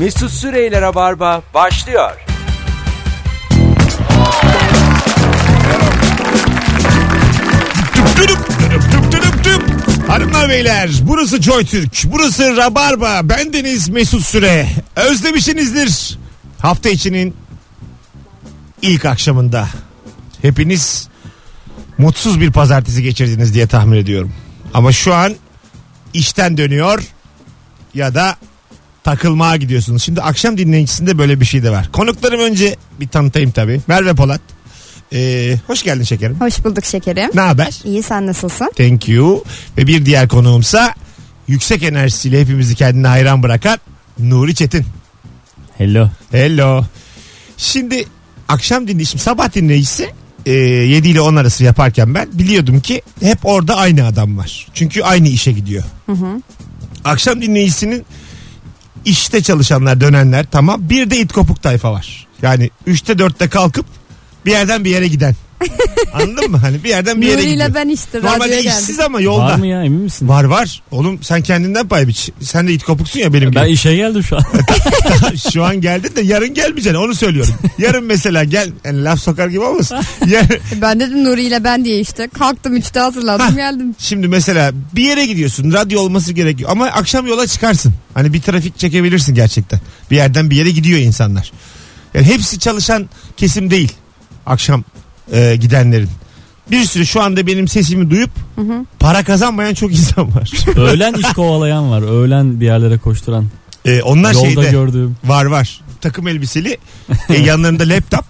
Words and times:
Mesut 0.00 0.30
Süreyler'e 0.30 0.94
barba 0.94 1.42
başlıyor. 1.54 2.10
Tüp. 8.16 8.38
Hanımlar 10.08 10.48
beyler 10.48 10.90
burası 11.02 11.42
Joy 11.42 11.64
Türk. 11.64 12.04
Burası 12.04 12.56
Rabarba. 12.56 13.20
Bendeniz 13.22 13.88
Mesut 13.88 14.22
Süre. 14.22 14.68
Özlemişsinizdir. 14.96 16.18
Hafta 16.58 16.88
içinin 16.88 17.36
ilk 18.82 19.04
akşamında. 19.04 19.68
Hepiniz 20.42 21.08
mutsuz 21.98 22.40
bir 22.40 22.52
pazartesi 22.52 23.02
geçirdiniz 23.02 23.54
diye 23.54 23.66
tahmin 23.66 23.96
ediyorum. 23.96 24.32
Ama 24.74 24.92
şu 24.92 25.14
an 25.14 25.34
işten 26.14 26.58
dönüyor 26.58 27.02
ya 27.94 28.14
da 28.14 28.36
takılmaya 29.04 29.56
gidiyorsunuz. 29.56 30.02
Şimdi 30.02 30.22
akşam 30.22 30.58
dinleyicisinde 30.58 31.18
böyle 31.18 31.40
bir 31.40 31.44
şey 31.44 31.62
de 31.62 31.70
var. 31.70 31.92
Konuklarım 31.92 32.40
önce 32.40 32.76
bir 33.00 33.08
tanıtayım 33.08 33.50
tabii. 33.50 33.80
Merve 33.86 34.14
Polat. 34.14 34.40
Ee, 35.12 35.56
hoş 35.66 35.82
geldin 35.82 36.04
şekerim. 36.04 36.40
Hoş 36.40 36.64
bulduk 36.64 36.84
şekerim. 36.84 37.30
Ne 37.34 37.40
haber? 37.40 37.80
İyi 37.84 38.02
sen 38.02 38.26
nasılsın? 38.26 38.72
Thank 38.76 39.08
you. 39.08 39.44
Ve 39.78 39.86
bir 39.86 40.06
diğer 40.06 40.28
konuğumsa 40.28 40.94
yüksek 41.48 41.82
enerjisiyle 41.82 42.40
hepimizi 42.40 42.74
kendine 42.74 43.06
hayran 43.06 43.42
bırakan 43.42 43.78
Nuri 44.18 44.54
Çetin. 44.54 44.84
Hello. 45.78 46.08
Hello. 46.30 46.84
Şimdi 47.56 48.04
akşam 48.48 48.88
dinleyişim 48.88 49.20
sabah 49.20 49.54
dinleyicisi 49.54 50.10
e, 50.46 50.52
7 50.52 51.08
ile 51.08 51.20
10 51.20 51.36
arası 51.36 51.64
yaparken 51.64 52.14
ben 52.14 52.28
biliyordum 52.32 52.80
ki 52.80 53.02
hep 53.20 53.38
orada 53.44 53.76
aynı 53.76 54.06
adam 54.06 54.38
var. 54.38 54.66
Çünkü 54.74 55.02
aynı 55.02 55.28
işe 55.28 55.52
gidiyor. 55.52 55.84
Akşam 57.04 57.42
dinleyicisinin 57.42 58.04
işte 59.04 59.42
çalışanlar 59.42 60.00
dönenler 60.00 60.46
tamam 60.50 60.88
bir 60.88 61.10
de 61.10 61.20
it 61.20 61.32
kopuk 61.32 61.62
tayfa 61.62 61.92
var. 61.92 62.26
Yani 62.42 62.70
3'te 62.86 63.12
4'te 63.12 63.48
kalkıp 63.48 63.86
bir 64.46 64.50
yerden 64.50 64.84
bir 64.84 64.90
yere 64.90 65.08
giden. 65.08 65.34
Anladın 66.14 66.50
mı? 66.50 66.56
Hani 66.56 66.84
bir 66.84 66.88
yerden 66.88 67.20
bir 67.20 67.26
yere 67.26 67.36
Nuri 67.36 67.48
gidiyor. 67.50 67.66
ile 67.68 67.74
ben 67.74 67.88
işte 67.88 68.18
Normalde 68.18 68.44
radyoya 68.44 68.60
işsiz 68.60 68.86
geldim. 68.88 69.04
ama 69.06 69.20
yolda. 69.20 69.44
Var 69.44 69.54
mı 69.56 69.66
ya 69.66 69.84
emin 69.84 70.00
misin? 70.00 70.28
Var 70.28 70.44
var. 70.44 70.82
Oğlum 70.90 71.22
sen 71.22 71.42
kendinden 71.42 71.88
pay 71.88 72.08
biç. 72.08 72.30
Sen 72.40 72.68
de 72.68 72.72
it 72.72 72.82
kopuksun 72.84 73.20
ya 73.20 73.32
benim 73.32 73.54
Ben 73.54 73.64
gibi. 73.64 73.72
işe 73.74 73.96
geldim 73.96 74.22
şu 74.22 74.36
an. 74.36 74.42
Şu 75.52 75.64
an 75.64 75.80
geldin 75.80 76.16
de 76.16 76.20
yarın 76.20 76.54
gelmeyeceksin 76.54 76.94
onu 77.00 77.14
söylüyorum. 77.14 77.54
Yarın 77.78 78.04
mesela 78.04 78.44
gel. 78.44 78.70
Yani 78.84 79.04
laf 79.04 79.20
sokar 79.20 79.48
gibi 79.48 79.60
olmasın. 79.60 79.98
Yarın, 80.26 80.58
Ben 80.82 81.00
dedim 81.00 81.24
Nuri 81.24 81.42
ile 81.42 81.64
ben 81.64 81.84
diye 81.84 82.00
işte. 82.00 82.28
Kalktım 82.28 82.76
3'te 82.76 83.00
hazırlandım 83.00 83.56
geldim. 83.56 83.94
şimdi 83.98 84.28
mesela 84.28 84.72
bir 84.94 85.02
yere 85.02 85.26
gidiyorsun. 85.26 85.72
Radyo 85.72 86.00
olması 86.00 86.32
gerekiyor. 86.32 86.70
Ama 86.72 86.86
akşam 86.86 87.26
yola 87.26 87.46
çıkarsın. 87.46 87.92
Hani 88.14 88.32
bir 88.32 88.42
trafik 88.42 88.78
çekebilirsin 88.78 89.34
gerçekten. 89.34 89.80
Bir 90.10 90.16
yerden 90.16 90.50
bir 90.50 90.56
yere 90.56 90.70
gidiyor 90.70 90.98
insanlar. 91.00 91.52
Yani 92.14 92.26
hepsi 92.26 92.58
çalışan 92.58 93.08
kesim 93.36 93.70
değil. 93.70 93.92
Akşam 94.46 94.84
e, 95.32 95.56
gidenlerin. 95.56 96.08
Bir 96.70 96.84
sürü 96.84 97.06
şu 97.06 97.22
anda 97.22 97.46
benim 97.46 97.68
sesimi 97.68 98.10
duyup 98.10 98.30
para 99.00 99.24
kazanmayan 99.24 99.74
çok 99.74 99.92
insan 99.92 100.34
var. 100.34 100.50
Öğlen 100.76 101.14
iş 101.14 101.26
kovalayan 101.26 101.90
var. 101.90 102.02
Öğlen 102.02 102.60
bir 102.60 102.66
yerlere 102.66 102.98
koşturan. 102.98 103.46
E, 103.84 104.02
onlar 104.02 104.32
Yolda 104.34 104.46
şeyde. 104.46 104.70
gördüğüm. 104.70 105.16
Var 105.24 105.44
var. 105.44 105.80
Takım 106.00 106.28
elbiseli. 106.28 106.78
e, 107.28 107.34
yanlarında 107.40 107.88
laptop. 107.88 108.24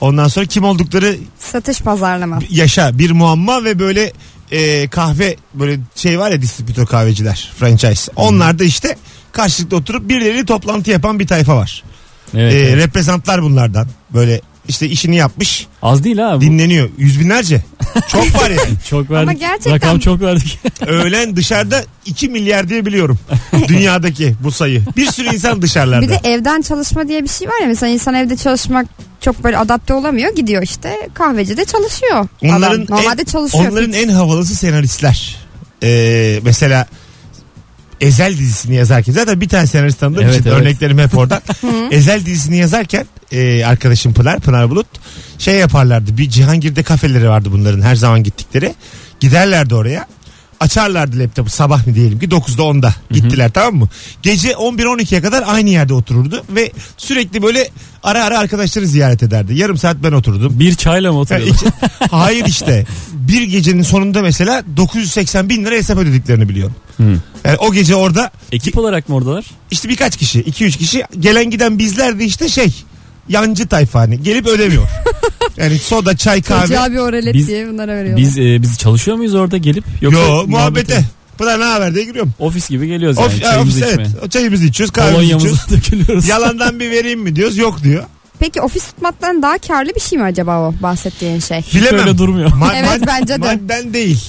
Ondan 0.00 0.28
sonra 0.28 0.46
kim 0.46 0.64
oldukları 0.64 1.16
Satış 1.38 1.80
pazarlama. 1.80 2.38
yaşa 2.50 2.98
bir 2.98 3.10
muamma 3.10 3.64
ve 3.64 3.78
böyle 3.78 4.12
e, 4.50 4.88
kahve 4.88 5.36
böyle 5.54 5.80
şey 5.94 6.18
var 6.18 6.30
ya 6.30 6.42
distribütör 6.42 6.86
kahveciler 6.86 7.50
franchise. 7.58 8.12
Onlar 8.16 8.58
da 8.58 8.64
işte 8.64 8.96
karşılıklı 9.32 9.76
oturup 9.76 10.08
birileri 10.08 10.44
toplantı 10.46 10.90
yapan 10.90 11.18
bir 11.20 11.26
tayfa 11.26 11.56
var. 11.56 11.82
Evet, 12.34 12.52
E, 12.54 12.56
evet. 12.58 12.76
Reprezentlar 12.76 13.42
bunlardan. 13.42 13.88
Böyle 14.14 14.40
işte 14.68 14.88
işini 14.88 15.16
yapmış 15.16 15.66
Az 15.82 16.04
değil 16.04 16.18
ha. 16.18 16.36
Bu. 16.36 16.40
dinleniyor. 16.40 16.88
Yüz 16.98 17.20
binlerce. 17.20 17.62
Çok 18.08 18.42
var 18.42 18.50
yani. 18.50 18.70
Çok 18.90 19.10
verdik. 19.10 19.40
gerçekten- 19.40 19.72
Rakam 19.72 19.98
çok 19.98 20.20
verdik. 20.20 20.58
Öğlen 20.86 21.36
dışarıda 21.36 21.84
2 22.06 22.28
milyar 22.28 22.68
diye 22.68 22.86
biliyorum. 22.86 23.18
Dünyadaki 23.68 24.34
bu 24.44 24.50
sayı. 24.52 24.82
Bir 24.96 25.06
sürü 25.06 25.34
insan 25.34 25.62
dışarılarda. 25.62 26.02
Bir 26.02 26.08
de 26.08 26.20
evden 26.24 26.62
çalışma 26.62 27.08
diye 27.08 27.22
bir 27.22 27.28
şey 27.28 27.48
var 27.48 27.60
ya. 27.62 27.66
Mesela 27.66 27.92
insan 27.92 28.14
evde 28.14 28.36
çalışmak 28.36 28.86
çok 29.20 29.44
böyle 29.44 29.58
adapte 29.58 29.94
olamıyor. 29.94 30.34
Gidiyor 30.34 30.62
işte 30.62 31.08
kahvecide 31.14 31.64
çalışıyor. 31.64 32.28
Onların 32.44 32.84
Adam. 32.84 32.96
Normalde 32.98 33.20
en, 33.22 33.24
çalışıyor. 33.24 33.70
Onların 33.70 33.92
en 33.92 34.08
havalısı 34.08 34.54
senaristler. 34.54 35.36
Ee, 35.82 36.40
mesela 36.44 36.86
Ezel 38.00 38.32
dizisini 38.38 38.74
yazarken 38.74 39.12
zaten 39.12 39.40
bir 39.40 39.48
tane 39.48 39.66
senarist 39.66 40.00
tanıdığım 40.00 40.24
Evet, 40.24 40.34
için 40.40 40.48
evet. 40.48 40.60
örneklerim 40.60 40.98
hep 40.98 41.18
oradan. 41.18 41.42
Ezel 41.90 42.26
dizisini 42.26 42.56
yazarken 42.56 43.06
e, 43.32 43.64
arkadaşım 43.64 44.14
Pınar, 44.14 44.40
Pınar 44.40 44.70
Bulut 44.70 44.86
şey 45.38 45.54
yaparlardı. 45.54 46.18
Bir 46.18 46.30
Cihangir'de 46.30 46.82
kafeleri 46.82 47.28
vardı 47.28 47.48
bunların 47.52 47.80
her 47.82 47.96
zaman 47.96 48.22
gittikleri. 48.22 48.74
Giderlerdi 49.20 49.74
oraya. 49.74 50.06
Açarlardı 50.60 51.18
laptopu 51.18 51.50
sabah 51.50 51.86
mı 51.86 51.94
diyelim 51.94 52.18
ki 52.18 52.26
9'da 52.28 52.62
10'da 52.62 52.94
gittiler 53.10 53.50
tamam 53.54 53.74
mı? 53.74 53.88
Gece 54.22 54.50
11-12'ye 54.52 55.22
kadar 55.22 55.44
aynı 55.46 55.70
yerde 55.70 55.94
otururdu 55.94 56.44
ve 56.50 56.72
sürekli 56.96 57.42
böyle 57.42 57.68
ara 58.02 58.24
ara 58.24 58.38
arkadaşları 58.38 58.86
ziyaret 58.86 59.22
ederdi. 59.22 59.54
Yarım 59.54 59.78
saat 59.78 59.96
ben 60.02 60.12
oturdum. 60.12 60.60
bir 60.60 60.74
çayla 60.74 61.10
mı 61.12 61.16
Ya 61.16 61.22
oturuyordu? 61.22 61.50
iki- 61.54 62.10
hayır 62.10 62.44
işte 62.46 62.86
bir 63.28 63.42
gecenin 63.42 63.82
sonunda 63.82 64.22
mesela 64.22 64.64
980 64.76 65.48
bin 65.48 65.64
lira 65.64 65.74
hesap 65.74 65.98
ödediklerini 65.98 66.48
biliyorum. 66.48 66.74
Hı. 66.96 67.02
Yani 67.44 67.56
o 67.58 67.72
gece 67.72 67.94
orada 67.94 68.30
Ekip 68.52 68.78
olarak 68.78 69.08
mı 69.08 69.14
oradalar? 69.14 69.44
işte 69.70 69.88
birkaç 69.88 70.16
kişi 70.16 70.42
2-3 70.42 70.78
kişi 70.78 71.04
gelen 71.18 71.50
giden 71.50 71.78
bizler 71.78 72.18
de 72.18 72.24
işte 72.24 72.48
şey 72.48 72.84
yancı 73.28 73.68
tayfa 73.68 74.00
hani 74.00 74.22
gelip 74.22 74.46
ödemiyor. 74.46 74.88
yani 75.56 75.78
soda 75.78 76.16
çay 76.16 76.42
kahve. 76.42 76.66
Çocuğa 76.66 76.92
bir 76.92 76.96
oralet 76.96 77.34
Biz- 77.34 77.48
diye 77.48 77.68
bunlara 77.68 77.96
veriyorlar. 77.96 78.16
Biz 78.16 78.38
e, 78.38 78.62
biz 78.62 78.78
çalışıyor 78.78 79.16
muyuz 79.16 79.34
orada 79.34 79.56
gelip? 79.56 79.84
Yoksa 80.00 80.20
Yo 80.20 80.46
muhabbete. 80.46 81.04
Pınar 81.38 81.60
ne 81.60 81.64
haber 81.64 81.94
diye 81.94 82.04
giriyorum. 82.04 82.32
Ofis 82.38 82.68
gibi 82.68 82.86
geliyoruz 82.86 83.18
yani. 83.18 83.26
Of, 83.26 83.42
çayımızı 83.42 83.78
ofis 83.78 83.82
evet. 83.82 84.06
içmeye. 84.06 84.24
O 84.24 84.28
çayımızı 84.28 84.64
içiyoruz 84.64 84.92
kahvemizi 84.92 85.76
içiyoruz. 85.76 86.28
Yalandan 86.28 86.80
bir 86.80 86.90
vereyim 86.90 87.20
mi 87.20 87.36
diyoruz 87.36 87.56
yok 87.56 87.82
diyor. 87.82 88.04
Peki 88.40 88.60
ofis 88.60 88.84
tutmaktan 88.86 89.42
daha 89.42 89.58
karlı 89.58 89.90
bir 89.94 90.00
şey 90.00 90.18
mi 90.18 90.24
acaba 90.24 90.60
o 90.60 90.74
bahsettiğin 90.82 91.40
şey? 91.40 91.64
Bilemem. 91.74 92.00
öyle 92.00 92.18
durmuyor. 92.18 92.50
Ma- 92.50 92.72
Evet, 92.76 93.02
bence 93.06 93.34
de. 93.34 93.38
Madden 93.38 93.94
değil 93.94 94.20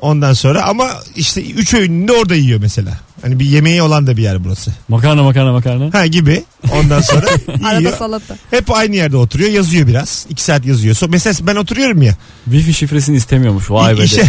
ondan 0.00 0.32
sonra 0.32 0.62
ama 0.64 0.90
işte 1.16 1.42
3 1.50 1.74
öğününde 1.74 2.12
orada 2.12 2.34
yiyor 2.34 2.60
mesela. 2.60 2.98
Hani 3.22 3.38
bir 3.38 3.44
yemeği 3.44 3.82
olan 3.82 4.06
da 4.06 4.16
bir 4.16 4.22
yer 4.22 4.44
burası. 4.44 4.70
Makarna 4.88 5.22
makarna 5.22 5.52
makarna. 5.52 5.94
Ha 5.94 6.06
gibi. 6.06 6.44
Ondan 6.74 7.00
sonra 7.00 7.26
Arada 7.64 7.78
yiyor. 7.80 7.96
salata. 7.98 8.36
Hep 8.50 8.76
aynı 8.76 8.96
yerde 8.96 9.16
oturuyor. 9.16 9.50
Yazıyor 9.50 9.86
biraz. 9.86 10.26
2 10.30 10.42
saat 10.44 10.66
yazıyor. 10.66 10.94
So, 10.94 11.06
mesela 11.10 11.34
ben 11.46 11.56
oturuyorum 11.56 12.02
ya. 12.02 12.14
Wi-Fi 12.50 12.72
şifresini 12.72 13.16
istemiyormuş. 13.16 13.70
Vay 13.70 13.98
be. 13.98 14.04
işe, 14.04 14.22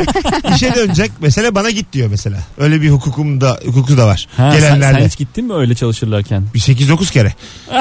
işe 0.54 0.74
dönecek. 0.74 1.10
Mesela 1.20 1.54
bana 1.54 1.70
git 1.70 1.92
diyor 1.92 2.08
mesela. 2.10 2.38
Öyle 2.58 2.82
bir 2.82 2.90
hukukum 2.90 3.40
da 3.40 3.60
hukuku 3.66 3.96
da 3.96 4.06
var. 4.06 4.28
Ha, 4.36 4.50
sen, 4.52 4.60
Gelenlerle. 4.60 4.98
sen 4.98 5.06
hiç 5.06 5.16
gittin 5.16 5.44
mi 5.44 5.52
öyle 5.54 5.74
çalışırlarken? 5.74 6.44
Bir 6.54 6.60
8-9 6.60 7.12
kere. 7.12 7.34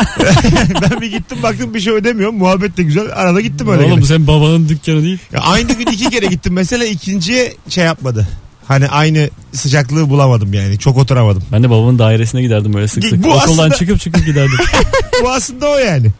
ben 0.81 1.01
bir 1.01 1.11
gittim 1.11 1.37
baktım 1.43 1.73
bir 1.73 1.79
şey 1.79 1.93
ödemiyorum. 1.93 2.35
Muhabbet 2.37 2.77
de 2.77 2.83
güzel. 2.83 3.05
Arada 3.15 3.41
gittim 3.41 3.67
öyle. 3.69 3.83
Oğlum 3.83 3.95
gene. 3.95 4.05
senin 4.05 4.27
babanın 4.27 4.69
dükkanı 4.69 5.03
değil. 5.03 5.19
Ya 5.33 5.39
aynı 5.41 5.73
gün 5.73 5.85
iki 5.85 6.09
kere 6.09 6.25
gittim. 6.25 6.53
Mesela 6.53 6.85
ikinciye 6.85 7.53
şey 7.69 7.85
yapmadı. 7.85 8.27
Hani 8.67 8.87
aynı 8.87 9.29
sıcaklığı 9.53 10.09
bulamadım 10.09 10.53
yani. 10.53 10.79
Çok 10.79 10.97
oturamadım. 10.97 11.43
Ben 11.51 11.63
de 11.63 11.69
babamın 11.69 11.99
dairesine 11.99 12.41
giderdim 12.41 12.73
böyle 12.73 12.87
sık 12.87 13.05
sık. 13.05 13.23
Bu 13.23 13.27
Okuldan 13.27 13.43
aslında- 13.53 13.75
çıkıp 13.75 13.99
çıkıp 13.99 14.25
giderdim. 14.25 14.57
Bu 15.23 15.29
aslında 15.29 15.69
o 15.69 15.77
yani. 15.77 16.11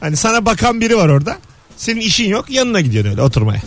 Hani 0.00 0.16
sana 0.16 0.46
bakan 0.46 0.80
biri 0.80 0.96
var 0.96 1.08
orada. 1.08 1.38
Senin 1.76 2.00
işin 2.00 2.28
yok 2.28 2.50
yanına 2.50 2.80
gidiyorsun 2.80 3.10
öyle 3.10 3.22
oturmaya. 3.22 3.60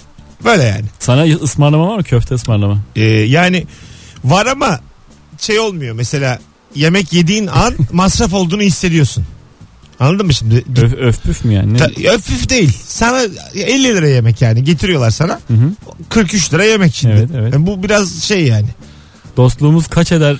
Böyle 0.43 0.63
yani. 0.63 0.85
Sana 0.99 1.23
ısmarlama 1.23 1.87
var 1.87 1.97
mı? 1.97 2.03
Köfte 2.03 2.35
ısmarlama. 2.35 2.79
Ee, 2.95 3.03
yani 3.03 3.67
var 4.23 4.45
ama 4.45 4.79
şey 5.37 5.59
olmuyor. 5.59 5.95
Mesela 5.95 6.39
yemek 6.75 7.13
yediğin 7.13 7.47
an 7.47 7.73
masraf 7.91 8.33
olduğunu 8.33 8.61
hissediyorsun. 8.61 9.25
Anladın 10.01 10.25
mı 10.25 10.33
şimdi? 10.33 10.63
Öf, 10.81 10.93
öf 10.93 11.23
püf 11.23 11.45
mü 11.45 11.53
yani? 11.53 11.77
Ta- 11.77 12.13
öf 12.13 12.49
değil. 12.49 12.77
Sana 12.85 13.21
50 13.55 13.83
lira 13.83 14.07
yemek 14.07 14.41
yani 14.41 14.63
getiriyorlar 14.63 15.11
sana. 15.11 15.39
Hı 15.47 15.53
hı. 15.53 15.71
43 16.09 16.53
lira 16.53 16.63
yemek 16.63 16.95
şimdi. 16.95 17.15
Evet, 17.15 17.29
evet. 17.35 17.53
Yani 17.53 17.67
bu 17.67 17.83
biraz 17.83 18.23
şey 18.23 18.47
yani. 18.47 18.67
Dostluğumuz 19.37 19.87
kaç 19.87 20.11
eder? 20.11 20.37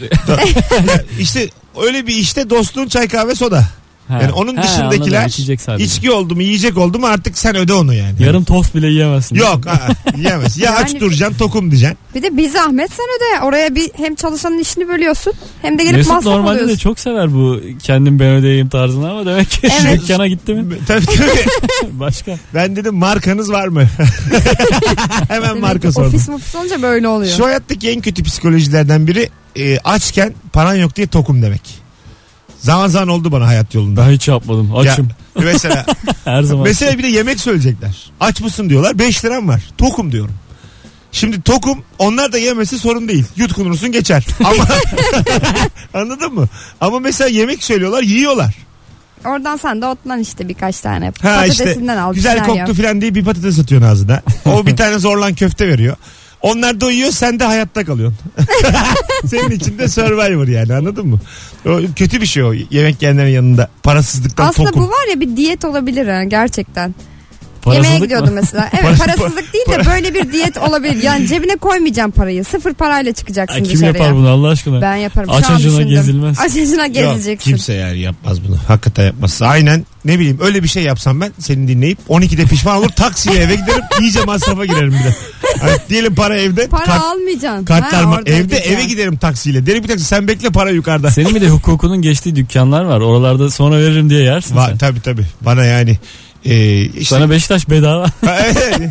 İşte 1.19 1.49
öyle 1.83 2.07
bir 2.07 2.15
işte 2.15 2.49
dostluğun 2.49 2.87
çay 2.87 3.07
kahve 3.07 3.35
soda. 3.35 3.65
Ha. 4.11 4.19
Yani 4.21 4.31
onun 4.31 4.55
Ha, 4.55 4.63
dışındakiler 4.63 5.17
anladım, 5.17 5.27
içecek 5.29 5.61
sadece. 5.61 5.83
içki 5.85 6.11
oldu 6.11 6.35
mu 6.35 6.41
yiyecek 6.41 6.77
oldu 6.77 6.99
mu 6.99 7.07
artık 7.07 7.37
sen 7.37 7.55
öde 7.55 7.73
onu 7.73 7.93
yani. 7.93 8.23
Yarım 8.23 8.43
tost 8.43 8.75
bile 8.75 8.87
yiyemezsin. 8.87 9.35
Yok 9.35 9.67
aa, 9.67 9.77
yiyemez. 10.17 10.57
Ya 10.57 10.75
aç 10.75 10.89
Yani- 10.89 10.99
duracaksın 10.99 11.37
tokum 11.37 11.71
diyeceksin. 11.71 11.97
Bir 12.15 12.23
de 12.23 12.37
bir 12.37 12.49
zahmet 12.49 12.89
sen 12.91 13.05
öde. 13.17 13.45
Oraya 13.45 13.75
bir 13.75 13.89
hem 13.97 14.15
çalışanın 14.15 14.59
işini 14.59 14.87
bölüyorsun 14.87 15.33
hem 15.61 15.79
de 15.79 15.83
gelip 15.83 15.95
Mesut 15.97 16.11
masraf 16.13 16.33
normalde 16.33 16.59
de 16.59 16.63
alıyorsun. 16.63 16.83
çok 16.83 16.99
sever 16.99 17.33
bu 17.33 17.59
kendim 17.83 18.19
ben 18.19 18.27
ödeyeyim 18.27 18.69
tarzını 18.69 19.11
ama 19.11 19.25
demek 19.25 19.49
ki 19.49 19.67
Evet. 19.83 20.01
dükkana 20.01 20.27
gitti 20.27 20.53
mi? 20.53 20.77
Tabii 20.87 21.05
tabii. 21.05 21.45
Başka. 21.99 22.37
Ben 22.53 22.75
dedim 22.75 22.95
markanız 22.95 23.51
var 23.51 23.67
mı? 23.67 23.83
Hemen 25.27 25.49
Demek 25.49 25.61
marka 25.61 25.87
ki 25.87 25.93
sordum. 25.93 26.09
ofis 26.09 26.27
mufis 26.29 26.55
olunca 26.55 26.81
böyle 26.81 27.07
oluyor. 27.07 27.37
Şu 27.37 27.45
hayattaki 27.45 27.89
en 27.89 28.01
kötü 28.01 28.23
psikolojilerden 28.23 29.07
biri 29.07 29.29
e, 29.55 29.77
açken 29.79 30.33
paran 30.53 30.75
yok 30.75 30.95
diye 30.95 31.07
tokum 31.07 31.41
demek. 31.41 31.80
Zaman 32.61 32.87
zaman 32.87 33.07
oldu 33.07 33.31
bana 33.31 33.47
hayat 33.47 33.75
yolunda. 33.75 34.01
Ben 34.07 34.11
hiç 34.11 34.27
yapmadım. 34.27 34.75
Açım. 34.75 35.09
Ya, 35.35 35.41
mesela 35.45 35.85
Her 36.25 36.43
zaman. 36.43 36.63
mesela 36.63 36.97
bir 36.97 37.03
de 37.03 37.07
yemek 37.07 37.39
söyleyecekler. 37.39 38.11
Aç 38.19 38.41
mısın 38.41 38.69
diyorlar. 38.69 38.99
5 38.99 39.25
liram 39.25 39.47
var. 39.47 39.61
Tokum 39.77 40.11
diyorum. 40.11 40.33
Şimdi 41.11 41.41
tokum 41.41 41.83
onlar 41.99 42.31
da 42.31 42.37
yemesi 42.37 42.79
sorun 42.79 43.07
değil. 43.07 43.25
Yutkunursun 43.35 43.91
geçer. 43.91 44.25
Ama 44.43 44.67
anladın 45.93 46.33
mı? 46.33 46.47
Ama 46.81 46.99
mesela 46.99 47.29
yemek 47.29 47.63
söylüyorlar 47.63 48.03
yiyorlar. 48.03 48.55
Oradan 49.25 49.57
sen 49.57 49.81
de 49.81 49.85
otlan 49.85 50.19
işte 50.19 50.49
birkaç 50.49 50.79
tane. 50.79 51.05
Ha 51.05 51.11
Patatesinden 51.21 51.81
işte 51.93 51.99
al. 52.01 52.13
güzel 52.13 52.43
koktu 52.43 52.73
falan 52.73 53.01
diye 53.01 53.15
bir 53.15 53.25
patates 53.25 53.59
atıyorsun 53.59 53.87
ağzına. 53.87 54.21
O 54.45 54.65
bir 54.65 54.75
tane 54.77 54.99
zorlan 54.99 55.35
köfte 55.35 55.67
veriyor. 55.67 55.95
Onlar 56.41 56.81
da 56.81 56.85
uyuyor 56.85 57.11
sen 57.11 57.39
de 57.39 57.43
hayatta 57.43 57.85
kalıyorsun. 57.85 58.19
Senin 59.25 59.49
için 59.51 59.77
de 59.77 59.87
survivor 59.87 60.47
yani 60.47 60.73
anladın 60.73 61.07
mı? 61.07 61.19
O, 61.65 61.79
kötü 61.95 62.21
bir 62.21 62.25
şey 62.25 62.43
o 62.43 62.53
yemek 62.53 63.01
yiyenlerin 63.01 63.29
yanında. 63.29 63.69
Parasızlıktan 63.83 64.47
Aslında 64.47 64.69
tokum. 64.69 64.83
bu 64.83 64.87
var 64.89 65.09
ya 65.09 65.19
bir 65.19 65.37
diyet 65.37 65.65
olabilir 65.65 66.07
ha 66.07 66.23
gerçekten. 66.23 66.95
Parasızlık 67.61 67.83
Yemeğe 67.85 67.99
mı? 67.99 68.05
gidiyordum 68.05 68.33
mesela. 68.33 68.69
Evet 68.73 68.83
Parası- 68.83 68.99
parasızlık 69.17 69.53
değil 69.53 69.65
de 69.65 69.85
böyle 69.85 70.13
bir 70.13 70.31
diyet 70.31 70.57
olabilir. 70.57 71.03
Yani 71.03 71.27
cebine 71.27 71.55
koymayacağım 71.55 72.11
parayı. 72.11 72.43
Sıfır 72.43 72.73
parayla 72.73 73.13
çıkacaksın 73.13 73.55
Ay, 73.55 73.63
kim 73.63 73.73
dışarıya. 73.79 74.03
yapar 74.03 74.15
bunu 74.17 74.29
Allah 74.29 74.47
aşkına? 74.47 74.81
Ben 74.81 74.95
yaparım. 74.95 75.29
Aç 75.33 75.49
acına 75.49 75.81
gezilmez. 75.81 76.39
Aç 76.39 76.51
acına 76.51 76.85
Yok, 76.85 76.93
gezeceksin. 76.95 77.51
kimse 77.51 77.73
yani 77.73 77.99
yapmaz 77.99 78.47
bunu. 78.47 78.57
Hakikaten 78.67 79.05
yapmaz. 79.05 79.41
Aynen 79.41 79.85
ne 80.05 80.19
bileyim 80.19 80.37
öyle 80.41 80.63
bir 80.63 80.67
şey 80.67 80.83
yapsam 80.83 81.21
ben 81.21 81.31
seni 81.39 81.67
dinleyip 81.67 81.97
12'de 82.09 82.45
pişman 82.45 82.77
olur 82.77 82.89
taksiyle 82.89 83.39
eve 83.39 83.55
giderim 83.55 83.83
iyice 84.01 84.23
masrafa 84.25 84.65
girerim 84.65 84.91
bir 84.99 85.03
de. 85.03 85.15
Hani 85.61 85.77
diyelim 85.89 86.15
para 86.15 86.37
evde. 86.37 86.67
Para 86.67 86.83
kart- 86.85 87.01
almayacaksın. 87.03 87.65
kartlar 87.65 88.05
Ha, 88.05 88.19
Evde 88.25 88.31
ödeyeceksin. 88.31 88.73
eve 88.73 88.83
giderim 88.85 89.17
taksiyle. 89.17 89.65
Derim 89.65 89.83
bir 89.83 89.87
taksi 89.87 90.05
sen 90.05 90.27
bekle 90.27 90.49
para 90.49 90.69
yukarıda. 90.69 91.11
Senin 91.11 91.35
bir 91.35 91.41
de 91.41 91.49
hukukunun 91.49 92.01
geçtiği 92.01 92.35
dükkanlar 92.35 92.83
var. 92.83 92.99
Oralarda 93.01 93.49
sonra 93.51 93.75
veririm 93.77 94.09
diye 94.09 94.21
yersin 94.21 94.55
Va, 94.55 94.67
sen. 94.67 94.77
tabii 94.77 95.01
tabii. 95.01 95.25
Bana 95.41 95.65
yani 95.65 95.97
e, 96.45 96.81
işte 96.81 97.15
Sana 97.15 97.29
Beşiktaş 97.29 97.69
bedava. 97.69 98.05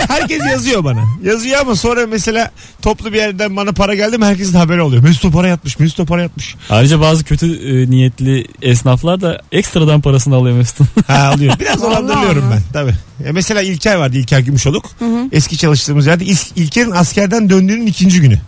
Herkes 0.08 0.42
yazıyor 0.52 0.84
bana. 0.84 1.00
Yazıyor 1.24 1.60
ama 1.60 1.76
sonra 1.76 2.06
mesela 2.06 2.50
toplu 2.82 3.12
bir 3.12 3.16
yerden 3.18 3.56
bana 3.56 3.72
para 3.72 3.94
geldi 3.94 4.18
mi 4.18 4.24
herkesin 4.24 4.54
haberi 4.58 4.82
oluyor. 4.82 5.02
Mesut 5.02 5.32
para 5.32 5.48
yatmış, 5.48 5.78
Mesut 5.78 6.08
para 6.08 6.22
yatmış. 6.22 6.54
Ayrıca 6.70 7.00
bazı 7.00 7.24
kötü 7.24 7.46
e, 7.82 7.90
niyetli 7.90 8.46
esnaflar 8.62 9.20
da 9.20 9.40
ekstradan 9.52 10.00
parasını 10.00 10.34
alıyor 10.34 10.56
Mesut'un. 10.56 10.88
Ha 11.06 11.18
alıyor. 11.28 11.54
Biraz 11.60 11.82
dolandırılıyorum 11.82 12.44
ben 12.52 12.62
tabii. 12.72 12.94
E, 13.28 13.32
mesela 13.32 13.62
İlker 13.62 13.94
vardı 13.96 14.16
İlker 14.16 14.40
Gümüşoluk. 14.40 14.90
Eski 15.32 15.56
çalıştığımız 15.58 16.06
yerde 16.06 16.24
İl- 16.24 16.52
İlker'in 16.56 16.90
askerden 16.90 17.50
döndüğünün 17.50 17.86
ikinci 17.86 18.20
günü. 18.20 18.38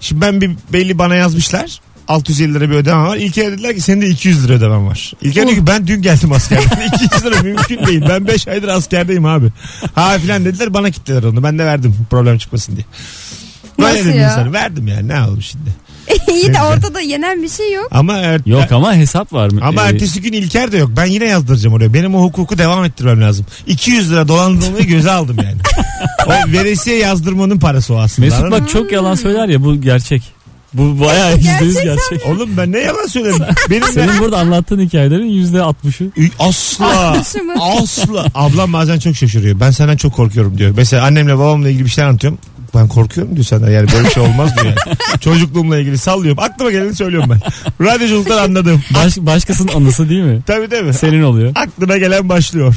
Şimdi 0.00 0.20
ben 0.20 0.40
bir 0.40 0.50
belli 0.72 0.98
bana 0.98 1.14
yazmışlar. 1.14 1.80
650 2.08 2.54
lira 2.54 2.70
bir 2.70 2.74
ödemem 2.74 3.06
var. 3.06 3.16
İlker'e 3.16 3.52
dediler 3.52 3.74
ki 3.74 3.80
senin 3.80 4.00
de 4.00 4.08
200 4.08 4.44
lira 4.44 4.52
ödemem 4.52 4.86
var. 4.86 5.12
İlker 5.22 5.46
diyor 5.46 5.56
ki 5.58 5.66
ben 5.66 5.86
dün 5.86 6.02
geldim 6.02 6.32
askerden. 6.32 6.88
200 6.94 7.24
lira 7.24 7.42
mümkün 7.42 7.86
değil. 7.86 8.02
Ben 8.08 8.26
5 8.26 8.48
aydır 8.48 8.68
askerdeyim 8.68 9.26
abi. 9.26 9.46
Ha 9.94 10.18
filan 10.18 10.44
dediler 10.44 10.74
bana 10.74 10.90
kitlediler 10.90 11.22
onu. 11.22 11.42
Ben 11.42 11.58
de 11.58 11.64
verdim 11.64 11.96
problem 12.10 12.38
çıkmasın 12.38 12.76
diye. 12.76 12.86
Böyle 13.78 13.94
Nasıl 13.94 14.04
dedim 14.08 14.20
ya? 14.20 14.30
sana. 14.30 14.52
Verdim 14.52 14.88
yani 14.88 15.08
ne 15.08 15.12
yapalım 15.12 15.42
şimdi. 15.42 15.70
İyi 16.32 16.54
de 16.54 16.62
ortada 16.62 17.00
yenen 17.00 17.42
bir 17.42 17.48
şey 17.48 17.72
yok. 17.72 17.88
Ama 17.90 18.18
er- 18.18 18.40
Yok 18.46 18.72
ama 18.72 18.94
hesap 18.94 19.32
var 19.32 19.50
mı? 19.50 19.60
ama 19.64 19.82
Ee, 19.82 19.88
ertesi 19.88 20.20
gün 20.20 20.32
İlker 20.32 20.72
de 20.72 20.78
yok. 20.78 20.90
Ben 20.96 21.04
yine 21.04 21.24
yazdıracağım 21.24 21.74
oraya. 21.76 21.94
Benim 21.94 22.14
o 22.14 22.22
hukuku 22.22 22.58
devam 22.58 22.84
ettirmem 22.84 23.20
lazım. 23.22 23.46
200 23.66 24.12
lira 24.12 24.28
dolandırılmayı 24.28 24.84
göze 24.86 25.10
aldım 25.10 25.36
yani. 25.44 25.56
o 26.26 26.52
veresiye 26.52 26.98
yazdırmanın 26.98 27.58
parası 27.58 27.94
o 27.94 27.98
aslında. 27.98 28.26
Mesut 28.26 28.40
anladın 28.44 28.58
mı? 28.58 28.64
bak 28.64 28.70
çok 28.72 28.92
yalan 28.92 29.14
söyler 29.14 29.48
ya 29.48 29.64
bu 29.64 29.80
gerçek. 29.80 30.33
Bu 30.74 31.00
bayağı 31.00 31.36
yüzde 31.36 31.64
yüz 31.64 31.74
gerçek. 31.74 32.26
Oğlum 32.26 32.50
ben 32.56 32.72
ne 32.72 32.78
yalan 32.78 33.06
söylerim. 33.06 33.38
Benim 33.70 33.82
de 33.82 33.92
Senin 33.92 34.18
burada 34.20 34.38
anlattığın 34.38 34.80
hikayelerin 34.80 35.26
yüzde 35.26 35.62
altmışı. 35.62 36.10
asla 36.38 37.16
asla. 37.60 38.26
Ablam 38.34 38.72
bazen 38.72 38.98
çok 38.98 39.16
şaşırıyor. 39.16 39.60
Ben 39.60 39.70
senden 39.70 39.96
çok 39.96 40.12
korkuyorum 40.12 40.58
diyor. 40.58 40.74
Mesela 40.76 41.04
annemle 41.04 41.38
babamla 41.38 41.68
ilgili 41.68 41.84
bir 41.84 41.90
şey 41.90 42.04
anlatıyorum. 42.04 42.38
Ben 42.74 42.88
korkuyorum 42.88 43.34
diyor 43.34 43.44
senden 43.44 43.70
yani 43.70 43.92
böyle 43.92 44.04
bir 44.04 44.10
şey 44.10 44.22
olmaz 44.22 44.50
diyor 44.56 44.66
yani. 44.66 44.96
Çocukluğumla 45.20 45.78
ilgili 45.78 45.98
sallıyorum. 45.98 46.42
Aklıma 46.42 46.70
geleni 46.70 46.94
söylüyorum 46.94 47.30
ben. 47.30 47.40
Radyoculuktan 47.86 48.38
anladım. 48.38 48.82
Baş, 48.94 49.16
başkasının 49.18 49.72
anısı 49.72 50.08
değil 50.08 50.22
mi? 50.22 50.42
Tabii 50.46 50.68
tabii. 50.68 50.94
Senin 50.94 51.22
oluyor. 51.22 51.52
Aklına 51.54 51.98
gelen 51.98 52.28
başlıyor. 52.28 52.76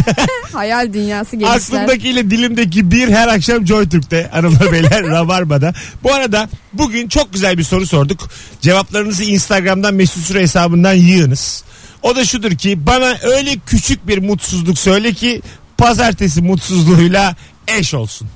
Hayal 0.52 0.92
dünyası 0.92 1.36
genişler. 1.36 1.56
Aklımdakiyle 1.56 2.30
dilimdeki 2.30 2.90
bir 2.90 3.08
her 3.08 3.28
akşam 3.28 3.66
Joy 3.66 3.88
Türk'te 3.88 4.28
hanımlar 4.32 4.72
beyler 4.72 5.02
Rabarba'da. 5.06 5.72
Bu 6.02 6.14
arada 6.14 6.48
bugün 6.72 7.08
çok 7.08 7.32
güzel 7.32 7.58
bir 7.58 7.62
soru 7.62 7.86
sorduk. 7.86 8.28
Cevaplarınızı 8.60 9.24
Instagram'dan 9.24 9.94
Mesut 9.94 10.24
Süre 10.24 10.40
hesabından 10.40 10.94
yığınız. 10.94 11.64
O 12.02 12.16
da 12.16 12.24
şudur 12.24 12.50
ki 12.50 12.86
bana 12.86 13.16
öyle 13.22 13.56
küçük 13.66 14.08
bir 14.08 14.18
mutsuzluk 14.18 14.78
söyle 14.78 15.12
ki 15.12 15.42
pazartesi 15.78 16.42
mutsuzluğuyla 16.42 17.36
eş 17.68 17.94
olsun. 17.94 18.28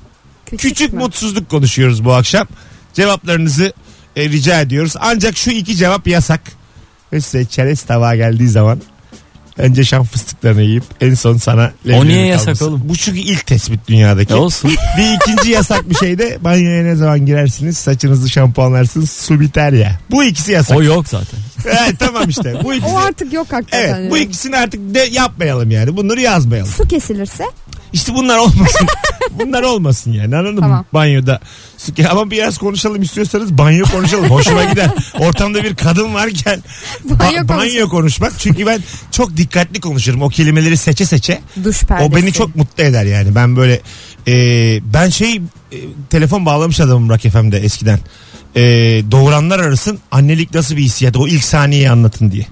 Küçük 0.57 0.93
mü? 0.93 0.99
mutsuzluk 0.99 1.49
konuşuyoruz 1.49 2.05
bu 2.05 2.13
akşam. 2.13 2.47
Cevaplarınızı 2.93 3.73
e, 4.15 4.29
rica 4.29 4.61
ediyoruz. 4.61 4.93
Ancak 4.99 5.37
şu 5.37 5.51
iki 5.51 5.75
cevap 5.75 6.07
yasak. 6.07 6.41
Ve 7.13 7.21
size 7.21 7.45
çerez 7.45 7.81
tabağı 7.81 8.15
geldiği 8.15 8.49
zaman 8.49 8.81
önce 9.57 9.83
şam 9.83 10.03
fıstıklarını 10.03 10.61
yiyip 10.61 10.83
en 11.01 11.13
son 11.13 11.37
sana 11.37 11.71
leblebi 11.87 12.07
niye 12.07 12.25
yasak 12.25 12.61
oğlum? 12.61 12.81
Bu 12.85 12.95
çünkü 12.95 13.19
ilk 13.19 13.45
tespit 13.45 13.87
dünyadaki. 13.87 14.33
E 14.33 14.35
olsun. 14.35 14.71
Bir 14.97 15.15
ikinci 15.15 15.51
yasak 15.51 15.89
bir 15.89 15.95
şey 15.95 16.17
de 16.19 16.37
banyoya 16.41 16.83
ne 16.83 16.95
zaman 16.95 17.25
girersiniz 17.25 17.77
saçınızı 17.77 18.29
şampuanlarsınız 18.29 19.09
su 19.11 19.39
biter 19.39 19.73
ya. 19.73 19.99
Bu 20.11 20.23
ikisi 20.23 20.51
yasak. 20.51 20.77
O 20.77 20.83
yok 20.83 21.07
zaten. 21.07 21.39
Evet, 21.65 21.95
tamam 21.99 22.29
işte. 22.29 22.55
Bu 22.63 22.73
ikisi. 22.73 22.91
O 22.91 22.97
artık 22.97 23.33
yok 23.33 23.47
hakikaten. 23.53 23.99
Evet 23.99 24.11
bu 24.11 24.17
ikisini 24.17 24.57
artık 24.57 24.95
de 24.95 24.99
yapmayalım 25.11 25.71
yani. 25.71 25.97
Bunları 25.97 26.21
yazmayalım. 26.21 26.71
Su 26.71 26.87
kesilirse 26.87 27.43
İşte 27.95 28.13
bunlar 28.13 28.37
olmasın. 28.37 28.87
bunlar 29.31 29.63
olmasın 29.63 30.11
yani 30.11 30.35
anladın 30.35 30.53
mı? 30.55 30.61
Tamam. 30.61 30.85
Banyoda. 30.93 31.39
Su- 31.77 31.91
Ama 32.09 32.31
biraz 32.31 32.57
konuşalım 32.57 33.01
istiyorsanız 33.01 33.57
banyo 33.57 33.85
konuşalım. 33.85 34.29
Hoşuma 34.29 34.63
gider. 34.63 34.89
Ortamda 35.19 35.63
bir 35.63 35.75
kadın 35.75 36.13
varken 36.13 36.63
ba- 37.09 37.19
Banyo 37.19 37.47
banyo, 37.47 37.47
konuşalım. 37.47 37.89
konuşmak. 37.89 38.33
Çünkü 38.39 38.65
ben 38.65 38.79
çok 39.11 39.37
dikkatli 39.37 39.79
konuşurum. 39.81 40.21
O 40.21 40.29
kelimeleri 40.29 40.77
seçe 40.77 41.05
seçe. 41.05 41.39
duş 41.63 41.83
perdesi. 41.83 42.11
O 42.11 42.15
beni 42.15 42.33
çok 42.33 42.55
mutlu 42.55 42.83
eder 42.83 43.05
yani. 43.05 43.35
Ben 43.35 43.55
böyle 43.55 43.81
e, 44.27 44.33
ben 44.93 45.09
şey 45.09 45.35
e, 45.35 45.41
telefon 46.09 46.45
bağlamış 46.45 46.79
adamım 46.79 47.09
Rock 47.09 47.21
FM'de 47.31 47.57
eskiden. 47.59 47.99
E, 48.55 48.61
doğuranlar 49.11 49.59
arasın 49.59 49.99
annelik 50.11 50.53
nasıl 50.53 50.75
bir 50.77 50.81
hissiyat 50.81 51.17
o 51.17 51.27
ilk 51.27 51.43
saniyeyi 51.43 51.89
anlatın 51.89 52.31
diye. 52.31 52.45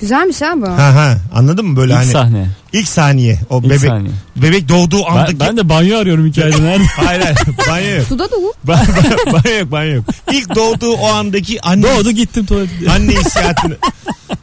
Güzelmiş 0.00 0.42
ha 0.42 0.52
bu. 0.56 0.68
Ha 0.68 0.94
ha 0.94 1.16
anladın 1.34 1.66
mı 1.66 1.76
böyle 1.76 1.92
İlk 1.92 1.98
hani 1.98 2.10
sahne. 2.10 2.46
ilk 2.72 2.88
saniye 2.88 3.40
o 3.50 3.58
İlk 3.58 3.64
bebek 3.64 3.80
saniye. 3.90 4.14
bebek 4.36 4.68
doğduğu 4.68 5.06
andaki 5.06 5.40
Ben, 5.40 5.48
ben 5.48 5.56
de 5.56 5.68
banyo 5.68 5.98
arıyorum 5.98 6.26
hikayede 6.26 6.62
nerede? 6.62 6.84
hayır 6.84 7.20
hayır 7.22 7.36
banyo 7.68 7.96
yok. 7.96 8.06
Suda 8.08 8.24
da 8.24 8.36
bu. 8.36 8.54
Ba- 8.72 8.84
ba- 8.86 9.32
banyo 9.32 9.58
yok 9.58 9.70
banyo 9.72 9.94
yok. 9.94 10.04
İlk 10.32 10.54
doğduğu 10.54 10.92
o 10.92 11.06
andaki 11.08 11.62
anne, 11.62 11.82
Doğdu 11.82 12.10
gittim 12.10 12.46
tuvalete. 12.46 12.90
anne 12.90 13.12
hissiyatını. 13.12 13.76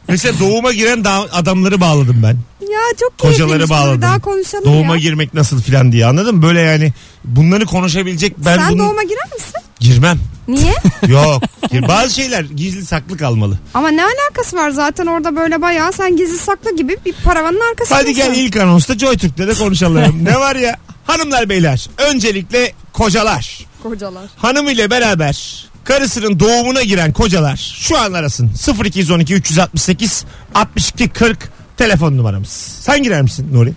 Mesela 0.08 0.38
doğuma 0.40 0.72
giren 0.72 1.04
da- 1.04 1.28
adamları 1.32 1.80
bağladım 1.80 2.20
ben. 2.22 2.36
Ya 2.72 2.80
çok 3.00 3.18
Kocaları 3.18 3.68
bağladım. 3.68 4.02
Daha 4.02 4.18
konuşalım 4.18 4.64
Doğuma 4.64 4.94
ya. 4.94 5.00
girmek 5.00 5.34
nasıl 5.34 5.62
filan 5.62 5.92
diye 5.92 6.06
anladın 6.06 6.36
mı? 6.36 6.42
Böyle 6.42 6.60
yani 6.60 6.92
bunları 7.24 7.66
konuşabilecek 7.66 8.38
ben 8.38 8.56
Sen 8.56 8.70
bunu 8.70 8.78
doğuma 8.78 9.02
girer 9.02 9.32
misin? 9.34 9.54
girmem. 9.80 10.18
Niye? 10.48 10.74
Yok. 11.08 11.42
Bazı 11.88 12.14
şeyler 12.14 12.44
gizli 12.44 12.86
saklı 12.86 13.16
kalmalı. 13.16 13.58
Ama 13.74 13.88
ne 13.88 14.02
alakası 14.04 14.56
var 14.56 14.70
zaten 14.70 15.06
orada 15.06 15.36
böyle 15.36 15.62
bayağı 15.62 15.92
sen 15.92 16.16
gizli 16.16 16.38
saklı 16.38 16.76
gibi 16.76 16.96
bir 17.06 17.12
paravanın 17.24 17.60
arkasındasın. 17.70 18.04
Hadi 18.04 18.14
gel 18.14 18.34
ilk 18.36 18.56
anonsta 18.56 18.98
Joy 18.98 19.16
Türk'te 19.16 19.48
de 19.48 19.54
konuşalım. 19.54 20.24
ne 20.24 20.36
var 20.36 20.56
ya? 20.56 20.76
Hanımlar 21.04 21.48
beyler 21.48 21.86
öncelikle 21.98 22.72
kocalar. 22.92 23.66
Kocalar. 23.82 24.24
Hanım 24.36 24.68
ile 24.68 24.90
beraber 24.90 25.66
karısının 25.84 26.40
doğumuna 26.40 26.82
giren 26.82 27.12
kocalar 27.12 27.76
şu 27.80 27.98
an 27.98 28.12
arasın 28.12 28.50
0212 28.84 29.34
368 29.34 30.24
62 30.54 31.08
40 31.08 31.38
telefon 31.76 32.16
numaramız. 32.16 32.48
Sen 32.80 33.02
girer 33.02 33.22
misin 33.22 33.48
Nuri? 33.52 33.72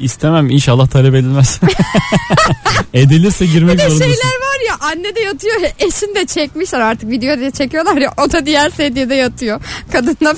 İstemem 0.00 0.50
inşallah 0.50 0.88
talep 0.88 1.14
edilmez. 1.14 1.60
Edilirse 2.94 3.46
girmek 3.46 3.74
Bir 3.74 3.78
de 3.78 3.82
zorundasın. 3.88 4.04
şeyler 4.12 4.34
var 4.34 4.66
ya 4.68 4.74
anne 4.80 5.14
de 5.16 5.20
yatıyor 5.20 5.54
eşin 5.78 6.14
de 6.14 6.26
çekmişler 6.26 6.80
artık 6.80 7.10
video 7.10 7.38
diye 7.38 7.50
çekiyorlar 7.50 7.96
ya 7.96 8.14
o 8.26 8.32
da 8.32 8.46
diğer 8.46 8.70
sedyede 8.70 9.14
yatıyor. 9.14 9.60
Kadınla 9.92 10.34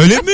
Öyle 0.00 0.16
mi? 0.16 0.32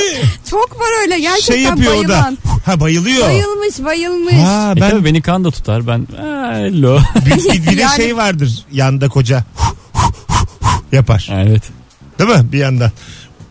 çok 0.50 0.80
var 0.80 1.02
öyle 1.02 1.20
gerçekten 1.20 1.54
şey 1.54 1.62
yapıyor 1.62 1.92
o 1.92 1.96
da. 1.96 2.08
bayılan. 2.08 2.38
Ha 2.66 2.80
bayılıyor. 2.80 3.26
Bayılmış 3.26 3.84
bayılmış. 3.84 4.34
Ha 4.34 4.72
E 4.76 4.80
ben 4.80 4.90
tabii 4.90 5.04
beni 5.04 5.22
kan 5.22 5.44
da 5.44 5.50
tutar. 5.50 5.86
Ben 5.86 6.06
"Aa, 6.22 6.54
hello. 6.54 6.98
bir, 7.26 7.30
bir, 7.44 7.66
bir 7.70 7.76
de 7.76 7.80
Yani- 7.80 7.96
şey 7.96 8.16
vardır 8.16 8.64
yanda 8.72 9.08
koca 9.08 9.44
yapar. 10.92 11.28
evet. 11.32 11.62
Değil 12.18 12.30
mi? 12.30 12.52
Bir 12.52 12.58
yandan. 12.58 12.90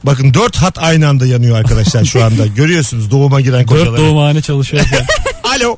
Bakın 0.04 0.34
dört 0.34 0.58
hat 0.58 0.78
aynı 0.80 1.08
anda 1.08 1.26
yanıyor 1.26 1.58
arkadaşlar 1.60 2.04
şu 2.06 2.24
anda. 2.24 2.48
Görüyorsunuz 2.56 3.12
doğuma 3.12 3.42
giren 3.42 3.60
Dört 3.60 3.68
kocaları. 3.70 3.98
doğumhane 3.98 4.42
çalışıyor. 4.42 4.84
Alo. 5.44 5.78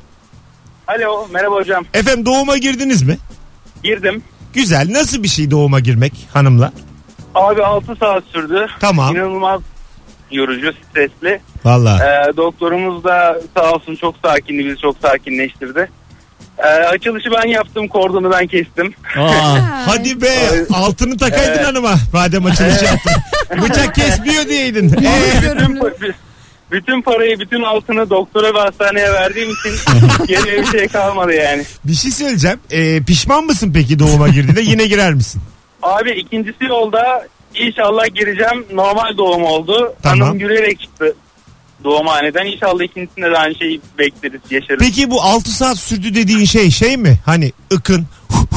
Alo 0.88 1.28
merhaba 1.32 1.54
hocam. 1.54 1.84
Efendim 1.94 2.26
doğuma 2.26 2.56
girdiniz 2.56 3.02
mi? 3.02 3.18
Girdim. 3.84 4.22
Güzel. 4.54 4.92
Nasıl 4.92 5.22
bir 5.22 5.28
şey 5.28 5.50
doğuma 5.50 5.80
girmek 5.80 6.12
hanımla? 6.32 6.72
Abi 7.34 7.62
6 7.64 7.96
saat 7.96 8.24
sürdü. 8.32 8.66
Tamam. 8.80 9.16
İnanılmaz 9.16 9.60
yorucu, 10.30 10.72
stresli. 10.90 11.40
Valla. 11.64 11.98
Ee, 11.98 12.36
doktorumuz 12.36 13.04
da 13.04 13.40
sağ 13.56 13.72
olsun 13.72 13.96
çok 13.96 14.14
sakindi, 14.24 14.64
bizi 14.66 14.76
çok 14.78 14.96
sakinleştirdi. 15.02 15.90
Ee, 16.58 16.66
açılışı 16.66 17.28
ben 17.42 17.48
yaptım, 17.48 17.88
kordonu 17.88 18.30
ben 18.30 18.46
kestim. 18.46 18.94
Aa, 19.18 19.58
Hadi 19.86 20.22
be 20.22 20.28
altını 20.74 21.16
takaydın 21.18 21.52
Evet. 21.52 21.66
hanıma. 21.66 21.94
Madem 22.12 22.46
açılış 22.46 22.82
yaptın. 22.82 23.12
Bıçak 23.62 23.94
kesmiyor 23.94 24.48
diyeydin. 24.48 24.88
Ee, 24.88 25.42
bütün, 25.42 25.76
pa- 25.76 26.12
bütün 26.70 27.02
parayı, 27.02 27.40
bütün 27.40 27.62
altını 27.62 28.10
doktora 28.10 28.54
ve 28.54 28.58
hastaneye 28.58 29.12
verdiğim 29.12 29.50
için 29.50 29.72
geriye 30.26 30.62
bir 30.62 30.66
şey 30.66 30.88
kalmadı 30.88 31.32
yani. 31.32 31.64
bir 31.84 31.94
şey 31.94 32.10
söyleyeceğim. 32.10 32.58
Ee, 32.70 33.00
pişman 33.02 33.44
mısın 33.44 33.70
peki 33.74 33.98
doğuma 33.98 34.28
girdiğinde? 34.28 34.60
Yine 34.62 34.86
girer 34.86 35.14
misin? 35.14 35.42
Abi 35.82 36.10
ikincisi 36.10 36.64
yolda 36.64 37.26
inşallah 37.54 38.14
gireceğim. 38.14 38.66
Normal 38.72 39.16
doğum 39.16 39.44
oldu. 39.44 39.94
Tamam. 40.02 40.20
Hanım 40.20 40.38
yürüyerek 40.40 40.80
çıktı 40.80 41.14
doğumhaneden. 41.84 42.46
İnşallah 42.46 42.82
ikincisinde 42.84 43.30
de 43.30 43.36
aynı 43.38 43.54
şeyi 43.54 43.80
bekleriz, 43.98 44.40
yaşarız. 44.50 44.80
Peki 44.80 45.10
bu 45.10 45.22
6 45.22 45.50
saat 45.50 45.78
sürdü 45.78 46.14
dediğin 46.14 46.44
şey 46.44 46.70
şey 46.70 46.96
mi? 46.96 47.18
Hani 47.26 47.52
ıkın 47.72 48.06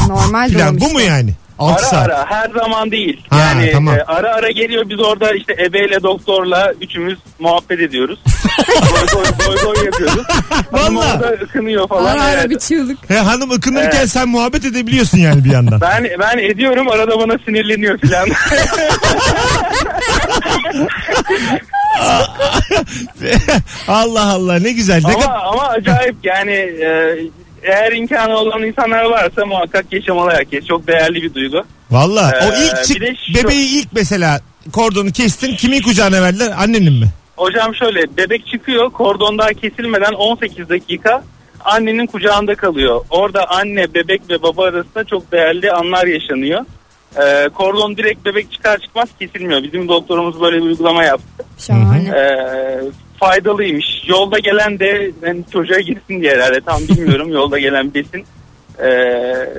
Normal 0.07 0.49
falan 0.49 0.79
doğum 0.79 0.89
bu 0.89 0.93
mu 0.93 0.99
işte. 0.99 1.03
yani? 1.11 1.31
6 1.59 1.73
Ara 1.73 1.85
saat. 1.85 2.09
ara 2.09 2.25
her 2.29 2.49
zaman 2.49 2.91
değil. 2.91 3.25
Ha, 3.29 3.39
yani 3.39 3.71
tamam. 3.71 3.95
e, 3.95 4.03
ara 4.03 4.33
ara 4.35 4.51
geliyor 4.51 4.89
biz 4.89 4.99
orada 4.99 5.31
işte 5.35 5.53
ebeyle 5.65 6.03
doktorla 6.03 6.73
üçümüz 6.81 7.19
muhabbet 7.39 7.79
ediyoruz. 7.79 8.19
goy 9.13 9.23
goy 9.23 9.23
goy 9.47 9.55
goy 9.73 9.85
yapıyoruz. 9.85 10.25
Hanım 10.71 10.95
Vallahi. 10.95 11.13
orada 11.15 11.27
ıkınıyor 11.43 11.87
falan. 11.87 12.05
Ara 12.15 12.23
ara 12.23 12.31
evet. 12.41 12.49
bir 12.49 12.59
çığlık. 12.59 13.09
He, 13.09 13.17
hanım 13.17 13.51
ıkınırken 13.51 13.97
Evet. 13.99 14.11
sen 14.11 14.29
muhabbet 14.29 14.65
edebiliyorsun 14.65 15.17
yani 15.17 15.43
bir 15.43 15.51
yandan. 15.51 15.81
Ben 15.87 16.07
ben 16.19 16.37
ediyorum 16.37 16.87
arada 16.91 17.19
bana 17.19 17.37
sinirleniyor 17.45 17.97
filan. 17.99 18.29
Allah 23.87 24.25
Allah 24.31 24.59
ne 24.59 24.71
güzel. 24.71 25.01
Ne 25.05 25.13
ama 25.13 25.19
kadar... 25.19 25.39
ama 25.45 25.67
acayip 25.67 26.15
yani 26.23 26.51
e, 26.51 27.17
eğer 27.63 27.91
imkanı 27.91 28.37
olan 28.37 28.63
insanlar 28.63 29.05
varsa 29.05 29.45
muhakkak 29.45 29.85
yaşamalı 29.93 30.31
herkes. 30.31 30.65
Çok 30.65 30.87
değerli 30.87 31.23
bir 31.23 31.33
duygu. 31.33 31.63
Valla 31.91 32.31
o 32.43 32.45
Ee, 32.53 32.63
ilk 32.65 32.83
çık, 32.85 32.97
şu- 33.27 33.43
bebeği 33.43 33.79
ilk 33.79 33.87
mesela 33.93 34.39
kordonu 34.73 35.11
kestin 35.11 35.55
kimin 35.55 35.81
kucağına 35.81 36.21
verdiler 36.21 36.53
annenin 36.57 36.93
mi? 36.93 37.05
Hocam 37.37 37.75
şöyle 37.75 38.17
bebek 38.17 38.47
çıkıyor 38.47 38.89
kordondan 38.91 39.53
kesilmeden 39.53 40.13
18 40.13 40.69
dakika 40.69 41.23
annenin 41.65 42.05
kucağında 42.05 42.55
kalıyor. 42.55 43.01
Orada 43.09 43.49
anne 43.49 43.93
bebek 43.93 44.21
ve 44.29 44.41
baba 44.41 44.63
arasında 44.65 45.03
çok 45.03 45.31
değerli 45.31 45.71
anlar 45.71 46.05
yaşanıyor. 46.07 46.65
Ee, 47.15 47.49
kordon 47.53 47.97
direkt 47.97 48.25
bebek 48.25 48.51
çıkar 48.51 48.77
çıkmaz 48.79 49.09
kesilmiyor. 49.19 49.63
Bizim 49.63 49.87
doktorumuz 49.87 50.41
böyle 50.41 50.57
bir 50.57 50.61
uygulama 50.61 51.03
yaptı. 51.03 51.45
Şahane. 51.57 52.09
Ee, 52.09 52.79
faydalıymış. 53.19 53.85
Yolda 54.07 54.39
gelen 54.39 54.79
de 54.79 55.11
yani 55.25 55.43
çocuğa 55.53 55.79
gitsin 55.79 56.21
diye 56.21 56.31
herhalde 56.35 56.61
tam 56.65 56.81
bilmiyorum 56.81 57.29
yolda 57.33 57.59
gelen 57.59 57.93
besin. 57.93 58.25
Ee, 58.79 58.87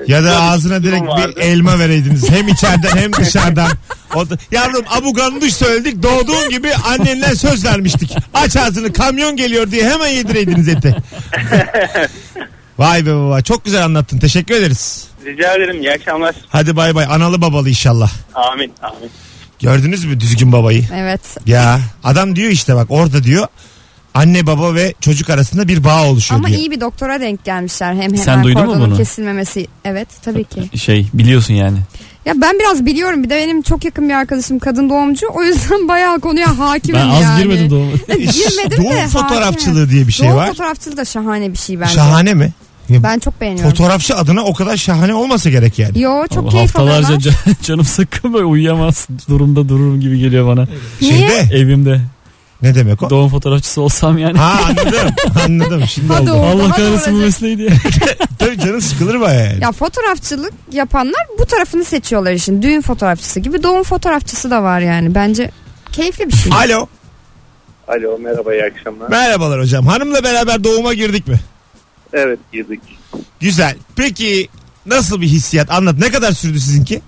Ya 0.07 0.23
da 0.23 0.41
ağzına 0.41 0.83
direkt 0.83 1.07
vardı. 1.07 1.33
bir 1.35 1.41
elma 1.41 1.79
vereydiniz. 1.79 2.29
Hem 2.29 2.47
içeriden 2.53 2.97
hem 2.97 3.13
dışarıdan. 3.13 3.71
O 4.15 4.29
da- 4.29 4.37
Yavrum 4.51 4.85
abu 4.89 5.13
ganduş 5.13 5.53
söyledik 5.53 6.03
doğduğun 6.03 6.49
gibi 6.49 6.69
annenle 6.73 7.35
söz 7.35 7.65
vermiştik. 7.65 8.15
Aç 8.33 8.55
ağzını 8.57 8.93
kamyon 8.93 9.35
geliyor 9.35 9.71
diye 9.71 9.89
hemen 9.89 10.07
yedireydiniz 10.07 10.67
eti. 10.67 10.95
Vay 12.77 13.05
be 13.05 13.15
baba 13.15 13.41
çok 13.41 13.65
güzel 13.65 13.85
anlattın 13.85 14.19
teşekkür 14.19 14.55
ederiz. 14.55 15.07
Rica 15.29 15.53
ederim 15.55 15.79
iyi 15.81 15.91
akşamlar. 15.91 16.35
Hadi 16.49 16.75
bay 16.75 16.95
bay 16.95 17.05
analı 17.05 17.41
babalı 17.41 17.69
inşallah. 17.69 18.11
Amin 18.35 18.71
amin. 18.81 19.09
Gördünüz 19.61 20.05
mü 20.05 20.19
düzgün 20.19 20.51
babayı? 20.51 20.83
Evet. 20.95 21.21
Ya 21.45 21.79
adam 22.03 22.35
diyor 22.35 22.51
işte 22.51 22.75
bak 22.75 22.87
orada 22.89 23.23
diyor 23.23 23.47
anne 24.13 24.45
baba 24.47 24.75
ve 24.75 24.93
çocuk 25.01 25.29
arasında 25.29 25.67
bir 25.67 25.83
bağ 25.83 26.05
oluşuyor 26.05 26.39
Ama 26.39 26.47
diyor. 26.47 26.59
iyi 26.59 26.71
bir 26.71 26.81
doktora 26.81 27.19
denk 27.21 27.45
gelmişler. 27.45 27.93
Hem 27.93 28.17
Sen 28.17 28.31
hemen 28.31 28.43
duydun 28.43 28.65
mu 28.65 28.75
bunu? 28.79 28.97
kesilmemesi. 28.97 29.67
Evet 29.85 30.07
tabii 30.25 30.43
ki. 30.43 30.77
şey 30.79 31.07
biliyorsun 31.13 31.53
yani. 31.53 31.77
Ya 32.25 32.33
ben 32.41 32.59
biraz 32.59 32.85
biliyorum. 32.85 33.23
Bir 33.23 33.29
de 33.29 33.35
benim 33.35 33.61
çok 33.61 33.85
yakın 33.85 34.09
bir 34.09 34.13
arkadaşım 34.13 34.59
kadın 34.59 34.89
doğumcu. 34.89 35.27
O 35.33 35.43
yüzden 35.43 35.87
bayağı 35.87 36.19
konuya 36.19 36.59
hakimim 36.59 37.01
Ben 37.01 37.09
az 37.09 37.21
yani. 37.23 37.43
girmedim 37.43 37.69
doğuma. 37.69 37.91
Girmedim 38.07 38.83
Doğum 38.83 38.95
de 38.97 39.07
fotoğrafçılığı 39.07 39.69
hakimim. 39.79 39.89
diye 39.89 40.07
bir 40.07 40.11
şey 40.11 40.27
Doğum 40.27 40.37
var. 40.37 40.47
fotoğrafçılığı 40.47 40.97
da 40.97 41.05
şahane 41.05 41.51
bir 41.53 41.57
şey 41.57 41.79
bence. 41.79 41.93
Şahane 41.93 42.33
mi? 42.33 42.51
Ya, 42.89 43.03
Ben 43.03 43.19
çok 43.19 43.41
beğeniyorum. 43.41 43.71
Fotoğrafçı 43.71 44.15
adına 44.15 44.43
o 44.43 44.53
kadar 44.53 44.77
şahane 44.77 45.13
olmasa 45.13 45.49
gerek 45.49 45.79
yani. 45.79 46.01
Yo 46.01 46.27
çok 46.27 46.37
Ama 46.37 46.49
keyif 46.49 46.65
Haftalarca 46.75 47.07
alıyorlar. 47.07 47.19
can- 47.45 47.55
canım 47.63 47.85
sıkkın 47.85 48.33
böyle 48.33 48.45
uyuyamaz 48.45 49.07
durumda 49.29 49.69
dururum 49.69 49.99
gibi 50.01 50.19
geliyor 50.19 50.47
bana. 50.47 50.67
Niye? 51.01 51.13
Şeyde 51.13 51.55
Evimde 51.57 52.01
ne 52.61 52.75
demek 52.75 53.03
o? 53.03 53.09
doğum 53.09 53.29
fotoğrafçısı 53.29 53.81
olsam 53.81 54.17
yani. 54.17 54.37
Ha 54.37 54.59
anladım. 54.67 55.09
anladım. 55.45 55.83
Şimdi 55.87 56.13
Hadi 56.13 56.31
oldu. 56.31 56.39
o. 56.41 56.45
Allah 56.45 56.71
kahretsin 56.71 57.13
bu 57.13 57.17
mesleği 57.17 57.57
diye. 57.57 57.69
Tabii 58.39 58.59
canın 58.59 58.79
sıkılır 58.79 59.19
baya 59.19 59.39
yani. 59.45 59.63
Ya 59.63 59.71
fotoğrafçılık 59.71 60.53
yapanlar 60.71 61.25
bu 61.39 61.45
tarafını 61.45 61.85
seçiyorlar 61.85 62.31
işin. 62.31 62.61
Düğün 62.61 62.81
fotoğrafçısı 62.81 63.39
gibi 63.39 63.63
doğum 63.63 63.83
fotoğrafçısı 63.83 64.51
da 64.51 64.63
var 64.63 64.79
yani. 64.79 65.15
Bence 65.15 65.51
keyifli 65.91 66.27
bir 66.27 66.33
şey. 66.35 66.51
Alo. 66.53 66.87
Alo 67.87 68.17
merhaba 68.19 68.53
iyi 68.53 68.63
akşamlar. 68.63 69.09
Merhabalar 69.09 69.59
hocam. 69.61 69.87
Hanımla 69.87 70.23
beraber 70.23 70.63
doğuma 70.63 70.93
girdik 70.93 71.27
mi? 71.27 71.39
Evet 72.13 72.39
girdik. 72.53 72.79
Güzel. 73.39 73.75
Peki 73.95 74.47
nasıl 74.85 75.21
bir 75.21 75.27
hissiyat? 75.27 75.71
Anlat. 75.71 75.95
Ne 75.99 76.11
kadar 76.11 76.31
sürdü 76.31 76.59
sizinki? 76.59 77.01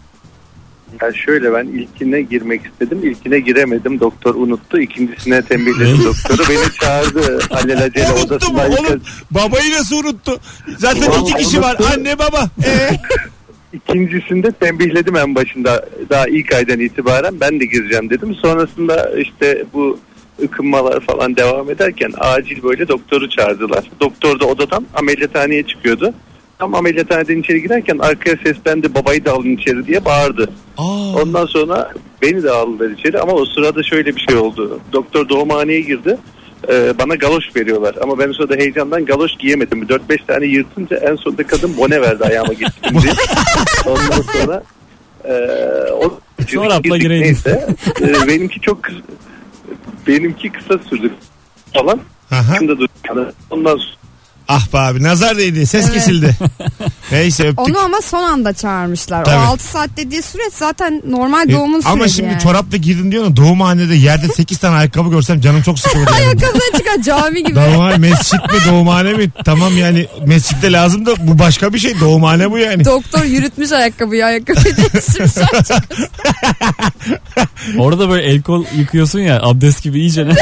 Ya 1.01 1.13
şöyle 1.25 1.53
ben 1.53 1.67
ilkine 1.67 2.21
girmek 2.21 2.61
istedim. 2.65 2.99
İlkine 3.03 3.39
giremedim. 3.39 3.99
Doktor 3.99 4.35
unuttu. 4.35 4.79
İkincisine 4.79 5.41
tembihledi 5.41 5.93
Ne? 5.99 6.03
doktoru. 6.05 6.43
Beni 6.49 6.73
çağırdı 6.81 7.39
alelacele 7.51 8.11
unuttu 8.11 8.53
mu 8.53 8.59
odasına. 8.61 8.79
oğlum? 8.89 9.01
Babayı 9.31 9.71
nasıl 9.71 9.95
unuttu? 10.03 10.39
Zaten 10.77 11.07
Vallahi 11.07 11.21
iki 11.31 11.43
kişi 11.43 11.61
var. 11.61 11.75
unuttu. 11.79 11.93
Anne 11.97 12.19
baba. 12.19 12.49
Ee? 12.65 12.89
İkincisinde 13.73 14.51
tembihledim 14.51 15.15
en 15.15 15.35
başında. 15.35 15.85
Daha 16.09 16.27
ilk 16.27 16.53
aydan 16.53 16.79
itibaren 16.79 17.39
ben 17.39 17.59
de 17.59 17.65
gireceğim 17.65 18.09
dedim. 18.09 18.35
Sonrasında 18.35 19.11
işte 19.19 19.63
bu 19.73 19.99
ıkınmalar 20.43 20.99
falan 20.99 21.35
devam 21.35 21.69
ederken 21.69 22.11
acil 22.17 22.63
böyle 22.63 22.87
doktoru 22.87 23.29
çağırdılar. 23.29 23.83
Doktor 23.99 24.39
da 24.39 24.45
odadan 24.45 24.85
ameliyathaneye 24.95 25.63
çıkıyordu. 25.63 26.13
Tam 26.59 26.75
ameliyathaneden 26.75 27.39
içeri 27.39 27.61
girerken 27.61 27.97
arkaya 27.97 28.35
seslendi 28.43 28.95
babayı 28.95 29.25
da 29.25 29.31
alın 29.31 29.55
içeri 29.55 29.87
diye 29.87 30.05
bağırdı. 30.05 30.49
Aa, 30.77 31.21
Ondan 31.21 31.45
sonra 31.45 31.91
beni 32.21 32.43
de 32.43 32.51
aldılar 32.51 32.89
içeri 32.89 33.19
ama 33.19 33.31
o 33.31 33.45
sırada 33.45 33.83
şöyle 33.83 34.15
bir 34.15 34.25
şey 34.29 34.37
oldu. 34.37 34.79
Doktor 34.93 35.29
doğumhaneye 35.29 35.81
girdi. 35.81 36.17
Ee, 36.69 36.93
bana 36.99 37.15
galoş 37.15 37.55
veriyorlar 37.55 37.95
ama 38.01 38.19
ben 38.19 38.29
o 38.29 38.33
sırada 38.33 38.55
heyecandan 38.55 39.05
galoş 39.05 39.31
giyemedim. 39.39 39.83
4-5 39.83 40.25
tane 40.27 40.45
yırtınca 40.45 40.97
en 40.97 41.15
sonunda 41.15 41.47
kadın 41.47 41.77
bone 41.77 42.01
verdi 42.01 42.23
ayağıma 42.23 42.53
gittim 42.53 43.01
diye. 43.01 43.13
Ondan 43.85 44.21
sonra 44.21 44.63
e, 45.23 45.33
o 45.91 46.19
girdik, 46.47 47.01
gireydin. 47.01 47.23
Neyse. 47.23 47.67
Ee, 48.01 48.27
benimki 48.27 48.61
çok 48.61 48.79
benimki 50.07 50.51
kısa 50.51 50.77
sürdü 50.89 51.13
falan. 51.73 51.99
Aha. 52.31 52.55
Şimdi 52.57 52.71
durdu. 52.71 52.87
Ondan 53.49 53.71
sonra 53.77 53.95
Ah 54.47 54.73
be 54.73 54.77
abi 54.77 55.03
nazar 55.03 55.37
değdi. 55.37 55.65
Ses 55.65 55.85
Evet. 55.85 55.93
kesildi. 55.93 56.35
Neyse 57.11 57.43
öptük. 57.47 57.59
Onu 57.69 57.79
ama 57.79 58.01
son 58.01 58.23
anda 58.23 58.53
çağırmışlar. 58.53 59.25
Tabii. 59.25 59.35
O 59.35 59.39
6 59.39 59.63
saat 59.63 59.89
dediği 59.97 60.21
süreç 60.21 60.53
zaten 60.53 61.01
normal 61.09 61.49
E, 61.49 61.53
doğumun 61.53 61.79
süreci 61.79 61.89
Ama 61.93 62.07
şimdi 62.07 62.29
yani. 62.29 62.41
çorapla 62.41 62.77
girdin 62.77 63.11
diyor 63.11 63.35
doğumhanede 63.35 63.95
yerde 63.95 64.27
8 64.27 64.57
tane 64.57 64.75
ayakkabı 64.75 65.09
görsem 65.09 65.41
canım 65.41 65.61
çok 65.61 65.79
sıkılır. 65.79 66.07
Ayakkabıdan 66.15 66.77
çıkan 66.77 67.01
cami 67.01 67.43
gibi. 67.43 67.55
Doğumhane 67.55 67.97
mescit 67.97 68.33
mi 68.33 68.57
doğumhane 68.71 69.13
mi? 69.13 69.29
Tamam 69.45 69.77
yani 69.77 70.07
mescitte 70.25 70.71
lazım 70.71 71.05
da 71.05 71.13
bu 71.27 71.39
başka 71.39 71.73
bir 71.73 71.79
şey. 71.79 71.99
Doğumhane 71.99 72.51
bu 72.51 72.57
yani. 72.57 72.85
Doktor 72.85 73.23
yürütmüş 73.23 73.71
ayakkabıyı 73.71 74.25
ayakkabıyı 74.25 74.77
değiştirmiş. 74.77 75.31
Orada 77.77 78.09
böyle 78.09 78.23
el 78.31 78.41
kol 78.41 78.65
yıkıyorsun 78.77 79.19
ya 79.19 79.41
abdest 79.41 79.83
gibi 79.83 79.99
iyice 79.99 80.27
ne? 80.27 80.33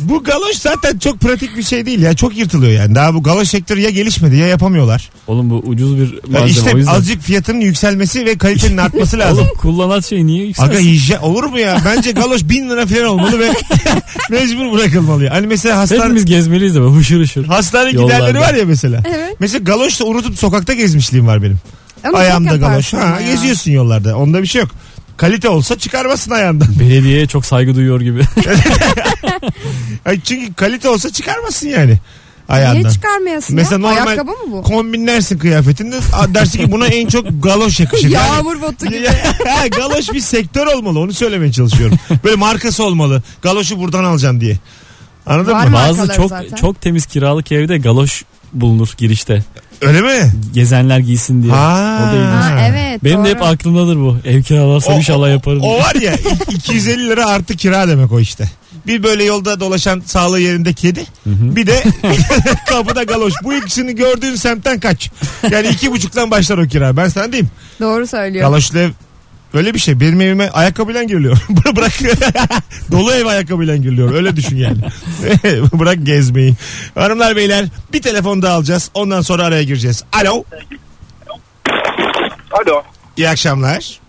Bu 0.00 0.22
galoş 0.24 0.56
zaten 0.56 0.98
çok 0.98 1.20
pratik 1.20 1.56
bir 1.56 1.62
şey 1.62 1.86
değil 1.86 2.02
ya. 2.02 2.14
Çok 2.14 2.36
yırtılıyor 2.36 2.72
yani. 2.72 2.94
Daha 2.94 3.14
bu 3.14 3.22
galoş 3.22 3.48
sektörü 3.48 3.80
ya 3.80 3.90
gelişmedi 3.90 4.36
ya 4.36 4.46
yapamıyorlar. 4.46 5.10
Oğlum 5.26 5.50
bu 5.50 5.54
ucuz 5.54 5.96
bir 5.98 6.20
malzeme 6.28 6.50
işte 6.50 6.70
o 6.74 6.78
yüzden. 6.78 6.92
azıcık 6.92 7.22
fiyatının 7.22 7.60
yükselmesi 7.60 8.26
ve 8.26 8.38
kalitenin 8.38 8.76
artması 8.78 9.18
lazım. 9.18 9.44
Oğlum 9.44 9.56
kullanan 9.56 10.00
şey 10.00 10.26
niye 10.26 10.46
yükselsin? 10.46 10.70
Aga 10.70 10.78
hijyen 10.80 11.18
olur 11.18 11.44
mu 11.44 11.58
ya? 11.58 11.82
Bence 11.84 12.12
galoş 12.12 12.42
bin 12.48 12.70
lira 12.70 12.86
falan 12.86 13.04
olmalı 13.04 13.38
ve 13.38 13.50
mecbur 14.30 14.72
bırakılmalı. 14.72 15.26
Hani 15.28 15.46
mesela 15.46 15.78
hastane, 15.78 16.00
Hepimiz 16.02 16.24
gezmeliyiz 16.24 16.74
de 16.74 16.80
böyle 16.80 16.94
hışır 16.94 17.20
hışır. 17.20 17.44
hastane 17.46 17.90
Yollarda. 17.90 18.14
giderleri 18.14 18.38
var 18.40 18.54
ya 18.54 18.64
mesela. 18.64 19.02
Evet. 19.08 19.36
Mesela 19.38 19.64
galoşla 19.64 20.04
unutup 20.04 20.38
sokakta 20.38 20.72
gezmişliğim 20.74 21.26
var 21.26 21.42
benim. 21.42 21.58
Ama 22.04 22.18
Ayağımda 22.18 22.56
galoş. 22.56 22.92
Ha, 22.92 22.98
ama 22.98 23.20
ya. 23.20 23.32
geziyorsun 23.32 23.70
yollarda. 23.70 24.16
Onda 24.16 24.42
bir 24.42 24.46
şey 24.46 24.60
yok. 24.62 24.70
Kalite 25.16 25.48
olsa 25.48 25.78
çıkarmasın 25.78 26.30
ayağından. 26.30 26.68
Belediyeye 26.80 27.26
çok 27.26 27.46
saygı 27.46 27.74
duyuyor 27.74 28.00
gibi. 28.00 28.22
Ay 30.04 30.20
çünkü 30.24 30.54
kalite 30.54 30.88
olsa 30.88 31.10
çıkarmasın 31.12 31.68
yani. 31.68 31.98
ayağından. 32.48 32.82
Niye 32.82 32.92
çıkarmayasın 32.92 33.56
Mesela 33.56 33.74
ya? 33.88 33.94
normal 33.94 34.06
Ayakkabı 34.06 34.30
mı 34.30 34.52
bu? 34.52 34.62
kombinlersin 34.62 35.38
kıyafetinde. 35.38 35.96
Dersin 36.34 36.58
ki 36.64 36.72
buna 36.72 36.86
en 36.86 37.06
çok 37.08 37.26
galoş 37.42 37.80
yakışır. 37.80 38.08
Yani- 38.08 38.28
Yağmur 38.36 38.62
botu 38.62 38.86
gibi. 38.86 39.06
Galoş 39.76 40.12
bir 40.12 40.20
sektör 40.20 40.66
olmalı 40.66 40.98
onu 40.98 41.12
söylemeye 41.12 41.52
çalışıyorum. 41.52 41.98
Böyle 42.24 42.36
markası 42.36 42.84
olmalı. 42.84 43.22
Galoşu 43.42 43.78
buradan 43.80 44.04
alacaksın 44.04 44.40
diye. 44.40 44.58
Anladın 45.26 45.52
Var 45.52 45.66
mı? 45.66 45.72
Bazı 45.72 45.98
Markaları 45.98 46.16
çok 46.16 46.28
zaten. 46.28 46.56
çok 46.56 46.80
temiz 46.80 47.06
kiralık 47.06 47.52
evde 47.52 47.78
galoş 47.78 48.24
bulunur 48.52 48.88
girişte. 48.96 49.42
Öyle 49.80 50.00
mi? 50.00 50.32
Gezenler 50.54 50.98
giysin 50.98 51.42
diye. 51.42 51.52
Ha. 51.52 51.98
O 52.02 52.06
da 52.12 52.16
ilginç. 52.16 52.60
Ha, 52.60 52.66
evet 52.68 53.04
Benim 53.04 53.16
doğru. 53.18 53.24
de 53.24 53.30
hep 53.30 53.42
aklımdadır 53.42 53.96
bu. 53.96 54.16
Ev 54.24 54.42
kiralarsam 54.42 54.94
inşallah 54.96 55.30
yaparım. 55.30 55.60
O 55.62 55.68
diye. 55.70 55.78
var 55.80 55.94
ya 55.94 56.12
i- 56.50 56.54
250 56.54 57.08
lira 57.08 57.26
artı 57.26 57.56
kira 57.56 57.88
demek 57.88 58.12
o 58.12 58.20
işte. 58.20 58.50
Bir 58.86 59.02
böyle 59.02 59.24
yolda 59.24 59.60
dolaşan 59.60 60.02
sağlığı 60.06 60.40
yerinde 60.40 60.72
kedi. 60.72 61.04
Bir 61.26 61.66
de 61.66 61.82
kapıda 62.68 63.02
galoş. 63.02 63.34
Bu 63.44 63.54
ikisini 63.54 63.94
gördüğün 63.94 64.34
semtten 64.34 64.80
kaç. 64.80 65.10
Yani 65.50 65.68
iki 65.68 65.92
buçuktan 65.92 66.30
başlar 66.30 66.58
o 66.58 66.66
kira. 66.68 66.96
Ben 66.96 67.08
sana 67.08 67.32
diyeyim. 67.32 67.50
Doğru 67.80 68.06
söylüyor. 68.06 68.44
Galoşlu 68.44 68.78
ev 68.78 68.90
öyle 69.54 69.74
bir 69.74 69.78
şey. 69.78 70.00
Benim 70.00 70.20
evime 70.20 70.50
ayakkabıyla 70.50 71.02
giriliyor. 71.02 71.38
Bırak. 71.76 71.92
Dolu 72.92 73.12
ev 73.12 73.26
ayakkabıyla 73.26 73.76
giriliyor. 73.76 74.14
Öyle 74.14 74.36
düşün 74.36 74.56
yani. 74.56 74.78
Bırak 75.72 75.98
gezmeyi. 76.02 76.54
Hanımlar 76.94 77.36
beyler 77.36 77.64
bir 77.92 78.02
telefon 78.02 78.42
daha 78.42 78.54
alacağız. 78.54 78.90
Ondan 78.94 79.20
sonra 79.20 79.44
araya 79.44 79.62
gireceğiz. 79.62 80.04
Alo. 80.12 80.44
Alo. 82.50 82.82
İyi 83.16 83.28
akşamlar. 83.28 84.00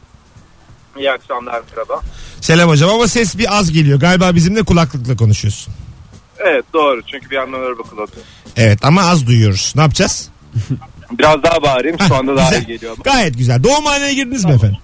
İyi 0.97 1.11
akşamlar 1.11 1.61
merhaba. 1.71 2.01
Selam 2.41 2.69
hocam 2.69 2.89
ama 2.89 3.07
ses 3.07 3.37
bir 3.37 3.57
az 3.57 3.71
geliyor. 3.71 3.99
Galiba 3.99 4.35
bizimle 4.35 4.63
kulaklıkla 4.63 5.15
konuşuyorsun. 5.15 5.73
Evet 6.39 6.65
doğru 6.73 7.01
çünkü 7.11 7.29
bir 7.29 7.35
yandan 7.35 7.59
araba 7.59 7.81
kullanıyorum. 7.83 8.23
Evet 8.57 8.85
ama 8.85 9.01
az 9.01 9.27
duyuyoruz. 9.27 9.73
Ne 9.75 9.81
yapacağız? 9.81 10.29
Biraz 11.11 11.43
daha 11.43 11.63
bağırayım 11.63 11.97
şu 12.07 12.15
anda 12.15 12.37
daha 12.37 12.55
iyi 12.55 12.65
geliyor. 12.65 12.97
Gayet 13.03 13.37
güzel. 13.37 13.63
Doğumhaneye 13.63 14.13
girdiniz 14.13 14.45
mi 14.45 14.51
efendim? 14.51 14.77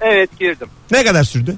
Evet 0.00 0.38
girdim. 0.38 0.68
Ne 0.90 1.04
kadar 1.04 1.24
sürdü? 1.24 1.56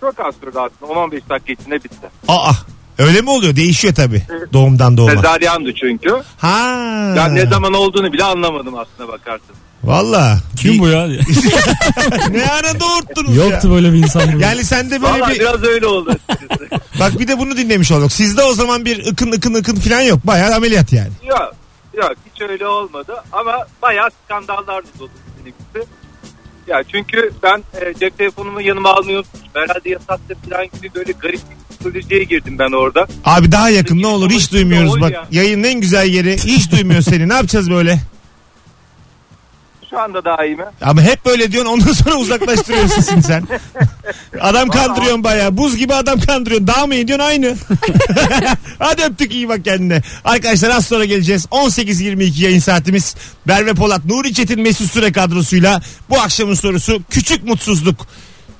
Çok 0.00 0.20
az 0.20 0.34
sürdü 0.34 0.58
aslında 0.58 0.92
10-15 0.92 1.28
dakika 1.28 1.52
içinde 1.52 1.74
bitti. 1.74 2.10
Aa 2.28 2.52
öyle 2.98 3.20
mi 3.20 3.30
oluyor? 3.30 3.56
Değişiyor 3.56 3.94
tabii. 3.94 4.22
Doğumdan 4.52 4.96
doğuma. 4.96 5.14
Sezaryandı 5.14 5.74
çünkü. 5.74 6.10
Ha. 6.38 7.14
Ben 7.16 7.34
ne 7.34 7.46
zaman 7.46 7.72
olduğunu 7.72 8.12
bile 8.12 8.24
anlamadım 8.24 8.74
aslında 8.78 9.12
bakarsın. 9.12 9.56
Valla. 9.84 10.38
Kim 10.56 10.78
bu 10.78 10.88
ya? 10.88 11.06
ne 12.30 12.50
ara 12.50 12.80
doğurttunuz 12.80 13.36
Yoktu 13.36 13.68
ya? 13.68 13.74
böyle 13.74 13.92
bir 13.92 13.98
insan 13.98 14.32
burada. 14.32 14.46
Yani 14.46 14.64
sende 14.64 15.02
böyle 15.02 15.20
Valla 15.20 15.30
bir... 15.30 15.40
biraz 15.40 15.64
öyle 15.64 15.86
oldu 15.86 16.10
açıkçası. 16.28 16.68
Bak 17.00 17.20
bir 17.20 17.28
de 17.28 17.38
bunu 17.38 17.56
dinlemiş 17.56 17.92
olduk. 17.92 18.12
Sizde 18.12 18.42
o 18.42 18.54
zaman 18.54 18.84
bir 18.84 19.06
ıkın 19.06 19.32
ıkın 19.32 19.54
ıkın 19.54 19.76
falan 19.76 20.00
yok. 20.00 20.26
Bayağı 20.26 20.54
ameliyat 20.54 20.92
yani. 20.92 21.10
yok 21.24 21.54
yok 21.94 22.12
hiç 22.34 22.42
öyle 22.42 22.66
olmadı 22.66 23.14
ama 23.32 23.66
bayağı 23.82 24.08
skandallar 24.24 24.84
da 24.84 25.04
oldu 25.04 25.10
bizim 25.38 25.44
gibi. 25.44 25.84
Ya 26.68 26.82
çünkü 26.92 27.30
ben 27.42 27.58
e, 27.80 27.94
cep 28.00 28.18
telefonumu 28.18 28.60
yanıma 28.60 28.90
almayı 28.92 29.16
unutmuşum. 29.16 29.48
Herhalde 29.54 29.90
yasaktır 29.90 30.36
falan 30.50 30.64
gibi 30.64 30.94
böyle 30.94 31.12
garip 31.12 31.40
bir 31.50 31.74
psikolojiye 31.76 32.24
girdim 32.24 32.58
ben 32.58 32.72
orada. 32.72 33.06
Abi 33.24 33.52
daha 33.52 33.70
yakın 33.70 34.02
ne 34.02 34.06
olur 34.06 34.30
hiç 34.30 34.52
duymuyoruz 34.52 35.00
bak. 35.00 35.12
ya. 35.12 35.26
Yayının 35.30 35.64
en 35.64 35.80
güzel 35.80 36.06
yeri 36.06 36.36
hiç 36.36 36.72
duymuyor 36.72 37.02
seni. 37.02 37.28
Ne 37.28 37.34
yapacağız 37.34 37.70
böyle? 37.70 37.98
Şu 39.90 40.00
anda 40.00 40.24
daha 40.24 40.44
iyi 40.44 40.56
mi? 40.56 40.64
Ama 40.82 41.02
hep 41.02 41.24
böyle 41.26 41.52
diyorsun 41.52 41.72
ondan 41.72 41.92
sonra 41.92 42.14
uzaklaştırıyorsun 42.16 43.20
sen. 43.26 43.48
Adam 44.40 44.68
kandırıyorsun 44.68 45.24
bayağı. 45.24 45.56
Buz 45.56 45.76
gibi 45.76 45.94
adam 45.94 46.20
kandırıyorsun. 46.20 46.66
Daha 46.66 46.86
mı 46.86 46.94
iyi 46.94 47.08
diyorsun 47.08 47.24
aynı. 47.26 47.56
Hadi 48.78 49.02
öptük 49.02 49.32
iyi 49.34 49.48
bak 49.48 49.64
kendine. 49.64 50.02
Arkadaşlar 50.24 50.70
az 50.70 50.86
sonra 50.86 51.04
geleceğiz. 51.04 51.46
18.22 51.46 52.42
yayın 52.44 52.58
saatimiz. 52.58 53.14
Berve 53.46 53.74
Polat, 53.74 54.04
Nuri 54.04 54.34
Çetin 54.34 54.60
Mesut 54.60 54.92
Süre 54.92 55.12
kadrosuyla 55.12 55.80
bu 56.10 56.20
akşamın 56.20 56.54
sorusu 56.54 57.02
küçük 57.10 57.44
mutsuzluk. 57.44 58.06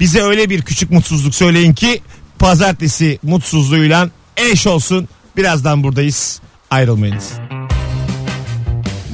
Bize 0.00 0.22
öyle 0.22 0.50
bir 0.50 0.62
küçük 0.62 0.90
mutsuzluk 0.90 1.34
söyleyin 1.34 1.74
ki 1.74 2.02
pazartesi 2.38 3.18
mutsuzluğuyla 3.22 4.08
eş 4.36 4.66
olsun. 4.66 5.08
Birazdan 5.36 5.82
buradayız. 5.82 6.40
Ayrılmayınız. 6.70 7.32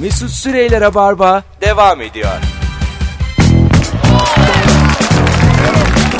Mesut 0.05 0.31
Süreyler'e 0.31 0.95
barba 0.95 1.45
devam 1.61 2.01
ediyor. 2.01 2.33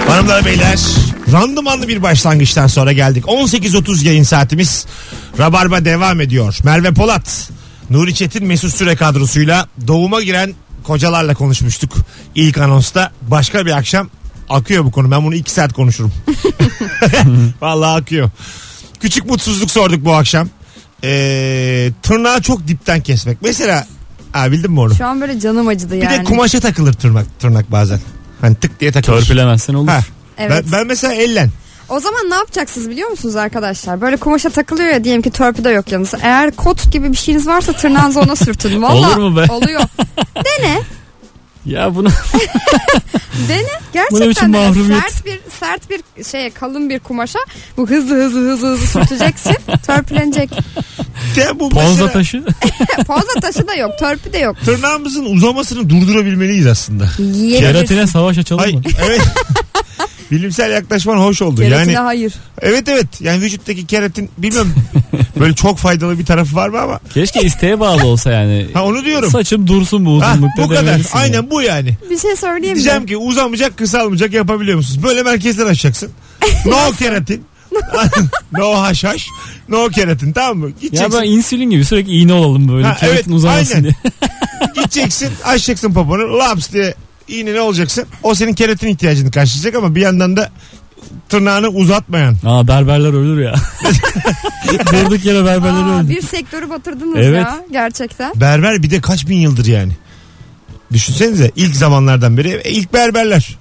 Hanımlar 0.09 0.45
beyler 0.45 0.79
randımanlı 1.33 1.89
bir 1.89 2.03
başlangıçtan 2.03 2.67
sonra 2.67 2.93
geldik. 2.93 3.25
18.30 3.25 4.07
yayın 4.07 4.23
saatimiz. 4.23 4.87
Rabarba 5.39 5.85
devam 5.85 6.21
ediyor. 6.21 6.59
Merve 6.65 6.93
Polat, 6.93 7.51
Nuri 7.91 8.15
Çetin 8.15 8.47
Mesut 8.47 8.75
Süre 8.75 8.97
kadrosuyla 8.97 9.69
doğuma 9.87 10.23
giren 10.23 10.55
kocalarla 10.83 11.35
konuşmuştuk. 11.35 11.93
İlk 12.35 12.59
anonsta 12.59 13.13
başka 13.23 13.67
bir 13.67 13.77
akşam 13.77 14.11
akıyor 14.49 14.85
bu 14.85 14.91
konu. 14.91 15.11
Ben 15.11 15.25
bunu 15.25 15.35
iki 15.35 15.51
saat 15.51 15.73
konuşurum. 15.73 16.13
Vallahi 17.61 18.01
akıyor. 18.01 18.31
Küçük 19.01 19.27
mutsuzluk 19.27 19.71
sorduk 19.71 20.05
bu 20.05 20.15
akşam. 20.15 20.49
Ee, 21.05 21.91
tırnağı 22.03 22.43
çok 22.43 22.69
dipten 22.69 23.01
kesmek. 23.01 23.39
Mesela 23.43 23.87
ha, 24.33 24.53
bildin 24.53 24.71
mi 24.73 24.81
onu? 24.81 24.95
Şu 24.95 25.07
an 25.07 25.21
böyle 25.21 25.41
canım 25.41 25.69
acıdı 25.69 25.95
Bir 25.95 26.03
yani. 26.03 26.19
de 26.19 26.25
kumaşa 26.25 26.61
takılır 26.61 26.93
tırnak, 26.93 27.41
tırnak 27.41 27.73
bazen. 27.73 28.01
Hani 28.41 28.55
tık 28.55 28.81
diye 28.81 28.93
takılır. 28.93 29.19
Törpülemezsen 29.21 29.75
olur. 29.75 29.89
Ha. 29.89 30.01
Evet. 30.39 30.65
Ben, 30.67 30.73
ben 30.73 30.87
mesela 30.87 31.15
ellen. 31.15 31.51
O 31.89 32.01
zaman 32.01 32.31
ne 32.31 32.35
yapacaksınız 32.35 32.91
biliyor 32.91 33.09
musunuz 33.09 33.37
arkadaşlar? 33.37 34.01
Böyle 34.01 34.17
kumaşa 34.17 34.51
takılıyor 34.51 34.89
ya 34.89 35.05
diyelim 35.05 35.23
ki 35.23 35.31
törpü 35.31 35.65
de 35.65 35.71
yok 35.71 35.93
yanınızda. 35.93 36.19
Eğer 36.23 36.51
kot 36.57 36.93
gibi 36.93 37.13
bir 37.13 37.17
şeyiniz 37.17 37.47
varsa 37.47 37.73
tırnağınızı 37.73 38.21
ona 38.21 38.37
sürtün. 38.37 38.83
Valla 38.83 39.09
Olur 39.17 39.17
mu 39.17 39.37
be? 39.37 39.47
Oluyor. 39.53 39.81
Dene. 40.37 40.81
Ya 41.67 41.95
bunu 41.95 42.09
Dene. 43.49 43.69
Gerçekten 43.93 44.53
dene. 44.53 44.69
mahrumiyet? 44.69 45.03
Sert 45.03 45.27
bir 45.27 45.41
sert 45.61 45.91
bir 45.91 46.25
şeye 46.25 46.51
kalın 46.51 46.91
bir 46.91 46.99
kumaşa 46.99 47.39
bu 47.77 47.91
hızlı 47.91 48.15
hızlı 48.25 48.51
hızlı 48.51 48.69
hızlı 48.73 48.87
sürteceksin. 48.87 49.57
Törpülenecek. 49.87 50.51
Ya 51.37 51.61
bu 51.61 51.69
ponza 51.71 51.89
mesela 51.91 52.13
taşı. 52.13 52.45
Fazla 53.07 53.41
taşı 53.41 53.69
da 53.69 53.75
yok. 53.75 53.91
Törpü 53.99 54.33
de 54.33 54.39
yok. 54.39 54.57
tırnağımızın 54.65 55.25
uzamasını 55.25 55.91
durdurabilmeliyiz 55.91 56.67
aslında. 56.67 57.09
Keratine 57.59 58.07
savaş 58.07 58.39
açalım 58.39 58.63
Ay, 58.65 58.73
mı? 58.73 58.81
evet. 59.07 59.21
Bilimsel 60.35 60.71
yaklaşman 60.73 61.17
hoş 61.17 61.43
oldu. 61.43 61.61
Keratine 61.61 61.93
yani 61.93 62.05
hayır. 62.05 62.35
evet 62.63 62.89
evet. 62.89 63.07
Yani 63.21 63.41
vücuttaki 63.43 63.87
keratin 63.87 64.31
bilmem 64.39 64.67
böyle 65.41 65.55
çok 65.55 65.79
faydalı 65.79 66.19
bir 66.19 66.25
tarafı 66.27 66.57
var 66.57 66.69
mı 66.69 66.81
ama 66.81 67.01
Keşke 67.15 67.41
isteğe 67.41 67.81
bağlı 67.81 68.07
olsa 68.07 68.33
yani. 68.33 68.67
ha 68.75 68.85
onu 68.85 69.05
diyorum. 69.05 69.31
Saçım 69.31 69.67
dursun 69.67 70.05
bu 70.07 70.23
Ha, 70.23 70.33
uzunlukta 70.33 70.63
bu 70.63 70.69
kadar. 70.69 70.87
demelisin 70.87 71.19
Aynen 71.19 71.35
yani. 71.35 71.51
bu 71.51 71.63
yani. 71.63 71.97
Bir 72.11 72.19
şey 72.19 72.37
söyleyeyim 72.37 72.77
mi? 72.77 72.83
Diyeceğim 72.83 73.07
ki 73.07 73.17
uzamayacak 73.17 73.77
kısalmayacak 73.77 74.33
yapabiliyor 74.33 74.77
musunuz? 74.77 75.03
Böyle 75.03 75.23
merkezden 75.23 75.67
açacaksın. 75.67 76.11
No 76.67 76.93
keratin. 76.99 77.45
no 78.53 78.73
haşhaş. 78.81 79.27
No 79.69 79.89
keratin 79.89 80.33
tamam 80.33 80.59
mı? 80.59 80.67
Ya 80.67 80.73
Gideceksin. 80.81 81.21
ben 81.21 81.25
insülin 81.29 81.71
gibi 81.71 81.85
sürekli 81.85 82.13
iğne 82.13 82.33
olalım 82.33 82.69
böyle. 82.73 82.87
Ha, 82.87 82.95
keratin 82.97 83.17
evet, 83.17 83.27
uzamasın 83.37 83.75
aynen. 83.75 83.83
diye. 83.85 83.95
Gideceksin 84.75 85.29
açacaksın 85.45 85.93
poponu 85.93 86.39
laps 86.39 86.73
diye 86.73 86.95
iğne 87.29 87.55
ne 87.55 87.61
olacaksın? 87.61 88.07
O 88.23 88.35
senin 88.35 88.53
keratin 88.55 88.89
ihtiyacını 88.89 89.31
karşılayacak 89.31 89.75
ama 89.75 89.95
bir 89.95 90.01
yandan 90.01 90.37
da 90.37 90.51
tırnağını 91.29 91.69
uzatmayan. 91.69 92.37
Aa 92.47 92.69
berberler 92.69 93.09
ölür 93.09 93.43
ya. 93.43 93.55
Durduk 94.93 95.25
yere 95.25 95.45
berberler 95.45 95.83
Aa, 95.83 96.01
öldü. 96.01 96.09
bir 96.11 96.23
sektörü 96.23 96.71
batırdınız 96.71 97.17
Evet. 97.19 97.43
ya 97.43 97.61
gerçekten. 97.73 98.33
Berber 98.41 98.83
bir 98.83 98.91
de 98.91 99.01
kaç 99.01 99.29
bin 99.29 99.37
yıldır 99.39 99.67
yani. 99.67 99.93
Düşünsenize 100.93 101.51
ilk 101.57 101.77
zamanlardan 101.77 102.37
beri 102.37 102.61
e, 102.65 102.71
ilk 102.71 102.93
berberler. 102.93 103.59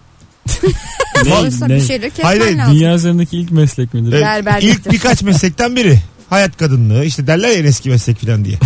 Sonuçta 1.30 1.67
ne? 1.67 1.76
bir 1.76 1.82
şeyleri 1.82 2.10
kesmen 2.10 2.26
Hayır, 2.26 2.41
hayır, 2.41 2.58
lazım. 2.58 2.76
Dünya 2.76 2.95
üzerindeki 2.95 3.38
ilk 3.38 3.52
meslek 3.52 3.93
midir? 3.93 4.13
E, 4.13 4.21
Berberliktir. 4.21 4.69
ilk 4.69 4.91
birkaç 4.91 5.21
meslekten 5.23 5.76
biri. 5.76 5.99
Hayat 6.30 6.58
kadınlığı 6.58 7.06
işte 7.06 7.28
derler 7.28 7.47
ya 7.49 7.54
en 7.54 7.65
eski 7.65 7.89
meslek 7.89 8.19
falan 8.26 8.45
diye. 8.45 8.58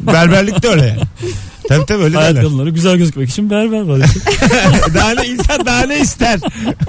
Berberlik 0.00 0.62
de 0.62 0.68
öyle 0.68 0.86
yani. 0.86 1.00
Tabii 1.68 1.86
tabii 1.86 2.02
öyle 2.04 2.16
Hayat 2.16 2.30
derler. 2.30 2.42
kadınları 2.44 2.70
güzel 2.70 2.96
gözükmek 2.96 3.30
için 3.30 3.50
berber 3.50 3.80
var. 3.82 3.98
daha 4.94 5.10
ne 5.10 5.26
insan 5.26 5.66
daha 5.66 5.86
ne 5.86 6.00
ister? 6.00 6.40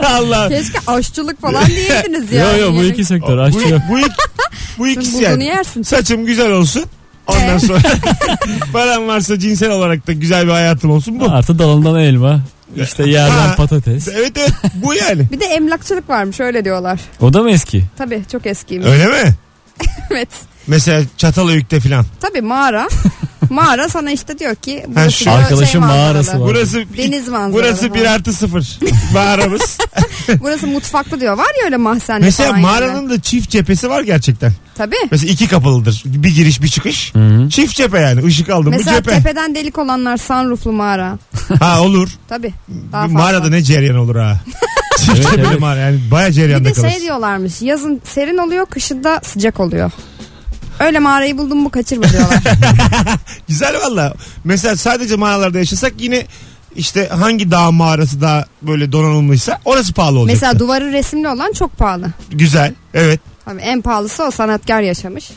Allah. 0.06 0.50
Keşke 0.50 0.80
aşçılık 0.88 1.42
falan 1.42 1.66
diyeydiniz 1.66 2.32
ya. 2.32 2.52
Yo 2.58 2.58
yo 2.66 2.74
bu 2.76 2.84
iki 2.84 3.06
sektör 3.06 3.38
aşçı 3.38 3.60
bu, 3.60 3.70
yok. 3.70 3.82
bu, 3.90 4.00
ik- 4.00 4.18
bu 4.78 4.88
ikisi 4.88 5.24
yani. 5.24 5.46
yersin. 5.46 5.82
Saçım 5.84 6.26
güzel 6.26 6.52
olsun. 6.52 6.84
Ondan 7.28 7.58
sonra 7.58 7.80
param 8.74 9.08
varsa 9.08 9.40
cinsel 9.40 9.72
olarak 9.72 10.08
da 10.08 10.14
güzel 10.14 10.48
bir 10.48 10.52
hayatım 10.52 10.92
olsun 10.92 11.20
bu. 11.20 11.26
Artı 11.32 11.60
dalından 11.60 12.00
elma. 12.00 12.42
İşte 12.76 13.10
yerden 13.10 13.48
Ha. 13.48 13.56
patates. 13.56 14.08
Evet 14.08 14.32
evet 14.38 14.52
bu 14.76 14.94
yani. 14.94 15.28
Bir 15.32 15.40
de 15.40 15.46
emlakçılık 15.46 16.10
varmış 16.10 16.40
öyle 16.40 16.66
diyorlar. 16.66 17.00
O 17.22 17.34
da 17.34 17.44
mı 17.44 17.52
eski? 17.52 17.84
Tabii 17.98 18.22
çok 18.32 18.46
eskiymiş. 18.46 18.88
Öyle 18.88 19.08
mi? 19.08 19.36
evet. 20.12 20.30
Mesela 20.68 21.02
Çatalhöyük'te 21.18 21.80
filan. 21.80 22.06
Tabii 22.22 22.42
mağara. 22.42 22.88
Mağara 23.50 23.90
sana 23.90 24.12
işte 24.12 24.40
diyor 24.40 24.56
ki 24.56 24.86
Ha, 24.96 25.10
şu 25.10 25.26
diyor 25.26 25.38
arkadaşın 25.38 25.82
manzaralı. 25.82 26.04
mağarası 26.14 26.40
var. 26.40 26.48
Burası 26.50 26.84
Deniz 26.98 27.28
manzaralı. 27.28 27.54
Burası 27.54 27.94
bir 27.94 28.00
falan. 28.00 28.14
artı 28.14 28.34
sıfır. 28.34 28.80
Mağaramız. 29.14 29.78
Burası 30.40 30.68
mutfaklı 30.68 31.20
diyor. 31.22 31.38
Var 31.38 31.52
ya 31.60 31.66
öyle 31.66 31.78
mahzenli 31.78 32.26
Mesela 32.26 32.50
falan 32.50 32.62
mağaranın 32.62 33.10
da 33.10 33.22
çift 33.22 33.50
cephesi 33.50 33.90
var 33.90 34.02
gerçekten. 34.02 34.52
Tabii. 34.76 34.96
Mesela 35.12 35.32
iki 35.34 35.48
kapılıdır. 35.48 36.04
Bir 36.06 36.30
giriş 36.36 36.62
bir 36.62 36.68
çıkış. 36.68 37.14
Çift 37.50 37.76
cephe 37.76 38.00
yani. 38.00 38.28
Işık 38.28 38.50
aldım 38.50 38.72
Mesela 38.78 38.96
cephe. 39.04 39.12
tepeden 39.18 39.56
delik 39.56 39.78
olanlar 39.78 40.18
sunrooflu 40.18 40.72
mağara. 40.72 41.18
Ha 41.60 41.82
olur. 41.82 42.10
Tabii. 42.30 42.54
Daha 42.92 43.04
Bir 43.04 43.14
fazla. 43.14 43.24
Mağarada 43.24 43.50
ne 43.50 43.64
cereyan 43.64 43.96
olur 43.98 44.16
ha. 44.16 44.40
Çift 45.06 45.32
cepheli 45.32 45.58
mağara 45.60 45.80
yani 45.80 46.00
baya 46.12 46.28
Bir 46.28 46.34
cereyanda 46.34 46.70
de 46.70 46.74
kalır. 46.74 46.90
şey 46.90 47.02
diyorlarmış. 47.02 47.62
Yazın 47.62 48.02
serin 48.14 48.38
oluyor, 48.38 48.66
kışın 48.66 49.04
da 49.04 49.22
sıcak 49.24 49.60
oluyor. 49.60 49.92
Öyle 50.80 51.00
mağarayı 51.00 51.38
buldum 51.38 51.58
mu 51.60 51.70
kaçırma 51.70 52.10
diyorlar. 52.10 52.40
Güzel 53.48 53.76
valla. 53.82 54.14
Mesela 54.44 54.76
sadece 54.78 55.16
mağaralarda 55.16 55.58
yaşasak 55.60 55.94
yine 56.00 56.26
işte 56.76 57.08
hangi 57.08 57.52
dağ 57.52 57.72
mağarası 57.72 58.22
daha 58.22 58.46
böyle 58.62 58.92
donanımlıysa 58.92 59.60
orası 59.66 59.94
pahalı 59.94 60.20
olacak. 60.20 60.36
Mesela 60.36 60.60
duvarı 60.60 60.92
resimli 60.92 61.28
olan 61.28 61.52
çok 61.54 61.78
pahalı. 61.78 62.08
Güzel. 62.32 62.74
Evet. 62.94 63.20
Tabii 63.46 63.62
en 63.62 63.82
pahalısı 63.82 64.24
o 64.24 64.32
sanatkar 64.32 64.82
yaşamış. 64.82 65.32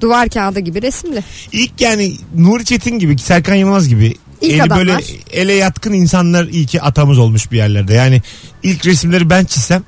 Duvar 0.00 0.28
kağıdı 0.28 0.60
gibi 0.60 0.82
resimli. 0.82 1.24
İlk 1.52 1.80
yani 1.80 2.12
Nuri 2.36 2.64
Çetin 2.64 2.98
gibi 2.98 3.18
Serkan 3.18 3.54
Yılmaz 3.54 3.88
gibi 3.88 4.14
İlk 4.40 4.52
eli 4.52 4.62
adamlar. 4.62 4.86
böyle 4.86 5.04
ele 5.32 5.52
yatkın 5.52 5.92
insanlar 5.92 6.44
iyi 6.44 6.66
ki 6.66 6.82
atamız 6.82 7.18
olmuş 7.18 7.52
bir 7.52 7.56
yerlerde. 7.56 7.94
Yani 7.94 8.22
ilk 8.62 8.86
resimleri 8.86 9.30
ben 9.30 9.44
çizsem 9.44 9.82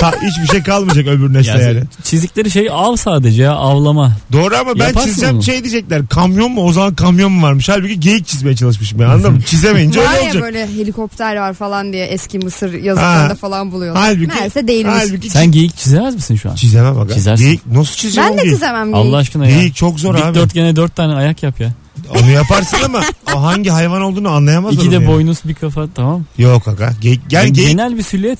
ta, 0.00 0.12
hiçbir 0.22 0.46
şey 0.46 0.62
kalmayacak 0.62 1.06
öbür 1.06 1.34
nesle 1.34 1.62
Yani. 1.62 1.82
Çizdikleri 2.04 2.50
şey 2.50 2.68
av 2.70 2.96
sadece 2.96 3.42
ya 3.42 3.52
avlama. 3.52 4.12
Doğru 4.32 4.56
ama 4.56 4.74
ben 4.78 4.86
Yaparsın 4.86 5.08
çizsem 5.08 5.34
onu. 5.34 5.42
şey 5.42 5.62
diyecekler 5.64 6.06
kamyon 6.06 6.52
mu 6.52 6.62
o 6.64 6.72
zaman 6.72 6.94
kamyon 6.94 7.32
mu 7.32 7.42
varmış 7.46 7.68
halbuki 7.68 8.00
geyik 8.00 8.26
çizmeye 8.26 8.56
çalışmışım 8.56 8.98
ben 8.98 9.04
anladın 9.04 9.32
mı 9.32 9.42
çizemeyince 9.46 10.00
var 10.00 10.06
öyle 10.08 10.18
ya 10.18 10.24
olacak. 10.24 10.42
böyle 10.42 10.66
helikopter 10.66 11.36
var 11.36 11.54
falan 11.54 11.92
diye 11.92 12.06
eski 12.06 12.38
Mısır 12.38 12.72
yazıtlarında 12.72 13.30
Ha. 13.30 13.34
falan 13.34 13.72
buluyorlar. 13.72 14.02
Halbuki, 14.02 14.26
Meğerse 14.26 14.68
değilmiş. 14.68 14.94
halbuki 14.98 15.30
Sen 15.30 15.52
geyik 15.52 15.76
çizemez 15.76 16.14
misin 16.14 16.36
şu 16.36 16.50
an? 16.50 16.54
çizemem 16.54 16.98
aga. 17.00 17.14
Çizersin. 17.14 17.44
Geyik 17.44 17.66
nasıl 17.66 17.94
çizeceğim 17.96 18.30
ben 18.30 18.38
de 18.38 18.42
geyik? 18.42 18.54
çizemem 18.56 18.92
geyik. 18.92 19.06
Allah 19.06 19.16
aşkına 19.16 19.46
ya. 19.48 19.58
Geyik 19.58 19.76
çok 19.76 20.00
zor 20.00 20.14
abi. 20.14 20.28
Dikdörtgene 20.28 20.76
dört 20.76 20.96
tane 20.96 21.14
ayak 21.14 21.42
yap 21.42 21.60
ya. 21.60 21.72
Onu 22.10 22.30
yaparsın 22.30 22.76
ama 22.84 23.00
o 23.34 23.42
hangi 23.42 23.70
hayvan 23.70 24.02
olduğunu 24.02 24.28
anlayamazlar 24.28 24.80
İki 24.82 24.90
de 24.90 24.94
yani. 24.94 25.06
boynuz 25.06 25.38
bir 25.44 25.54
kafa 25.54 25.88
tamam. 25.94 26.24
Yok 26.38 26.68
aga. 26.68 26.92
Geyik, 27.00 27.20
yani 27.30 27.52
geyik 27.52 27.70
Genel 27.70 27.96
bir 27.98 28.02
silüet. 28.02 28.38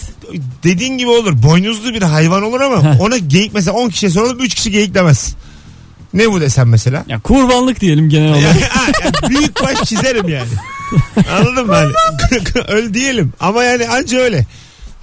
dediğin 0.65 0.99
gibi 0.99 1.09
olur. 1.11 1.43
Boynuzlu 1.43 1.95
bir 1.95 2.03
hayvan 2.03 2.43
olur 2.43 2.61
ama 2.61 2.97
ona 3.01 3.17
geyik 3.17 3.55
mesela 3.55 3.77
10 3.77 3.89
kişiye 3.89 4.11
soralım 4.11 4.41
3 4.41 4.55
kişi 4.55 4.71
geyik 4.71 4.95
demez. 4.95 5.35
Ne 6.15 6.31
bu 6.33 6.41
desem 6.41 6.69
mesela? 6.69 7.05
Ya 7.09 7.21
kurbanlık 7.21 7.81
diyelim 7.81 8.09
genel 8.09 8.31
olarak. 8.31 8.57
Yani 9.05 9.31
büyük 9.31 9.63
baş 9.63 9.83
çizerim 9.89 10.29
yani. 10.29 10.49
Anladın 11.33 11.67
mı? 11.67 11.75
Hani, 11.75 11.93
öyle 12.69 12.95
diyelim. 12.95 13.33
Ama 13.41 13.65
yani 13.65 13.89
anca 13.89 14.19
öyle. 14.19 14.47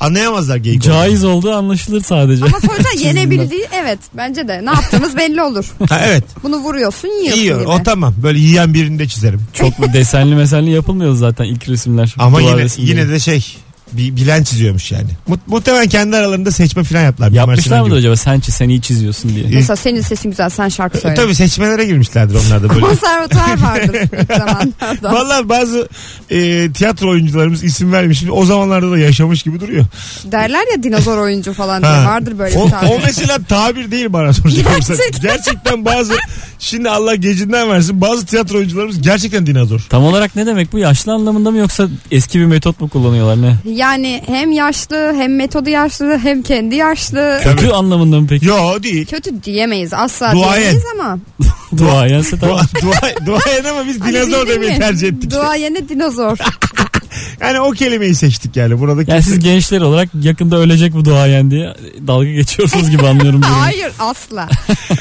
Anlayamazlar 0.04 0.58
geyik. 0.58 0.82
olduğunu. 0.82 0.94
Caiz 0.94 1.24
olduğu 1.24 1.52
anlaşılır 1.52 2.02
sadece. 2.04 2.46
Ama 2.46 2.60
sonuçta 2.60 2.90
yenebildiği 3.00 3.66
evet 3.84 4.00
bence 4.18 4.48
de. 4.48 4.62
Ne 4.66 4.70
yaptığımız 4.70 5.18
belli 5.18 5.42
olur. 5.42 5.66
Ha, 5.90 6.02
evet. 6.06 6.24
Bunu 6.44 6.58
vuruyorsun 6.58 7.08
yiyorsun 7.08 7.42
İyi 7.42 7.44
gibi. 7.44 7.56
o 7.56 7.84
tamam. 7.84 8.14
Böyle 8.24 8.40
yiyen 8.40 8.74
birini 8.74 9.00
de 9.00 9.08
çizerim. 9.08 9.42
Çok 9.54 9.94
desenli 9.94 10.36
mesenli 10.36 10.72
yapılmıyor 10.72 11.16
zaten 11.16 11.46
ilk 11.46 11.70
resimler. 11.70 12.16
Ama 12.18 12.40
Duvar 12.40 12.50
yine 12.52 12.62
resimleri. 12.64 12.90
yine 12.92 13.10
de 13.10 13.20
şey 13.20 13.58
bir 13.98 14.16
bilen 14.16 14.44
çiziyormuş 14.44 14.92
yani. 14.92 15.08
Mu- 15.28 15.38
muhtemelen 15.48 15.88
kendi 15.88 16.18
aralarında 16.18 16.52
seçme 16.52 16.84
falan 16.84 17.02
yaptılar. 17.04 17.32
Yapmışlar 17.32 17.64
Sinan 17.64 17.80
mı 17.80 17.88
gibi. 17.88 17.98
acaba 17.98 18.16
sen 18.16 18.40
çiz 18.40 18.56
sen 18.56 18.70
iyi 18.70 18.82
çiziyorsun 18.82 19.36
diye. 19.36 19.46
Mesela 19.54 19.76
senin 19.76 20.02
sesin 20.02 20.30
güzel 20.30 20.50
sen 20.50 20.70
şarkı 20.70 20.98
söyle. 20.98 21.16
Tabii 21.16 21.36
seçmelere 21.36 21.86
girmişlerdir 21.86 22.36
onlar 22.48 22.64
da 22.64 22.70
böyle. 22.70 22.82
Konservatuvar 22.82 23.62
vardır 23.62 23.96
ilk 24.22 24.38
zamanlarda. 24.38 25.14
Vallahi 25.14 25.50
bazı 25.50 25.88
e, 26.30 26.70
tiyatro 26.72 27.10
oyuncularımız 27.10 27.64
isim 27.64 27.92
vermiş. 27.92 28.24
O 28.32 28.46
zamanlarda 28.46 28.92
da 28.92 28.98
yaşamış 28.98 29.44
gibi 29.44 29.60
duruyor. 29.60 29.86
Derler 30.32 30.64
ya 30.78 30.84
dinozor 30.84 31.18
oyuncu 31.18 31.54
falan 31.54 31.82
diye 31.84 31.92
vardır 31.92 32.40
böyle 32.40 32.58
O, 32.58 32.66
bir 32.66 32.72
tabir. 32.72 32.88
o 32.88 33.00
mesela 33.06 33.38
tabir 33.50 33.92
değil 33.92 34.14
bana 34.14 34.34
soracak. 34.34 34.66
Gerçekten. 34.76 35.22
Gerçekten 35.22 35.86
bazı 35.86 36.14
şimdi 36.60 36.90
Allah 36.90 37.16
gecinden 37.16 37.70
versin 37.70 38.02
bazı 38.02 38.26
tiyatro 38.26 38.58
oyuncularımız 38.58 39.02
gerçekten 39.02 39.46
dinozor. 39.48 39.80
Tam 39.90 40.04
olarak 40.04 40.36
ne 40.36 40.46
demek 40.46 40.74
bu? 40.74 40.80
Yaşlı 40.80 41.12
anlamında 41.14 41.52
mı 41.52 41.58
yoksa 41.58 41.88
eski 42.12 42.40
bir 42.40 42.46
metot 42.46 42.82
mu 42.82 42.90
kullanıyorlar 42.90 43.42
ne? 43.42 43.56
Yani 43.84 44.22
hem 44.26 44.52
yaşlı 44.52 45.14
hem 45.18 45.36
metodu 45.36 45.70
yaşlı 45.70 46.18
hem 46.18 46.42
kendi 46.42 46.76
yaşlı. 46.76 47.40
Kötü 47.44 47.70
anlamında 47.70 48.20
mı 48.22 48.28
peki? 48.30 48.46
Yo 48.46 48.84
değil. 48.84 49.06
Kötü 49.06 49.44
diyemeyiz 49.44 49.94
asla 49.94 50.32
Duayen. 50.32 50.54
diyemeyiz 50.62 50.84
ama. 51.00 51.18
Duayense 51.78 52.40
tamam. 52.40 52.60
Dua, 52.82 52.92
dua, 52.92 53.26
duayen 53.26 53.64
ama 53.64 53.88
biz 53.88 54.02
Hani 54.02 54.14
dinozor 54.14 54.42
bildin 54.48 54.56
demeyi 54.56 54.72
mi? 54.72 54.80
tercih 54.80 55.08
ettik. 55.08 55.32
Duayene 55.32 55.90
dinozor. 55.90 56.38
Yani 57.42 57.60
o 57.60 57.72
kelimeyi 57.72 58.16
seçtik 58.16 58.56
yani. 58.56 58.80
Buradaki 58.80 59.12
Yani 59.12 59.24
siz 59.24 59.40
gençler 59.40 59.82
olarak 59.82 60.10
yakında 60.22 60.58
ölecek 60.58 60.94
bu 60.94 61.06
duayen 61.06 61.52
diye 61.52 61.74
dalga 62.08 62.30
geçiyorsunuz 62.32 62.90
gibi 62.90 63.08
anlıyorum. 63.08 63.42
Hayır 63.44 63.92
asla. 64.00 64.50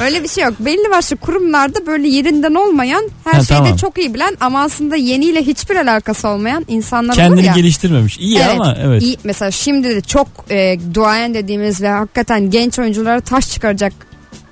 Öyle 0.01 0.23
bir 0.23 0.29
şey 0.29 0.45
yok. 0.45 0.55
Belli 0.61 0.91
başlı 0.91 1.17
kurumlarda 1.17 1.87
böyle 1.87 2.09
yerinden 2.09 2.55
olmayan 2.55 3.11
her 3.25 3.33
Ha, 3.33 3.45
şeyde 3.45 3.59
tamam. 3.59 3.77
çok 3.77 3.99
iyi 3.99 4.15
bilen 4.15 4.37
ama 4.41 4.63
aslında 4.63 4.97
yeniyle 4.97 5.43
hiçbir 5.43 5.77
alakası 5.77 6.29
olmayan 6.29 6.65
insanlar 6.69 7.13
olur 7.15 7.17
Kendini 7.23 7.47
ya. 7.47 7.53
geliştirmemiş. 7.53 8.19
İyi 8.19 8.39
Evet, 8.39 8.51
ama 8.61 8.77
evet. 8.83 9.03
iyi. 9.03 9.17
Mesela 9.25 9.51
şimdi 9.51 9.89
de 9.89 10.01
çok 10.01 10.29
e, 10.51 10.79
duayen 10.95 11.35
dediğimiz 11.35 11.83
ve 11.83 11.89
hakikaten 11.89 12.51
genç 12.51 12.79
oyunculara 12.79 13.21
taş 13.21 13.51
çıkaracak 13.51 13.93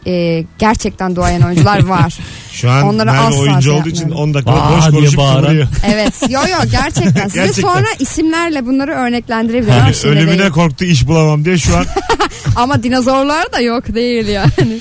e, 0.07 0.45
gerçekten 0.59 1.17
duayen 1.17 1.41
oyuncular 1.41 1.87
var. 1.87 2.19
Şu 2.53 2.71
an 2.71 2.83
Onlara 2.83 3.13
Merve 3.13 3.25
asla 3.27 3.39
oyuncu 3.41 3.63
şey 3.63 3.73
olduğu 3.73 3.89
için 3.89 4.01
yapmıyorum. 4.01 4.29
10 4.31 4.35
dakika 4.35 4.53
Aa 4.53 4.77
boş 4.77 4.91
konuşup 4.91 5.17
bağıran. 5.19 5.43
kıvırıyor. 5.43 5.69
Evet. 5.87 6.15
Yo 6.31 6.41
yo 6.41 6.71
gerçekten. 6.71 7.29
Size 7.29 7.41
Gerçekten. 7.41 7.63
sonra 7.63 7.87
isimlerle 7.99 8.67
bunları 8.67 8.93
örneklendirebilirim. 8.93 9.77
Yani 9.79 9.95
ölümüne 10.05 10.39
değil. 10.39 10.51
korktu 10.51 10.85
iş 10.85 11.07
bulamam 11.07 11.45
diye 11.45 11.59
şu 11.59 11.77
an 11.77 11.87
Ama 12.57 12.83
dinozorlar 12.83 13.53
da 13.53 13.61
yok 13.61 13.95
değil 13.95 14.27
yani. 14.27 14.79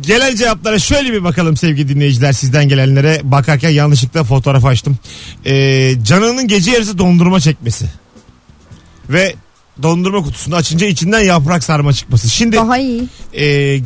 Gelen 0.00 0.36
cevaplara 0.36 0.78
şöyle 0.78 1.12
bir 1.12 1.24
bakalım 1.24 1.56
sevgili 1.56 1.88
dinleyiciler 1.88 2.32
sizden 2.32 2.68
gelenlere. 2.68 3.20
Bakarken 3.24 3.70
yanlışlıkla 3.70 4.24
fotoğraf 4.24 4.64
açtım. 4.64 4.98
Ee, 5.46 5.92
canının 6.04 6.48
gece 6.48 6.70
yarısı 6.70 6.98
dondurma 6.98 7.40
çekmesi. 7.40 7.86
Ve 9.08 9.34
dondurma 9.82 10.22
kutusunu 10.22 10.54
açınca 10.56 10.86
içinden 10.86 11.20
yaprak 11.20 11.64
sarma 11.64 11.92
çıkması. 11.92 12.28
Şimdi 12.28 12.56
Daha 12.56 12.78
iyi. 12.78 13.04
e, 13.38 13.78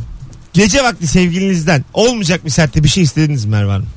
gece 0.53 0.83
vakti 0.83 1.07
sevgilinizden 1.07 1.85
olmayacak 1.93 2.45
bir 2.45 2.49
sertte 2.49 2.83
bir 2.83 2.89
şey 2.89 3.03
istediniz 3.03 3.45
mi 3.45 3.51
Merve 3.51 3.71
Hanım? 3.71 3.87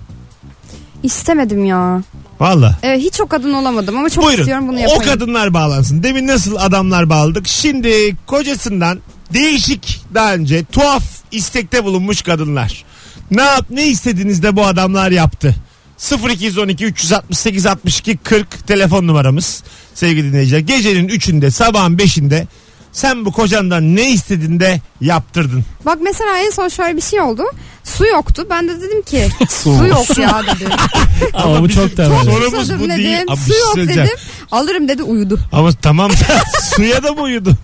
İstemedim 1.02 1.64
ya. 1.64 2.02
Valla. 2.40 2.78
Evet, 2.82 3.00
hiç 3.00 3.20
o 3.20 3.26
kadın 3.26 3.52
olamadım 3.52 3.96
ama 3.98 4.10
çok 4.10 4.24
Buyurun. 4.24 4.40
istiyorum 4.42 4.68
bunu 4.68 4.76
o 4.76 4.80
yapayım. 4.80 5.02
kadınlar 5.02 5.54
bağlansın. 5.54 6.02
Demin 6.02 6.26
nasıl 6.26 6.56
adamlar 6.56 7.10
bağladık. 7.10 7.48
Şimdi 7.48 8.16
kocasından 8.26 8.98
değişik 9.32 10.00
daha 10.14 10.34
önce 10.34 10.64
tuhaf 10.64 11.02
istekte 11.32 11.84
bulunmuş 11.84 12.22
kadınlar. 12.22 12.84
Ne 13.30 13.42
yap 13.42 13.66
ne 13.70 13.86
istediğinizde 13.86 14.56
bu 14.56 14.66
adamlar 14.66 15.10
yaptı. 15.10 15.54
0212 16.30 16.84
368 16.84 17.66
62 17.66 18.16
40 18.16 18.66
telefon 18.66 19.06
numaramız 19.06 19.62
sevgili 19.94 20.32
dinleyiciler. 20.32 20.58
Gecenin 20.58 21.08
3'ünde 21.08 21.50
sabahın 21.50 21.96
5'inde 21.96 22.46
sen 22.94 23.24
bu 23.24 23.32
kocandan 23.32 23.96
ne 23.96 24.10
istedin 24.10 24.60
de 24.60 24.80
yaptırdın. 25.00 25.64
Bak 25.86 25.98
mesela 26.02 26.38
en 26.38 26.50
son 26.50 26.68
şöyle 26.68 26.96
bir 26.96 27.02
şey 27.02 27.20
oldu. 27.20 27.42
Su 27.84 28.06
yoktu. 28.06 28.46
Ben 28.50 28.68
de 28.68 28.80
dedim 28.80 29.02
ki 29.02 29.28
Su. 29.48 29.78
su 29.78 29.86
yok 29.86 30.18
ya 30.18 30.42
dedim. 30.54 30.68
Ama 31.34 31.62
bu 31.62 31.68
çok 31.68 31.96
temel. 31.96 32.24
Sorumuz 32.24 32.44
Susadım 32.60 32.80
bu 32.80 32.84
dedim. 32.88 32.96
değil. 33.04 33.18
Abi 33.28 33.36
bir 33.36 33.40
Su 33.42 33.50
şey 33.52 33.58
yok 33.60 33.74
söyleyeceğim. 33.74 34.08
Alırım 34.52 34.88
dedi 34.88 35.02
uyudu. 35.02 35.38
Ama 35.52 35.72
tamam 35.72 36.10
da 36.10 36.16
suya 36.76 37.02
da 37.02 37.12
mı 37.12 37.22
uyudu? 37.22 37.54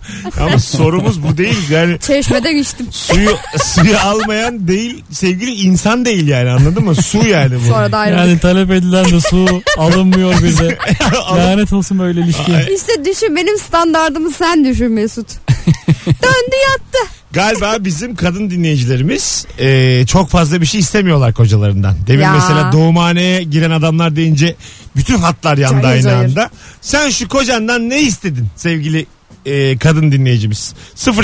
Ama 0.40 0.58
sorumuz 0.58 1.22
bu 1.22 1.38
değil. 1.38 1.70
Yani 1.70 1.98
Çeşmede 1.98 2.52
içtim. 2.54 2.86
suyu 2.90 3.30
suyu 3.64 3.98
almayan 3.98 4.68
değil 4.68 5.04
sevgili 5.10 5.50
insan 5.54 6.04
değil 6.04 6.28
yani 6.28 6.50
anladın 6.50 6.84
mı? 6.84 6.94
Su 6.94 7.26
yani 7.28 7.54
bu. 7.64 7.68
Sonra 7.68 7.92
da 7.92 7.98
ayrıldık. 7.98 8.26
Yani 8.26 8.38
talep 8.38 8.70
edilen 8.70 9.04
de 9.04 9.20
su 9.20 9.46
alınmıyor 9.78 10.42
bize. 10.42 10.78
Lanet 11.36 11.72
olsun 11.72 11.98
böyle 11.98 12.20
ilişki. 12.20 12.52
İşte 12.74 13.04
düşün 13.04 13.36
benim 13.36 13.58
standardımı 13.58 14.30
sen 14.30 14.64
düşün 14.64 14.92
Mesut. 14.92 15.26
Döndü 16.06 16.56
yattı. 16.70 17.12
Galiba 17.32 17.76
bizim 17.80 18.14
kadın 18.16 18.50
dinleyicilerimiz 18.50 19.46
e, 19.58 20.06
çok 20.06 20.28
fazla 20.28 20.60
bir 20.60 20.66
şey 20.66 20.80
istemiyorlar 20.80 21.34
kocalarından. 21.34 21.96
Demin 22.06 22.22
Ya. 22.22 22.32
mesela 22.32 22.72
doğumhaneye 22.72 23.42
giren 23.42 23.70
adamlar 23.70 24.16
deyince 24.16 24.56
bütün 24.96 25.18
hatlar 25.18 25.58
yandı 25.58 25.82
Cayır 25.82 25.94
aynı 25.94 26.02
cayır. 26.02 26.24
anda. 26.28 26.50
Sen 26.80 27.10
şu 27.10 27.28
kocandan 27.28 27.90
ne 27.90 28.00
istedin 28.02 28.46
sevgili 28.56 29.06
e, 29.46 29.78
kadın 29.78 30.12
dinleyicimiz? 30.12 30.74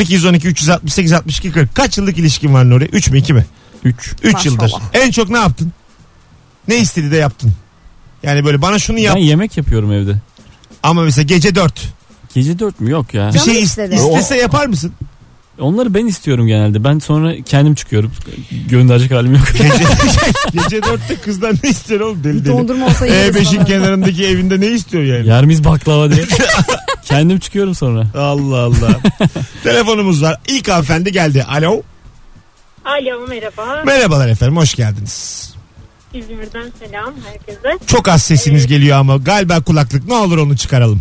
0212 0.00 0.48
368 0.48 1.12
62 1.12 1.52
40 1.52 1.74
kaç 1.74 1.98
yıllık 1.98 2.18
ilişkin 2.18 2.54
var 2.54 2.70
Nuri? 2.70 2.84
3 2.84 3.10
mü 3.10 3.18
2 3.18 3.32
mi? 3.32 3.46
3. 3.84 4.12
3 4.22 4.32
Maşallah. 4.34 4.44
yıldır. 4.44 4.72
En 4.92 5.10
çok 5.10 5.30
ne 5.30 5.38
yaptın? 5.38 5.72
Ne 6.68 6.76
istedi 6.78 7.10
de 7.10 7.16
yaptın? 7.16 7.52
Yani 8.22 8.44
böyle 8.44 8.62
bana 8.62 8.78
şunu 8.78 8.98
yap 8.98 9.16
Ben 9.16 9.20
yemek 9.20 9.56
yapıyorum 9.56 9.92
evde. 9.92 10.16
ama 10.82 11.02
mesela 11.02 11.22
gece 11.22 11.54
4 11.54 11.92
Gece 12.34 12.58
4 12.58 12.80
mü? 12.80 12.90
Yok 12.90 13.14
ya. 13.14 13.28
bir 13.28 13.32
Canım 13.32 13.46
şey 13.46 13.60
is- 13.62 13.64
istedi. 13.64 13.94
istese 13.94 14.36
yapar 14.36 14.66
mısın? 14.66 14.92
Onları 15.58 15.94
ben 15.94 16.06
istiyorum 16.06 16.46
genelde. 16.46 16.84
Ben 16.84 16.98
sonra 16.98 17.34
kendim 17.44 17.74
çıkıyorum. 17.74 18.12
Gönderecek 18.68 19.10
halim 19.10 19.32
yok. 19.34 19.44
Gece, 19.52 19.68
gece 20.52 20.78
4'te 20.78 21.16
kızdan 21.16 21.56
ne 21.64 21.70
istiyor 21.70 22.00
oğlum 22.00 22.24
deli 22.24 22.44
deli. 22.44 22.52
Dondurma 22.52 22.86
olsa 22.86 23.06
yeriz 23.06 23.36
E5'in 23.36 23.44
falan. 23.52 23.64
kenarındaki 23.66 24.26
evinde 24.26 24.60
ne 24.60 24.66
istiyor 24.66 25.04
yani? 25.04 25.26
Yer 25.28 25.44
miyiz 25.44 25.64
baklava 25.64 26.10
diye. 26.10 26.24
Kendim 27.04 27.38
çıkıyorum 27.38 27.74
sonra. 27.74 28.06
Allah 28.14 28.58
Allah. 28.58 29.00
Telefonumuz 29.62 30.22
var. 30.22 30.40
İlk 30.48 30.68
hanımefendi 30.68 31.12
geldi. 31.12 31.44
Alo. 31.44 31.82
Alo 32.84 33.26
merhaba. 33.28 33.82
Merhabalar 33.86 34.28
efendim 34.28 34.56
hoş 34.56 34.74
geldiniz. 34.74 35.54
İzmir'den 36.14 36.72
selam 36.78 37.14
herkese. 37.26 37.86
Çok 37.86 38.08
az 38.08 38.22
sesiniz 38.22 38.66
geliyor 38.66 38.98
ama 38.98 39.16
galiba 39.16 39.60
kulaklık 39.60 40.08
ne 40.08 40.14
olur 40.14 40.38
onu 40.38 40.56
çıkaralım. 40.56 41.00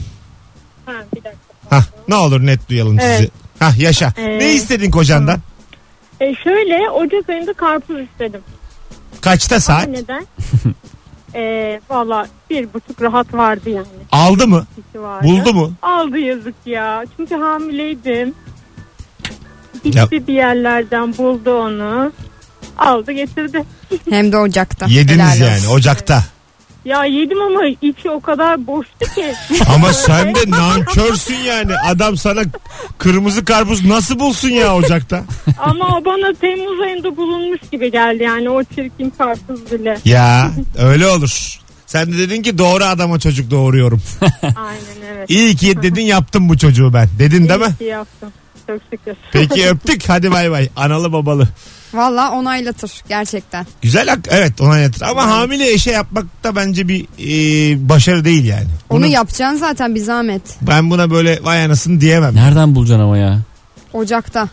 Ha, 0.85 0.91
bir 1.15 1.23
dakika. 1.23 1.39
Hah 1.69 1.83
ne 2.07 2.15
olur 2.15 2.45
net 2.45 2.69
duyalım 2.69 2.99
sizi. 2.99 3.29
Hah 3.65 3.77
yaşa. 3.79 4.13
Ee, 4.17 4.39
ne 4.39 4.53
istedin 4.53 4.91
kocandan? 4.91 5.39
E 6.19 6.35
şöyle 6.35 6.89
Ocak 6.89 7.29
ayında 7.29 7.53
karpuz 7.53 7.99
istedim. 7.99 8.41
Kaçta 9.21 9.55
Ama 9.55 9.59
saat? 9.61 9.87
neden? 9.87 10.25
e, 11.35 11.81
Valla 11.89 12.27
bir 12.49 12.73
buçuk 12.73 13.01
rahat 13.01 13.33
vardı 13.33 13.69
yani. 13.69 13.85
Aldı 14.11 14.47
mı? 14.47 14.65
Vardı. 14.95 15.27
Buldu 15.27 15.53
mu? 15.53 15.73
Aldı 15.81 16.17
yazık 16.17 16.55
ya. 16.65 17.03
Çünkü 17.17 17.35
hamileydim. 17.35 18.33
Gitti 19.83 19.97
Ya- 19.97 20.11
bir 20.11 20.33
yerlerden 20.33 21.17
buldu 21.17 21.53
onu. 21.59 22.11
Aldı 22.77 23.11
getirdi. 23.11 23.63
Hem 24.09 24.31
de 24.31 24.37
ocakta. 24.37 24.85
Yediniz 24.85 25.19
Helal 25.19 25.39
yani 25.39 25.57
olsun. 25.67 25.73
ocakta. 25.75 26.23
Ya 26.85 27.05
yedim 27.05 27.41
ama 27.41 27.61
içi 27.81 28.09
o 28.09 28.19
kadar 28.21 28.67
boştu 28.67 29.05
ki. 29.15 29.33
Ama 29.75 29.93
sen 29.93 30.35
de 30.35 30.39
nankörsün 30.51 31.35
yani. 31.35 31.71
Adam 31.77 32.17
sana 32.17 32.41
kırmızı 32.97 33.45
karpuz 33.45 33.85
nasıl 33.85 34.19
bulsun 34.19 34.49
ya 34.49 34.75
ocakta? 34.75 35.23
ama 35.59 35.97
o 35.97 36.05
bana 36.05 36.33
Temmuz 36.33 36.81
ayında 36.81 37.17
bulunmuş 37.17 37.59
gibi 37.71 37.91
geldi 37.91 38.23
yani 38.23 38.49
o 38.49 38.63
çirkin 38.63 39.09
karpuz 39.17 39.71
bile. 39.71 39.97
Ya 40.05 40.51
öyle 40.77 41.07
olur. 41.07 41.59
Sen 41.85 42.13
de 42.13 42.17
dedin 42.17 42.41
ki 42.41 42.57
doğru 42.57 42.83
adama 42.83 43.19
çocuk 43.19 43.51
doğuruyorum. 43.51 44.01
Aynen 44.41 45.13
evet. 45.13 45.29
İyi 45.29 45.55
ki 45.55 45.81
dedin 45.81 46.01
yaptım 46.01 46.49
bu 46.49 46.57
çocuğu 46.57 46.93
ben. 46.93 47.09
Dedin 47.19 47.49
değil 47.49 47.59
mi? 47.59 47.65
İyi 47.65 47.77
ki 47.77 47.83
yaptım. 47.83 48.29
Çok 48.67 48.79
şükür. 48.91 49.15
Peki 49.31 49.67
öptük 49.67 50.09
hadi 50.09 50.31
bay 50.31 50.51
bay. 50.51 50.69
Analı 50.75 51.13
babalı. 51.13 51.47
Valla 51.95 52.31
onaylatır 52.31 52.91
gerçekten. 53.09 53.67
Güzel 53.81 54.17
evet 54.29 54.61
ona 54.61 54.77
yatır. 54.79 55.01
Ama 55.01 55.27
hamile 55.27 55.71
eşe 55.73 55.91
yapmak 55.91 56.25
da 56.43 56.55
bence 56.55 56.87
bir 56.87 57.01
e, 57.19 57.89
başarı 57.89 58.25
değil 58.25 58.45
yani. 58.45 58.67
Onu 58.89 58.99
Bunu- 58.99 59.07
yapacaksın 59.07 59.57
zaten 59.57 59.95
bir 59.95 59.99
zahmet. 59.99 60.41
Ben 60.61 60.89
buna 60.89 61.11
böyle 61.11 61.39
vay 61.43 61.65
anasını 61.65 62.01
diyemem. 62.01 62.35
Nereden 62.35 62.75
bulacaksın 62.75 63.03
ama 63.03 63.17
ya? 63.17 63.39
Ocakta. 63.93 64.49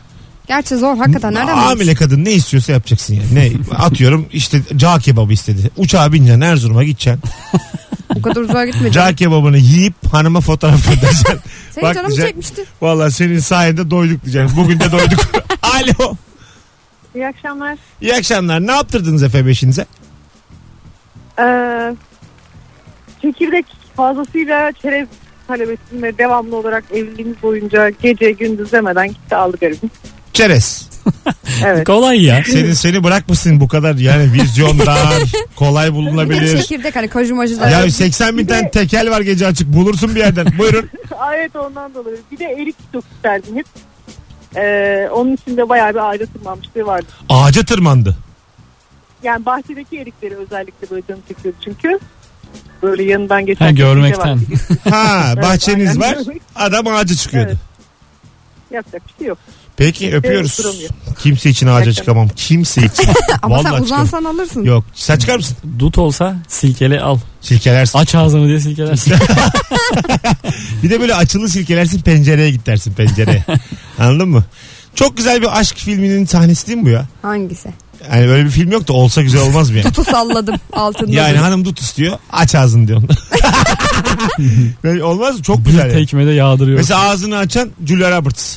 Gerçi 0.49 0.77
zor 0.77 0.97
hakikaten 0.97 1.35
nereden 1.35 1.57
Hamile 1.57 1.85
bulursun? 1.85 1.95
kadın 2.05 2.25
ne 2.25 2.33
istiyorsa 2.33 2.73
yapacaksın 2.73 3.15
yani. 3.15 3.35
Ne 3.35 3.53
atıyorum 3.77 4.27
işte 4.33 4.61
cağ 4.77 4.99
kebabı 4.99 5.33
istedi. 5.33 5.71
Uçağa 5.77 6.13
bineceksin 6.13 6.41
Erzurum'a 6.41 6.85
gideceksin. 6.85 7.23
O 8.17 8.23
kadar 8.23 8.41
uzağa 8.41 8.67
gitmeyeceğim. 8.67 9.09
Cağ 9.09 9.15
kebabını 9.17 9.59
yiyip 9.59 9.95
hanıma 10.13 10.41
fotoğraf 10.41 10.85
göndereceksin. 10.89 11.39
Senin 11.75 11.87
Bak 11.89 11.95
canım 11.95 12.11
diyecek- 12.11 12.27
çekmişti. 12.27 12.65
Valla 12.83 13.11
senin 13.11 13.39
sayende 13.39 13.91
doyduk 13.91 14.25
diyeceksin. 14.25 14.57
Bugün 14.57 14.81
de 14.81 14.93
doyduk. 14.93 15.21
Alo. 15.63 16.17
İyi 17.15 17.27
akşamlar. 17.27 17.79
İyi 18.01 18.15
akşamlar. 18.15 18.67
Ne 18.67 18.73
yaptırdınız 18.73 19.23
Efe 19.23 19.47
beşinize? 19.47 19.87
Ee, 21.39 21.95
çekirdek 23.23 23.67
fazlasıyla 23.97 24.73
çerez 24.83 25.09
talebesiyim 25.49 26.03
ve 26.03 26.19
devamlı 26.19 26.57
olarak 26.57 26.85
evliliğimiz 26.93 27.43
boyunca 27.43 27.89
gece 27.91 28.31
gündüz 28.31 28.73
demeden 28.73 29.09
gitti 29.09 29.37
aldı 29.37 29.57
garibim. 29.61 29.91
Çerez. 30.33 30.89
Evet. 31.67 31.87
Kolay 31.87 32.23
ya. 32.25 32.43
Senin 32.47 32.73
seni 32.73 33.05
bırakmışsın 33.05 33.61
bu 33.61 33.69
kadar 33.69 33.95
yani 33.95 34.33
vizyon 34.33 34.79
dar, 34.79 35.23
kolay 35.57 35.87
Bir 35.87 35.93
de 35.93 35.97
bulunabilir. 35.97 36.59
çekirdek 36.59 36.97
hani 36.97 37.09
kajumacılar. 37.09 37.71
Ya 37.71 37.91
80 37.91 38.39
bin 38.39 38.47
tane 38.47 38.71
tekel 38.71 39.11
var 39.11 39.21
gece 39.21 39.47
açık 39.47 39.73
bulursun 39.73 40.15
bir 40.15 40.21
yerden. 40.21 40.47
Buyurun. 40.59 40.91
evet 41.37 41.57
ondan 41.57 41.95
dolayı. 41.95 42.17
Bir 42.33 42.39
de 42.39 42.45
erik 42.45 42.77
çok 42.93 43.05
isterdim 43.17 43.57
hep. 43.57 43.67
Ee, 44.57 45.09
onun 45.13 45.33
için 45.33 45.57
de 45.57 45.69
bayağı 45.69 45.91
bir 45.91 46.11
ağaca 46.11 46.27
tırmanmışlığı 46.27 46.87
vardı. 46.87 47.07
Ağaca 47.29 47.63
tırmandı. 47.65 48.17
Yani 49.23 49.47
bahçedeki 49.47 49.99
erikleri 49.99 50.37
özellikle 50.37 50.91
böyle 50.91 51.03
canım 51.09 51.23
çekiyordu 51.29 51.59
çünkü. 51.65 51.99
Böyle 52.83 53.03
yanından 53.03 53.47
geçen 53.47 53.65
Ha, 53.65 53.71
bir 53.71 53.77
şey 53.77 53.87
görmekten. 53.87 54.41
Ha 54.91 55.35
bahçeniz 55.43 56.01
var. 56.01 56.19
Adam 56.57 56.87
ağaca 56.87 57.15
çıkıyordu. 57.15 57.49
Evet. 57.49 57.59
Yapacak 58.71 59.03
bir 59.09 59.15
şey 59.19 59.27
yok. 59.27 59.39
Peki 59.85 60.15
öpüyoruz. 60.17 60.61
Kimse 61.19 61.51
için 61.51 61.67
ağaca 61.67 61.85
Gerçekten. 61.85 62.03
çıkamam. 62.03 62.29
Kimse 62.37 62.81
için. 62.81 63.09
Ama 63.43 63.63
sen 63.63 63.73
Vallahi 63.73 63.83
uzansan 63.83 64.25
alırsın. 64.25 64.65
Yok. 64.65 64.85
Sen 64.95 65.19
çıkar 65.19 65.37
mısın? 65.37 65.57
Dut 65.79 65.99
olsa 65.99 66.37
silkele 66.49 67.01
al. 67.01 67.19
Silkelersin. 67.41 67.99
Aç 67.99 68.15
ağzını 68.15 68.49
diye 68.49 68.61
silkelersin. 68.61 69.15
Bir 70.83 70.91
de 70.91 71.01
böyle 71.01 71.15
açılı 71.15 71.49
silkelersin 71.49 72.01
pencereye 72.01 72.51
git 72.51 72.67
dersin 72.67 72.93
pencereye. 72.93 73.45
Anladın 73.99 74.29
mı? 74.29 74.45
Çok 74.95 75.17
güzel 75.17 75.43
bir 75.43 75.59
aşk 75.61 75.77
filminin 75.77 76.27
sahnesi 76.27 76.67
değil 76.67 76.79
mi 76.79 76.85
bu 76.85 76.89
ya? 76.89 77.07
Hangisi? 77.23 77.69
Yani 78.13 78.29
böyle 78.29 78.45
bir 78.45 78.51
film 78.51 78.73
yok 78.73 78.89
da 78.89 78.93
olsa 78.93 79.23
güzel 79.23 79.43
olmaz 79.43 79.71
mı 79.71 79.77
ya? 79.77 79.83
Tutu 79.83 80.05
salladım 80.05 80.55
altında. 80.73 81.13
Yani 81.13 81.39
hanım 81.39 81.65
dut 81.65 81.81
istiyor 81.81 82.19
aç 82.33 82.55
ağzını 82.55 82.89
diyor. 82.89 83.03
Böyle 84.85 85.05
olmaz 85.05 85.37
mı? 85.37 85.43
Çok 85.43 85.59
bir 85.59 85.65
güzel. 85.65 85.81
yani. 85.81 85.93
tekmede 85.93 86.31
yağdırıyor. 86.31 86.79
Mesela 86.79 87.01
ağzını 87.01 87.37
açan 87.37 87.71
Julia 87.87 88.19
Roberts. 88.19 88.57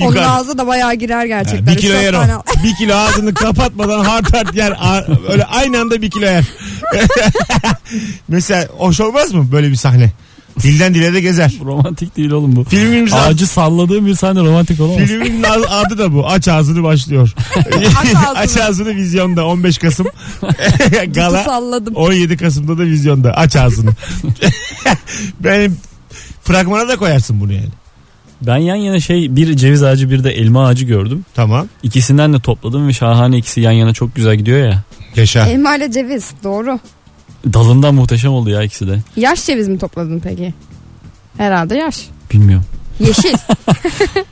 Onun 0.00 0.08
Yukarı. 0.08 0.30
ağzı 0.30 0.58
da 0.58 0.66
bayağı 0.66 0.94
girer 0.94 1.26
gerçekten. 1.26 1.66
Ha, 1.66 1.72
bir 1.72 1.76
kilo 1.76 1.94
yer 1.94 2.14
o. 2.14 2.22
Bir 2.64 2.74
kilo 2.76 2.94
ağzını 2.94 3.34
kapatmadan 3.34 4.04
hard 4.04 4.34
hard 4.34 4.54
yer. 4.54 4.70
A- 4.80 5.06
Öyle 5.32 5.44
aynı 5.44 5.80
anda 5.80 6.02
bir 6.02 6.10
kilo 6.10 6.24
yer. 6.24 6.44
Mesela 8.28 8.68
hoş 8.78 9.00
olmaz 9.00 9.32
mı 9.32 9.52
böyle 9.52 9.70
bir 9.70 9.76
sahne? 9.76 10.12
Dilden 10.62 10.94
dile 10.94 11.12
de 11.14 11.20
gezer. 11.20 11.54
Romantik 11.64 12.16
değil 12.16 12.30
oğlum 12.30 12.56
bu. 12.56 12.64
Filmimiz 12.64 13.12
Ağacı 13.12 13.46
salladığım 13.46 14.06
bir 14.06 14.14
sahne 14.14 14.40
romantik 14.40 14.80
olamaz. 14.80 15.06
Filmin 15.08 15.42
adı- 15.42 15.68
adı 15.68 15.98
da 15.98 16.12
bu. 16.12 16.26
Aç 16.28 16.48
ağzını 16.48 16.82
başlıyor. 16.82 17.34
ağzını. 17.56 18.38
Aç 18.38 18.56
ağzını 18.56 18.96
vizyonda 18.96 19.46
15 19.46 19.78
Kasım. 19.78 20.06
Gala 21.14 21.44
salladım. 21.44 21.94
17 21.96 22.36
Kasım'da 22.36 22.78
da 22.78 22.82
vizyonda. 22.82 23.32
Aç 23.32 23.56
ağzını. 23.56 23.90
Benim 25.40 25.76
fragmana 26.42 26.88
da 26.88 26.96
koyarsın 26.96 27.40
bunu 27.40 27.52
yani. 27.52 27.68
Ben 28.42 28.56
yan 28.56 28.76
yana 28.76 29.00
şey 29.00 29.36
bir 29.36 29.56
ceviz 29.56 29.82
ağacı 29.82 30.10
bir 30.10 30.24
de 30.24 30.30
elma 30.30 30.66
ağacı 30.66 30.84
gördüm. 30.86 31.24
Tamam. 31.34 31.68
İkisinden 31.82 32.32
de 32.32 32.40
topladım 32.40 32.88
ve 32.88 32.92
şahane 32.92 33.36
ikisi 33.38 33.60
yan 33.60 33.72
yana 33.72 33.92
çok 33.92 34.14
güzel 34.14 34.36
gidiyor 34.36 34.68
ya. 34.68 34.82
Yaşa. 35.16 35.46
Elma 35.46 35.76
ile 35.76 35.90
ceviz 35.92 36.30
doğru. 36.44 36.78
Dalından 37.52 37.94
muhteşem 37.94 38.32
oldu 38.32 38.50
ya 38.50 38.62
ikisi 38.62 38.88
de. 38.88 38.98
Yaş 39.16 39.46
ceviz 39.46 39.68
mi 39.68 39.78
topladın 39.78 40.20
peki? 40.24 40.54
Herhalde 41.36 41.76
yaş. 41.76 42.00
Bilmiyorum. 42.32 42.66
Yeşil. 43.00 43.34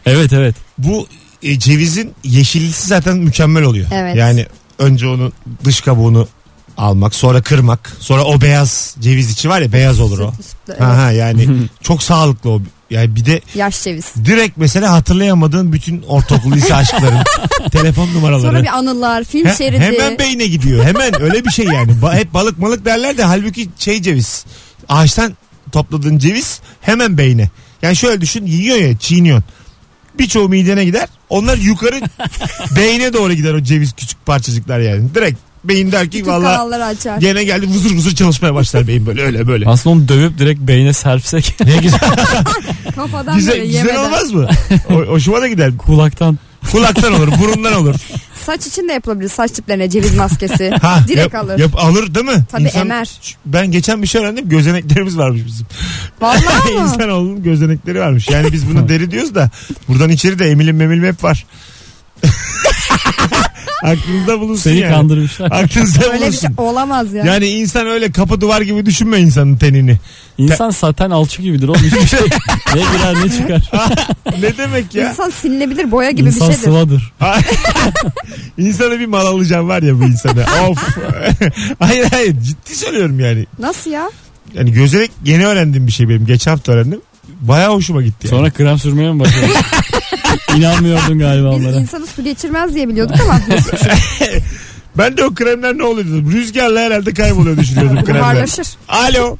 Evet 0.07 0.33
evet. 0.33 0.55
Bu 0.79 1.07
e, 1.43 1.59
cevizin 1.59 2.13
yeşillisi 2.25 2.89
zaten 2.89 3.17
mükemmel 3.17 3.63
oluyor. 3.63 3.87
Evet. 3.93 4.17
Yani 4.17 4.47
önce 4.79 5.07
onun 5.07 5.33
dış 5.65 5.81
kabuğunu 5.81 6.29
almak, 6.77 7.15
sonra 7.15 7.43
kırmak, 7.43 7.97
sonra 8.01 8.25
o 8.25 8.41
beyaz 8.41 8.97
ceviz 9.01 9.31
içi 9.31 9.49
var 9.49 9.61
ya 9.61 9.73
beyaz 9.73 10.01
olur 10.01 10.19
o. 10.19 10.33
Evet. 10.69 10.81
Ha 10.81 10.97
ha 10.97 11.11
yani 11.11 11.49
çok 11.83 12.03
sağlıklı 12.03 12.51
o. 12.51 12.61
Yani 12.91 13.17
bir 13.17 13.25
de 13.25 13.41
Yaş 13.55 13.83
ceviz. 13.83 14.05
direkt 14.25 14.57
mesela 14.57 14.93
hatırlayamadığın 14.93 15.73
bütün 15.73 16.03
ortaokul 16.03 16.53
lise 16.53 16.75
aşkların 16.75 17.19
telefon 17.73 18.15
numaraları. 18.15 18.43
Sonra 18.43 18.63
bir 18.63 18.69
anılar, 18.79 19.25
film 19.25 19.47
He- 19.47 19.55
şeridi. 19.57 19.81
hemen 19.81 20.19
beyne 20.19 20.47
gidiyor. 20.47 20.85
Hemen 20.85 21.23
öyle 21.23 21.45
bir 21.45 21.51
şey 21.51 21.65
yani. 21.67 21.93
Ba- 21.93 22.15
hep 22.15 22.35
balık 22.35 22.59
malık 22.59 22.85
derler 22.85 23.19
de 23.19 23.25
halbuki 23.25 23.69
şey 23.79 24.03
ceviz. 24.03 24.45
Ağaçtan 24.89 25.37
topladığın 25.73 26.19
ceviz 26.19 26.61
hemen 26.81 27.19
beyne. 27.19 27.51
Yani 27.83 27.97
şöyle 27.97 28.21
düşün 28.21 28.47
yiyor 28.47 28.77
ya 28.77 28.99
çiğniyorsun. 28.99 29.45
Birçoğu 30.19 30.49
midene 30.49 30.85
gider. 30.85 31.09
Onlar 31.29 31.57
yukarı 31.57 32.01
beyne 32.77 33.13
doğru 33.13 33.33
gider 33.33 33.55
o 33.55 33.63
ceviz 33.63 33.93
küçük 33.93 34.27
parçacıklar 34.27 34.79
yani. 34.79 35.15
Direkt 35.15 35.39
beyin 35.69 35.93
der 35.93 36.11
ki 36.11 36.19
Bütün 36.19 36.31
valla 36.31 36.85
açar. 36.87 37.19
gene 37.19 37.45
geldi 37.45 37.67
vuzur 37.67 37.91
vuzur 37.91 38.15
çalışmaya 38.15 38.55
başlar 38.55 38.87
beyin 38.89 39.07
böyle 39.07 39.23
öyle 39.23 39.47
böyle. 39.47 39.67
Aslında 39.67 39.97
onu 39.97 40.09
dövüp 40.09 40.39
direkt 40.39 40.61
beyne 40.61 40.93
serpsek 40.93 41.57
Ne 41.65 41.77
güzel, 41.77 42.01
Kafadan 42.95 43.37
güzel, 43.37 43.53
böyle 43.55 43.67
güzel 43.67 43.79
yemeden. 43.87 44.05
olmaz 44.05 44.33
mı? 44.33 44.49
O, 44.91 44.95
hoşuma 44.95 45.41
da 45.41 45.49
gider. 45.49 45.77
kulaktan. 45.79 46.39
Kulaktan 46.73 47.13
olur, 47.15 47.29
burundan 47.41 47.75
olur. 47.75 47.95
Saç 48.47 48.67
için 48.67 48.89
de 48.89 48.93
yapılabilir. 48.93 49.29
Saç 49.29 49.51
tiplerine 49.51 49.91
ceviz 49.91 50.15
maskesi. 50.15 50.71
Ha, 50.83 51.05
Direkt 51.09 51.35
yap- 51.35 51.45
alır. 51.45 51.59
Yap, 51.59 51.71
alır 51.77 52.15
değil 52.15 52.27
mi? 52.27 52.45
Tabii 52.53 52.69
emer. 52.69 53.11
Ben 53.47 53.71
geçen 53.71 54.03
bir 54.03 54.07
şey 54.07 54.21
öğrendim. 54.21 54.49
Gözeneklerimiz 54.49 55.19
varmış 55.19 55.43
bizim. 55.47 55.67
Vallahi 56.21 56.73
mı? 56.75 56.81
İnsanoğlunun 56.81 57.43
gözenekleri 57.43 58.01
varmış. 58.01 58.29
Yani 58.29 58.53
biz 58.53 58.69
bunu 58.71 58.89
deri 58.89 59.11
diyoruz 59.11 59.35
da 59.35 59.51
buradan 59.89 60.11
içeri 60.11 60.39
de 60.39 60.51
emilim 60.51 60.77
memilim 60.77 61.05
hep 61.05 61.25
var. 61.25 61.47
Aklınızda 63.85 64.41
bulunsun 64.41 64.63
Seni 64.71 64.79
yani. 64.79 64.95
kandırmışlar. 64.95 65.47
Aklınızda 65.51 66.05
Öyle 66.13 66.27
bir 66.27 66.33
şey 66.37 66.49
bulunsun. 66.49 66.55
olamaz 66.57 67.13
ya. 67.15 67.25
Yani 67.25 67.47
insan 67.47 67.87
öyle 67.87 68.13
kapı 68.13 68.41
duvar 68.41 68.61
gibi 68.63 68.87
düşünme 68.87 69.19
insanın 69.21 69.57
tenini. 69.57 69.97
İnsan 70.39 70.71
saten 70.71 71.11
alçı 71.11 71.43
gibidir 71.43 71.69
oğlum 71.69 71.81
hiçbir 71.83 72.07
şey. 72.07 72.21
ne 72.75 72.81
girer 72.81 73.15
ne 73.27 73.31
çıkar. 73.31 73.71
ne 74.41 74.57
demek 74.59 74.95
ya? 74.95 75.11
İnsan 75.11 75.31
silinebilir 75.31 75.91
boya 75.91 76.11
gibi 76.11 76.29
İnsan 76.29 76.49
bir 76.49 76.53
şeydir. 76.55 76.65
sıvadır. 76.69 77.13
İnsana 78.59 78.99
bir 79.01 79.07
mal 79.07 79.27
alacağım 79.27 79.69
var 79.69 79.83
ya 79.83 80.01
bu 80.01 80.05
insana. 80.05 80.45
of. 80.69 80.79
hayır 81.79 82.07
hayır 82.11 82.33
ciddi 82.43 82.75
söylüyorum 82.77 83.21
yani. 83.21 83.47
Nasıl 83.59 83.91
ya? 83.91 84.11
Yani 84.55 84.73
gözenek 84.73 85.11
yeni 85.25 85.47
öğrendiğim 85.47 85.87
bir 85.87 85.93
şey 85.93 86.09
benim. 86.09 86.27
Geçen 86.27 86.51
hafta 86.51 86.73
öğrendim. 86.73 87.01
Baya 87.41 87.73
hoşuma 87.73 88.03
gitti. 88.03 88.27
yani. 88.27 88.37
Sonra 88.39 88.51
krem 88.51 88.79
sürmeye 88.79 89.13
mi 89.13 89.21
başladın? 89.21 89.49
İnanmıyordun 90.57 91.19
galiba 91.19 91.57
Biz 91.57 91.67
onlara. 91.67 91.77
insanı 91.77 92.07
su 92.07 92.25
geçirmez 92.25 92.75
diye 92.75 92.89
biliyorduk 92.89 93.17
ama 93.21 93.41
Ben 94.99 95.17
de 95.17 95.25
o 95.25 95.35
kremler 95.35 95.79
ne 95.79 95.83
oluyor 95.85 96.07
dedim. 96.07 96.33
Rüzgarla 96.33 96.81
herhalde 96.81 97.15
kayboluyor 97.15 97.57
düşünüyordum 97.57 98.05
kremler. 98.05 98.23
buharlaşır. 98.23 98.67
Alo. 98.89 99.37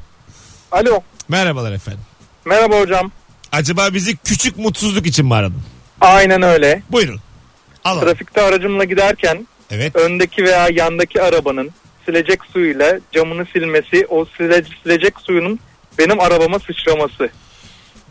Alo. 0.71 0.99
Merhabalar 1.29 1.71
efendim. 1.71 2.01
Merhaba 2.45 2.79
hocam. 2.79 3.11
Acaba 3.51 3.93
bizi 3.93 4.17
küçük 4.17 4.57
mutsuzluk 4.57 5.07
için 5.07 5.25
mi 5.25 5.35
aradın? 5.35 5.61
Aynen 6.01 6.41
öyle. 6.41 6.83
Buyurun. 6.91 7.19
Alalım. 7.83 8.03
Trafikte 8.05 8.41
aracımla 8.41 8.83
giderken 8.83 9.47
Evet. 9.71 9.95
öndeki 9.95 10.43
veya 10.43 10.67
yandaki 10.73 11.21
arabanın 11.21 11.71
silecek 12.05 12.39
suyuyla 12.53 12.99
camını 13.11 13.45
silmesi, 13.53 14.05
o 14.09 14.25
sile, 14.37 14.63
silecek 14.83 15.13
suyunun 15.19 15.59
benim 15.97 16.19
arabama 16.19 16.59
sıçraması. 16.59 17.29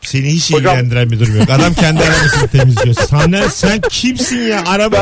Seni 0.02 0.26
hiç 0.32 0.50
Hocam- 0.52 0.58
ilgilendiren 0.60 1.10
bir 1.10 1.20
durum 1.20 1.36
yok. 1.38 1.50
Adam 1.50 1.74
kendi 1.74 2.02
arabasını 2.02 2.48
temizliyor. 2.52 2.96
Sana, 3.10 3.48
sen 3.48 3.80
kimsin 3.90 4.42
ya? 4.42 4.62
Araba 4.66 4.96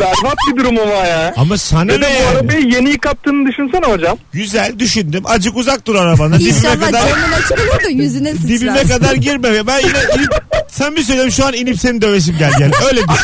Berbat 0.00 0.36
bir 0.52 0.56
durum 0.60 0.78
ama 0.78 0.92
ya. 1.06 1.34
Ama 1.36 1.58
sana 1.58 1.92
Ve 1.92 2.02
de 2.02 2.06
ne 2.06 2.10
bu 2.10 2.22
yani? 2.22 2.26
arabayı 2.38 2.66
yeni 2.66 2.90
yıkattığını 2.90 3.46
düşünsene 3.48 3.86
hocam. 3.92 4.18
Güzel 4.32 4.78
düşündüm. 4.78 5.22
Acık 5.26 5.56
uzak 5.56 5.86
dur 5.86 5.94
arabanı. 5.94 6.38
Dibime 6.40 6.50
İnşallah 6.56 6.80
kadar 6.86 7.08
camın 7.08 7.32
açık 7.32 7.52
olur 7.52 7.84
da 7.84 7.88
yüzüne 7.88 8.32
sıçrar. 8.32 8.48
dibime 8.48 8.82
kadar 8.82 9.14
girme. 9.14 9.66
Ben 9.66 9.78
yine 9.78 9.98
inip, 10.18 10.32
sen 10.70 10.96
bir 10.96 11.02
söyleyeyim 11.02 11.32
şu 11.32 11.46
an 11.46 11.54
inip 11.54 11.80
seni 11.80 12.02
dövesim 12.02 12.36
gel 12.38 12.52
gel. 12.58 12.70
Öyle 12.86 13.00
düşün. 13.00 13.08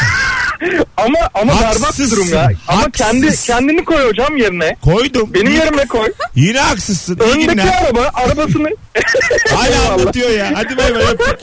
Ama 0.96 1.18
ama 1.34 1.52
berbat 1.52 1.76
bir 1.76 1.80
Haksızsın. 1.84 2.16
durum 2.16 2.28
ya. 2.34 2.50
Ama 2.68 2.78
Haksız. 2.82 2.92
kendi 3.06 3.36
kendini 3.46 3.84
koy 3.84 4.08
hocam 4.08 4.36
yerine. 4.36 4.76
Koydum. 4.84 5.34
Benim 5.34 5.52
yerime 5.52 5.86
koy. 5.86 6.12
Yine 6.34 6.58
haksızsın. 6.60 7.18
İyi 7.26 7.32
Öndeki 7.32 7.46
günler. 7.48 7.82
araba 7.84 8.10
arabasını 8.14 8.68
Hala 9.50 9.92
anlatıyor 9.92 10.30
ya. 10.30 10.52
Hadi 10.54 10.76
bay 10.76 10.94
bay. 10.94 11.02
öptük. 11.02 11.38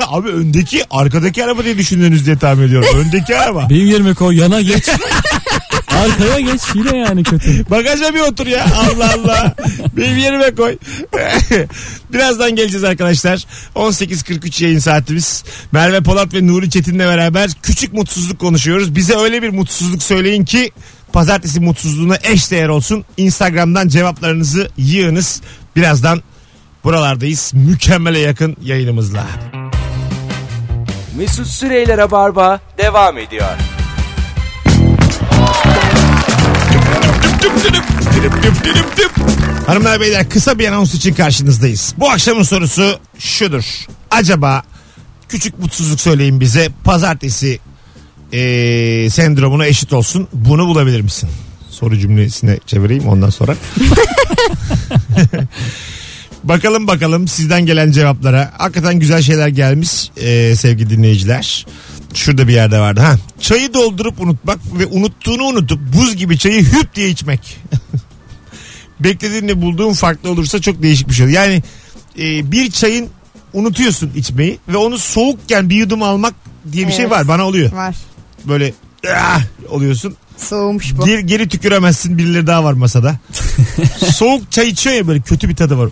Abi 0.06 0.28
öndeki 0.28 0.82
arkadaki 0.90 1.44
araba 1.44 1.64
diye 1.64 1.78
düşündünüz 1.78 2.26
diye 2.26 2.38
tahmin 2.38 2.66
ediyorum. 2.68 2.88
Öndeki 2.98 3.36
araba. 3.38 3.66
Benim 3.70 3.86
yerime 3.86 4.14
koy 4.14 4.40
yana 4.40 4.60
geç. 4.60 4.88
Arkaya 5.98 6.40
geç 6.40 6.62
yine 6.74 6.96
yani 6.96 7.22
kötü. 7.22 7.70
Bagaja 7.70 8.14
bir 8.14 8.20
otur 8.20 8.46
ya. 8.46 8.66
Allah 8.76 9.14
Allah. 9.14 9.54
Benim 9.96 10.18
yerime 10.18 10.54
koy. 10.54 10.76
Birazdan 12.12 12.56
geleceğiz 12.56 12.84
arkadaşlar. 12.84 13.46
18.43 13.74 14.64
yayın 14.64 14.78
saatimiz. 14.78 15.44
Merve 15.72 16.00
Polat 16.00 16.34
ve 16.34 16.46
Nuri 16.46 16.70
Çetin'le 16.70 16.98
beraber 16.98 17.50
küçük 17.62 17.92
mutsuzluk 17.92 18.38
konuşuyoruz. 18.38 18.94
Bize 18.94 19.16
öyle 19.16 19.42
bir 19.42 19.48
mutsuzluk 19.48 20.02
söyleyin 20.02 20.44
ki 20.44 20.70
pazartesi 21.12 21.60
mutsuzluğuna 21.60 22.16
eş 22.22 22.50
değer 22.50 22.68
olsun. 22.68 23.04
Instagram'dan 23.16 23.88
cevaplarınızı 23.88 24.68
yığınız. 24.76 25.42
Birazdan 25.76 26.22
buralardayız. 26.84 27.52
Mükemmele 27.54 28.18
yakın 28.18 28.56
yayınımızla. 28.62 29.26
Mesut 31.16 31.46
Süreyler'e 31.46 32.10
barba 32.10 32.60
devam 32.78 33.18
ediyor. 33.18 33.77
Düp. 38.96 39.12
Hanımlar 39.66 40.00
beyler 40.00 40.28
kısa 40.28 40.58
bir 40.58 40.68
anons 40.68 40.94
için 40.94 41.14
karşınızdayız. 41.14 41.94
Bu 41.98 42.10
akşamın 42.10 42.42
sorusu 42.42 42.98
şudur. 43.18 43.64
Acaba 44.10 44.62
küçük 45.28 45.58
mutsuzluk 45.58 46.00
söyleyin 46.00 46.40
bize 46.40 46.68
pazartesi 46.84 47.58
eee, 48.32 49.10
sendromuna 49.10 49.66
eşit 49.66 49.92
olsun. 49.92 50.28
Bunu 50.32 50.66
bulabilir 50.66 51.00
misin? 51.00 51.28
Soru 51.70 51.98
cümlesine 51.98 52.58
çevireyim 52.66 53.08
ondan 53.08 53.30
sonra. 53.30 53.54
bakalım 56.44 56.86
bakalım 56.86 57.28
sizden 57.28 57.66
gelen 57.66 57.90
cevaplara. 57.92 58.52
Hakikaten 58.58 58.98
güzel 58.98 59.22
şeyler 59.22 59.48
gelmiş 59.48 60.10
eee, 60.16 60.56
sevgili 60.56 60.90
dinleyiciler. 60.90 61.66
Şurada 62.14 62.48
bir 62.48 62.52
yerde 62.52 62.78
vardı. 62.80 63.00
Ha, 63.00 63.16
çayı 63.40 63.74
doldurup 63.74 64.20
unutmak 64.20 64.58
ve 64.78 64.86
unuttuğunu 64.86 65.42
unutup 65.42 65.80
buz 65.96 66.16
gibi 66.16 66.38
çayı 66.38 66.64
hüp 66.64 66.94
diye 66.94 67.08
içmek. 67.08 67.58
Beklediğinle 69.00 69.62
bulduğun 69.62 69.92
farklı 69.92 70.30
olursa 70.30 70.60
çok 70.60 70.82
değişik 70.82 71.08
bir 71.08 71.14
şey. 71.14 71.26
olur. 71.26 71.34
Yani 71.34 71.62
e, 72.18 72.52
bir 72.52 72.70
çayın 72.70 73.08
unutuyorsun 73.52 74.10
içmeyi 74.16 74.58
ve 74.68 74.76
onu 74.76 74.98
soğukken 74.98 75.70
bir 75.70 75.76
yudum 75.76 76.02
almak 76.02 76.34
diye 76.72 76.86
bir 76.86 76.92
şey 76.92 77.04
Evet. 77.04 77.12
var. 77.12 77.28
Bana 77.28 77.46
oluyor. 77.46 77.72
Var. 77.72 77.96
Böyle 78.44 78.72
ah, 79.16 79.42
oluyorsun. 79.68 80.16
Soğumuş 80.36 80.96
bu. 80.96 81.06
Geri, 81.06 81.26
geri 81.26 81.48
tüküremezsin 81.48 82.18
birileri 82.18 82.46
daha 82.46 82.64
var 82.64 82.72
masada. 82.72 83.16
Soğuk 84.14 84.52
çay 84.52 84.68
içiyor 84.68 84.96
ya 84.96 85.06
böyle 85.06 85.20
kötü 85.20 85.48
bir 85.48 85.56
tadı 85.56 85.78
var. 85.78 85.90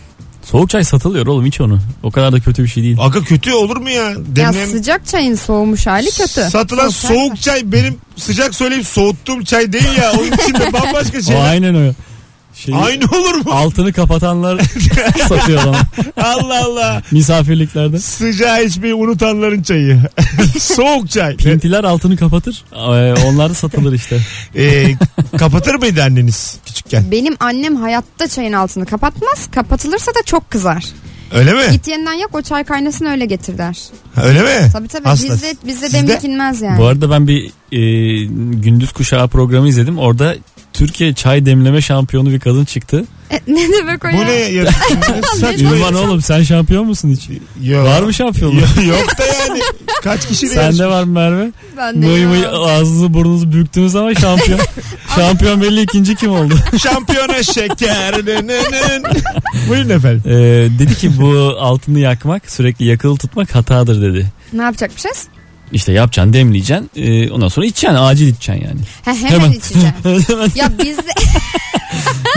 Soğuk 0.51 0.71
çay 0.71 0.85
satılıyor 0.85 1.27
oğlum 1.27 1.47
iç 1.47 1.61
onu. 1.61 1.79
O 2.03 2.11
kadar 2.11 2.33
da 2.33 2.41
kötü 2.41 2.63
bir 2.65 2.69
şey 2.69 2.83
değil. 2.83 2.97
Aga 3.01 3.21
kötü 3.21 3.53
olur 3.53 3.77
mu 3.77 3.91
ya? 3.91 4.03
Ya 4.03 4.17
Demleyen- 4.37 4.67
sıcak 4.67 5.07
çayın 5.07 5.35
soğumuş 5.35 5.87
hali 5.87 6.11
kötü. 6.11 6.27
Satılan 6.51 6.89
Soğuk 6.89 7.09
çay 7.09 7.17
soğuk 7.17 7.41
çay 7.43 7.73
benim 7.73 7.99
sıcak 8.17 8.55
söyleyip 8.55 8.87
soğuttuğum 8.87 9.45
çay 9.45 9.73
değil 9.73 9.99
ya. 9.99 10.13
Onun 10.13 10.33
içinde 10.33 10.73
bambaşka 10.73 11.19
O 11.19 11.23
şeyler. 11.23 11.51
aynen 11.51 11.75
o. 11.75 11.93
Şey, 12.57 12.75
Aynı 12.75 13.05
olur 13.05 13.35
mu? 13.35 13.51
Altını 13.53 13.93
kapatanlar 13.93 14.61
satıyor 15.29 15.65
lan 15.65 15.77
Allah 16.17 16.65
Allah. 16.65 17.03
misafirliklerde. 17.13 17.99
Sıcağı 17.99 18.65
içmeyi 18.65 18.95
unutanların 18.95 19.63
çayı. 19.63 20.01
Soğuk 20.61 21.11
çay. 21.11 21.37
Pintiler 21.37 21.85
altını 21.85 22.17
kapatır. 22.17 22.65
Ee, 22.73 23.15
Onlar 23.27 23.51
da 23.51 23.55
satılır 23.55 23.93
işte. 23.93 24.19
Ee, 24.57 24.87
kapatır 25.39 25.75
mıydı 25.75 26.03
anneniz 26.03 26.57
küçükken? 26.67 27.11
Benim 27.11 27.37
annem 27.41 27.77
hayatta 27.77 28.29
çayın 28.29 28.53
altını 28.53 28.87
kapatmaz. 28.87 29.49
Kapatılırsa 29.55 30.11
da 30.13 30.23
çok 30.27 30.51
kızar. 30.51 30.85
Öyle 31.35 31.53
mi? 31.53 31.63
Git 31.73 31.89
yeniden 31.89 32.13
yak 32.13 32.35
o 32.35 32.43
çay 32.43 32.65
kaynasın 32.65 33.05
öyle 33.05 33.27
getir 33.27 33.59
der. 33.59 33.79
Öyle 34.23 34.43
mi? 34.43 34.71
Tabii 34.73 34.89
tabii 34.89 35.05
Hasta. 35.05 35.29
bizde, 35.35 35.55
bizde 35.67 35.87
Sizde? 35.89 35.99
demlik 36.09 36.25
inmez 36.25 36.63
yani. 36.63 36.79
Bu 36.79 36.87
arada 36.87 37.11
ben 37.11 37.29
bir 37.29 37.45
e, 37.73 37.81
gündüz 38.61 38.93
kuşağı 38.93 39.29
programı 39.29 39.69
izledim. 39.69 39.99
Orada 39.99 40.35
Türkiye 40.77 41.13
çay 41.15 41.47
demleme 41.47 41.81
şampiyonu 41.83 42.31
bir 42.31 42.41
kadın 42.41 42.65
çıktı. 42.65 43.05
E, 43.31 43.41
ne 43.47 43.69
demek 43.73 44.05
o 44.05 44.09
Bu 44.09 44.17
ya? 44.17 44.25
ne 44.25 44.33
ya? 44.33 44.67
Saçma. 45.41 45.77
Ünvan 45.77 45.95
oğlum 45.95 46.23
sen 46.23 46.43
şampiyon 46.43 46.87
musun 46.87 47.11
hiç? 47.11 47.29
Yok. 47.69 47.87
Var 47.87 48.03
mı 48.03 48.15
şampiyonluk? 48.15 48.61
Yok, 48.61 48.87
yok 48.87 49.19
da 49.19 49.25
yani. 49.27 49.61
Kaç 50.03 50.27
kişi 50.29 50.51
de 50.51 50.55
Sende 50.55 50.87
var 50.87 51.05
mı 51.05 51.13
Merve? 51.13 51.53
Ben 51.77 52.03
de 52.03 52.07
Mıy 52.07 52.47
ağzınızı 52.47 53.15
burnunuzu 53.15 53.53
büktünüz 53.53 53.97
ama 53.97 54.15
şampiyon. 54.15 54.61
şampiyon 55.17 55.63
belli 55.63 55.83
ikinci 55.83 56.15
kim 56.15 56.31
oldu? 56.33 56.55
Şampiyona 56.83 57.43
şeker. 57.43 58.15
Buyurun 59.69 59.89
efendim. 59.91 60.23
Ee, 60.27 60.33
dedi 60.79 60.95
ki 60.95 61.21
bu 61.21 61.57
altını 61.61 61.99
yakmak 61.99 62.51
sürekli 62.51 62.85
yakılı 62.85 63.17
tutmak 63.17 63.55
hatadır 63.55 64.03
dedi. 64.03 64.27
Ne 64.53 64.63
yapacakmışız? 64.63 65.27
İşte 65.73 65.93
yapacaksın 65.93 66.33
demleyeceksin 66.33 66.91
ee, 66.97 67.31
ondan 67.31 67.49
sonra 67.49 67.67
içeceksin 67.67 67.99
acil 68.01 68.27
içeceksin 68.29 68.67
yani. 68.69 68.81
Ha, 69.05 69.15
hemen, 69.29 69.53
içeceğim. 69.53 69.95
Hemen 70.03 70.51
ya 70.55 70.73
bizde 70.85 71.11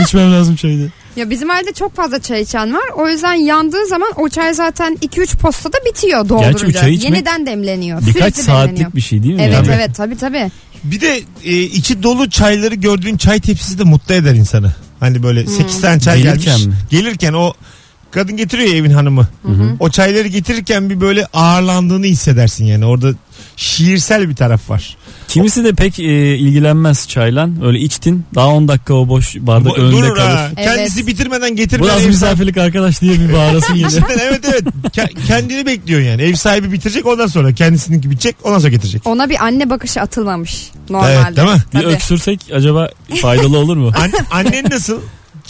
içmem 0.00 0.32
lazım 0.32 0.56
çayı. 0.56 0.90
ya 1.16 1.30
bizim 1.30 1.50
ailede 1.50 1.72
çok 1.72 1.96
fazla 1.96 2.18
çay 2.22 2.42
içen 2.42 2.74
var. 2.74 2.82
O 2.96 3.08
yüzden 3.08 3.34
yandığı 3.34 3.86
zaman 3.86 4.08
o 4.16 4.28
çay 4.28 4.54
zaten 4.54 4.98
2-3 5.02 5.36
postada 5.36 5.76
bitiyor 5.88 6.28
doldurunca. 6.28 6.80
Çay 6.80 6.94
içmek 6.94 7.12
Yeniden 7.12 7.46
demleniyor. 7.46 8.00
Birkaç 8.00 8.12
Sürekli 8.14 8.42
saatlik 8.42 8.68
demleniyor. 8.68 8.94
bir 8.94 9.00
şey 9.00 9.22
değil 9.22 9.34
mi? 9.34 9.42
Evet 9.42 9.54
yani? 9.54 9.68
evet 9.74 9.94
tabii 9.94 10.16
tabii. 10.16 10.50
Bir 10.84 11.00
de 11.00 11.20
e, 11.44 11.60
içi 11.62 12.02
dolu 12.02 12.30
çayları 12.30 12.74
gördüğün 12.74 13.16
çay 13.16 13.40
tepsisi 13.40 13.78
de 13.78 13.84
mutlu 13.84 14.14
eder 14.14 14.34
insanı. 14.34 14.74
Hani 15.00 15.22
böyle 15.22 15.46
8 15.46 15.80
tane 15.80 16.00
çay 16.00 16.22
Gelirken 16.22 16.44
gelmiş. 16.44 16.66
mi? 16.66 16.74
Gelirken 16.90 17.32
o 17.32 17.52
kadın 18.10 18.36
getiriyor 18.36 18.68
ya 18.68 18.76
evin 18.76 18.90
hanımı. 18.90 19.28
O 19.80 19.90
çayları 19.90 20.28
getirirken 20.28 20.90
bir 20.90 21.00
böyle 21.00 21.26
ağırlandığını 21.32 22.06
hissedersin 22.06 22.64
yani. 22.64 22.84
Orada 22.84 23.12
şiirsel 23.56 24.28
bir 24.28 24.36
taraf 24.36 24.70
var. 24.70 24.96
Kimisi 25.28 25.64
de 25.64 25.72
pek 25.72 25.98
e, 26.00 26.36
ilgilenmez 26.36 27.08
çayla. 27.08 27.48
Öyle 27.64 27.78
içtin 27.78 28.24
daha 28.34 28.48
10 28.48 28.68
dakika 28.68 28.94
o 28.94 29.08
boş 29.08 29.36
bardak 29.36 29.72
Bu- 29.72 29.76
önünde 29.76 29.96
durur 29.96 30.16
kalır. 30.16 30.28
ha. 30.36 30.48
Evet. 30.56 30.64
Kendisi 30.68 31.06
bitirmeden 31.06 31.56
getirmeden 31.56 31.98
sahibi- 31.98 32.06
misafirlik 32.06 32.56
arkadaş 32.56 33.00
diye 33.00 33.12
bir 33.20 33.32
bağırasın. 33.32 33.74
Cidden 33.74 34.18
evet 34.22 34.40
evet. 34.44 34.62
Ke- 34.96 35.26
kendini 35.26 35.66
bekliyor 35.66 36.00
yani. 36.00 36.22
Ev 36.22 36.34
sahibi 36.34 36.72
bitirecek 36.72 37.06
ondan 37.06 37.26
sonra 37.26 37.54
kendisininki 37.54 38.10
bitecek 38.10 38.36
ondan 38.44 38.58
sonra 38.58 38.70
getirecek. 38.70 39.06
Ona 39.06 39.30
bir 39.30 39.44
anne 39.44 39.70
bakışı 39.70 40.00
atılmamış 40.00 40.70
normalde. 40.90 41.14
Evet, 41.26 41.36
değil 41.36 41.48
mi? 41.48 41.62
bir 41.74 41.80
Tabii. 41.80 41.92
öksürsek 41.94 42.40
acaba 42.54 42.90
faydalı 43.22 43.58
olur 43.58 43.76
mu? 43.76 43.92
An- 43.96 44.38
annen 44.44 44.64
nasıl 44.70 45.00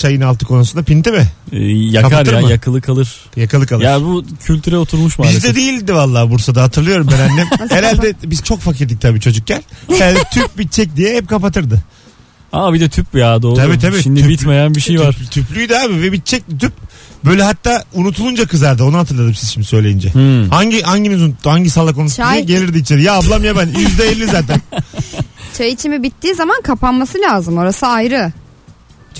çayın 0.00 0.20
altı 0.20 0.46
konusunda 0.46 0.82
pinti 0.84 1.10
mi? 1.10 1.26
Ee, 1.52 1.58
yakar 1.66 2.10
Kapatır 2.10 2.32
ya 2.32 2.40
mı? 2.40 2.50
yakılı 2.50 2.80
kalır. 2.80 3.16
Yakalı 3.36 3.66
kalır. 3.66 3.84
Ya 3.84 4.00
bu 4.02 4.24
kültüre 4.44 4.76
oturmuş 4.76 5.18
maalesef. 5.18 5.42
Bizde 5.44 5.54
değildi 5.54 5.94
vallahi 5.94 6.30
Bursa'da 6.30 6.62
hatırlıyorum 6.62 7.08
ben 7.12 7.30
annem. 7.30 7.46
Herhalde 7.70 8.14
biz 8.24 8.42
çok 8.42 8.60
fakirdik 8.60 9.00
tabii 9.00 9.20
çocukken. 9.20 9.62
Yani 10.00 10.18
tüp 10.32 10.58
bitecek 10.58 10.96
diye 10.96 11.16
hep 11.16 11.28
kapatırdı. 11.28 11.82
Aa 12.52 12.74
bir 12.74 12.80
de 12.80 12.88
tüp 12.88 13.14
ya 13.14 13.42
doğru. 13.42 13.54
Tabii, 13.56 13.78
tabii. 13.78 14.02
Şimdi 14.02 14.20
Tüp- 14.20 14.28
bitmeyen 14.28 14.74
bir 14.74 14.80
şey 14.80 15.00
var. 15.00 15.12
Tüp- 15.12 15.30
tüplüydü 15.30 15.74
abi 15.74 16.02
ve 16.02 16.12
bitecek 16.12 16.42
tüp. 16.60 16.72
Böyle 17.24 17.42
hatta 17.42 17.84
unutulunca 17.94 18.46
kızardı 18.46 18.84
onu 18.84 18.98
hatırladım 18.98 19.34
siz 19.34 19.50
şimdi 19.50 19.66
söyleyince. 19.66 20.14
Hmm. 20.14 20.48
Hangi 20.48 20.82
hanginiz 20.82 21.22
unuttu 21.22 21.50
hangi 21.50 21.70
salak 21.70 21.98
unuttu 21.98 22.14
Çay- 22.16 22.46
diye 22.46 22.58
gelirdi 22.58 22.78
içeri. 22.78 23.02
Ya 23.02 23.14
ablam 23.14 23.44
ya 23.44 23.56
ben 23.56 23.66
yüzde 23.80 24.04
elli 24.08 24.26
zaten. 24.26 24.60
Çay 25.58 25.70
içimi 25.72 26.02
bittiği 26.02 26.34
zaman 26.34 26.62
kapanması 26.62 27.18
lazım. 27.18 27.58
Orası 27.58 27.86
ayrı. 27.86 28.32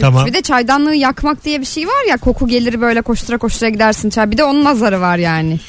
Tamam. 0.00 0.26
Bir 0.26 0.32
de 0.32 0.42
çaydanlığı 0.42 0.94
yakmak 0.94 1.44
diye 1.44 1.60
bir 1.60 1.66
şey 1.66 1.86
var 1.86 2.08
ya 2.08 2.16
koku 2.16 2.48
gelir 2.48 2.80
böyle 2.80 3.02
koştura 3.02 3.38
koştura 3.38 3.68
gidersin 3.70 4.10
çay. 4.10 4.30
Bir 4.30 4.38
de 4.38 4.44
onun 4.44 4.64
nazarı 4.64 5.00
var 5.00 5.16
yani. 5.16 5.60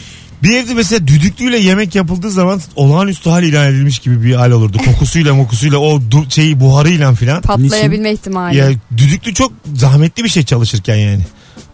Bir 0.43 0.57
evde 0.57 0.73
mesela 0.73 1.07
düdüklüyle 1.07 1.57
yemek 1.57 1.95
yapıldığı 1.95 2.31
zaman 2.31 2.61
olağanüstü 2.75 3.29
hal 3.29 3.43
ilan 3.43 3.67
edilmiş 3.67 3.99
gibi 3.99 4.23
bir 4.23 4.33
hal 4.35 4.51
olurdu. 4.51 4.77
Kokusuyla 4.85 5.35
mokusuyla 5.35 5.77
o 5.77 5.99
du- 5.99 6.31
şeyi 6.31 6.59
buharıyla 6.59 7.13
filan. 7.13 7.41
Patlayabilme 7.41 8.11
ihtimali. 8.11 8.57
Ya 8.57 8.69
düdüklü 8.97 9.33
çok 9.33 9.53
zahmetli 9.75 10.23
bir 10.23 10.29
şey 10.29 10.43
çalışırken 10.43 10.95
yani. 10.95 11.21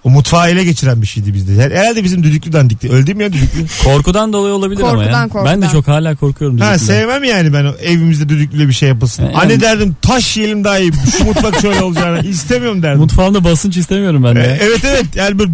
O 0.03 0.09
mutfağı 0.09 0.49
ele 0.49 0.63
geçiren 0.63 1.01
bir 1.01 1.07
şeydi 1.07 1.33
bizde. 1.33 1.63
Her- 1.63 1.71
Herhalde 1.71 2.03
bizim 2.03 2.23
düdüklü 2.23 2.53
dandikti. 2.53 2.89
Öldü 2.89 3.13
mü 3.13 3.23
ya 3.23 3.33
düdüklü? 3.33 3.65
Korkudan 3.83 4.33
dolayı 4.33 4.53
olabilir 4.53 4.81
ama 4.81 5.03
ya. 5.03 5.23
korkudan. 5.23 5.45
Ben 5.45 5.61
de 5.61 5.67
çok 5.71 5.87
hala 5.87 6.15
korkuyorum. 6.15 6.57
ha 6.57 6.73
düdüklüden. 6.73 6.93
sevmem 6.93 7.23
yani 7.23 7.53
ben 7.53 7.65
o 7.65 7.71
evimizde 7.83 8.29
düdüklüyle 8.29 8.67
bir 8.67 8.73
şey 8.73 8.89
yapılsın. 8.89 9.23
Yani- 9.23 9.35
Anne 9.37 9.61
derdim 9.61 9.95
taş 10.01 10.37
yiyelim 10.37 10.63
daha 10.63 10.79
iyi. 10.79 10.91
Şu 11.17 11.23
mutfak 11.25 11.61
şöyle 11.61 11.81
olacağını 11.81 12.27
istemiyorum 12.27 12.83
derdim. 12.83 12.99
Mutfağımda 12.99 13.43
basınç 13.43 13.77
istemiyorum 13.77 14.23
ben 14.23 14.35
de. 14.35 14.39
E, 14.39 14.57
evet 14.65 14.81
evet 14.85 15.05
yani 15.15 15.39
böyle 15.39 15.51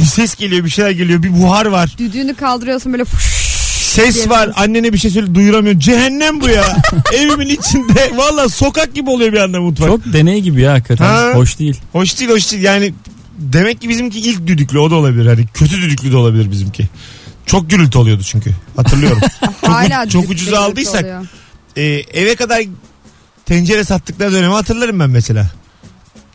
bir 0.00 0.04
ses 0.04 0.34
geliyor 0.34 0.64
bir 0.64 0.70
şeyler 0.70 0.90
geliyor 0.90 1.22
bir 1.22 1.42
buhar 1.42 1.66
var. 1.66 1.94
Düdüğünü 1.98 2.34
kaldırıyorsun 2.34 2.92
böyle 2.92 3.04
fuş. 3.04 3.46
Ses 3.96 4.28
var 4.28 4.50
annene 4.56 4.92
bir 4.92 4.98
şey 4.98 5.10
söyle 5.10 5.34
duyuramıyor. 5.34 5.80
Cehennem 5.80 6.40
bu 6.40 6.48
ya. 6.48 6.64
Evimin 7.14 7.48
içinde 7.48 8.10
valla 8.16 8.48
sokak 8.48 8.94
gibi 8.94 9.10
oluyor 9.10 9.32
bir 9.32 9.38
anda 9.38 9.60
mutfak. 9.60 9.88
Çok 9.88 10.12
deney 10.12 10.40
gibi 10.40 10.60
ya 10.60 10.72
hakikaten. 10.72 11.04
Ha. 11.04 11.30
Hoş 11.34 11.58
değil. 11.58 11.76
Hoş 11.92 12.18
değil 12.20 12.30
hoş 12.30 12.52
değil 12.52 12.62
yani 12.62 12.92
demek 13.38 13.80
ki 13.80 13.88
bizimki 13.88 14.20
ilk 14.20 14.46
düdüklü 14.46 14.78
o 14.78 14.90
da 14.90 14.94
olabilir. 14.94 15.26
Hani 15.26 15.46
kötü 15.54 15.82
düdüklü 15.82 16.12
de 16.12 16.16
olabilir 16.16 16.50
bizimki. 16.50 16.86
Çok 17.46 17.70
gürültü 17.70 17.98
oluyordu 17.98 18.22
çünkü 18.22 18.50
hatırlıyorum. 18.76 19.18
çok, 19.60 19.70
Hala 19.72 20.08
çok 20.08 20.22
düdüklü 20.22 20.34
ucuza 20.34 20.60
aldıysak 20.60 21.00
oluyor. 21.04 21.26
e, 21.76 21.82
eve 22.20 22.36
kadar 22.36 22.62
tencere 23.46 23.84
sattıkları 23.84 24.32
dönemi 24.32 24.52
hatırlarım 24.54 25.00
ben 25.00 25.10
mesela. 25.10 25.50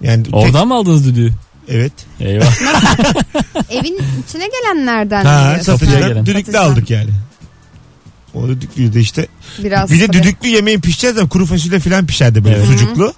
Yani 0.01 0.23
tek- 0.23 0.35
Oradan 0.35 0.67
mı 0.67 0.75
aldınız 0.75 1.05
düdüğü? 1.07 1.33
evet. 1.67 1.93
Eyvah. 2.19 2.45
Evin 3.69 3.99
içine 4.27 4.47
gelenlerden 4.61 5.25
Ha, 5.25 5.57
satıcıdan 5.63 5.99
gelen. 6.07 6.25
düdüklü 6.25 6.39
Satıcıdan. 6.41 6.71
aldık 6.71 6.89
yani. 6.89 7.09
O 8.33 8.47
düdüklüyü 8.47 8.93
de 8.93 8.99
işte. 8.99 9.27
Biraz 9.63 9.91
bir 9.91 9.99
de 9.99 10.07
tabii. 10.07 10.17
düdüklü 10.17 10.47
yemeği 10.49 10.81
pişeceğiz 10.81 11.17
ama 11.17 11.29
kuru 11.29 11.45
fasulye 11.45 11.79
falan 11.79 12.05
pişerdi 12.07 12.43
böyle 12.43 12.55
Evet. 12.57 12.67
sucuklu. 12.67 13.13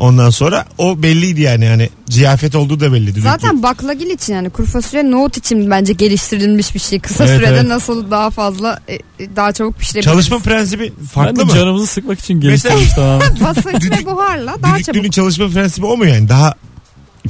Ondan 0.00 0.30
sonra 0.30 0.64
o 0.78 1.02
belliydi 1.02 1.40
yani 1.40 1.66
hani 1.68 1.88
ziyafet 2.08 2.54
olduğu 2.54 2.80
da 2.80 2.92
belli 2.92 3.06
düdüklü. 3.06 3.20
Zaten 3.20 3.62
baklagil 3.62 4.10
için 4.10 4.34
yani 4.34 4.50
kuru 4.50 4.66
fasulye 4.66 5.10
nohut 5.10 5.36
için 5.36 5.70
bence 5.70 5.92
geliştirilmiş 5.92 6.74
bir 6.74 6.80
şey. 6.80 7.00
Kısa 7.00 7.24
Evet, 7.26 7.36
sürede 7.36 7.50
evet. 7.54 7.66
nasıl 7.66 8.10
daha 8.10 8.30
fazla 8.30 8.80
e, 8.88 8.94
e, 8.94 9.00
daha 9.36 9.52
çabuk 9.52 9.78
pişirebiliriz. 9.78 10.12
Çalışma 10.12 10.38
prensibi 10.38 10.92
ben 11.00 11.06
farklı 11.06 11.36
de 11.38 11.44
mı? 11.44 11.50
canımızı 11.54 11.86
sıkmak 11.86 12.20
için 12.20 12.40
geliştirmiş 12.40 12.90
tamamen. 12.94 13.40
Basınç 13.40 13.90
ve 13.90 14.06
buharla 14.06 14.56
daha 14.62 14.76
Düdüklünün 14.76 15.02
çabuk. 15.02 15.12
çalışma 15.12 15.48
prensibi 15.48 15.86
o 15.86 15.96
mu 15.96 16.06
yani? 16.06 16.28
Daha 16.28 16.54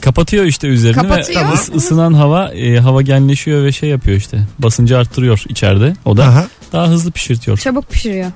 Kapatıyor 0.00 0.44
işte 0.44 0.68
üzerini 0.68 0.94
Kapatıyor. 1.02 1.40
ve 1.42 1.46
ıs- 1.46 1.76
ısınan 1.76 2.12
hava 2.14 2.48
e, 2.52 2.78
hava 2.78 3.02
genleşiyor 3.02 3.64
ve 3.64 3.72
şey 3.72 3.88
yapıyor 3.88 4.16
işte. 4.16 4.46
Basıncı 4.58 4.98
arttırıyor 4.98 5.42
içeride. 5.48 5.94
O 6.04 6.16
da 6.16 6.24
Aha. 6.24 6.46
daha 6.72 6.88
hızlı 6.88 7.10
pişirtiyor. 7.10 7.58
Çabuk 7.58 7.90
pişiriyor. 7.90 8.30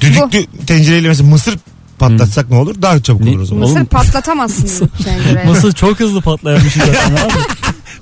Düdüklü 0.00 0.46
tencereyle 0.66 1.08
mesela 1.08 1.28
mısır 1.30 1.58
patlatsak 1.98 2.50
ne 2.50 2.56
olur? 2.56 2.82
Daha 2.82 3.02
çabuk 3.02 3.20
Ne? 3.24 3.30
olur 3.30 3.40
o 3.40 3.44
zaman. 3.46 3.62
Oğlum- 3.62 3.72
Mısır 3.74 3.86
patlatamazsın 3.86 4.90
tencereye. 5.04 5.44
Mısır 5.48 5.72
çok 5.72 6.00
hızlı 6.00 6.20
patlayan 6.20 6.64
bir 6.64 6.70
şey 6.70 6.82
zaten 6.86 7.16
abi. 7.16 7.32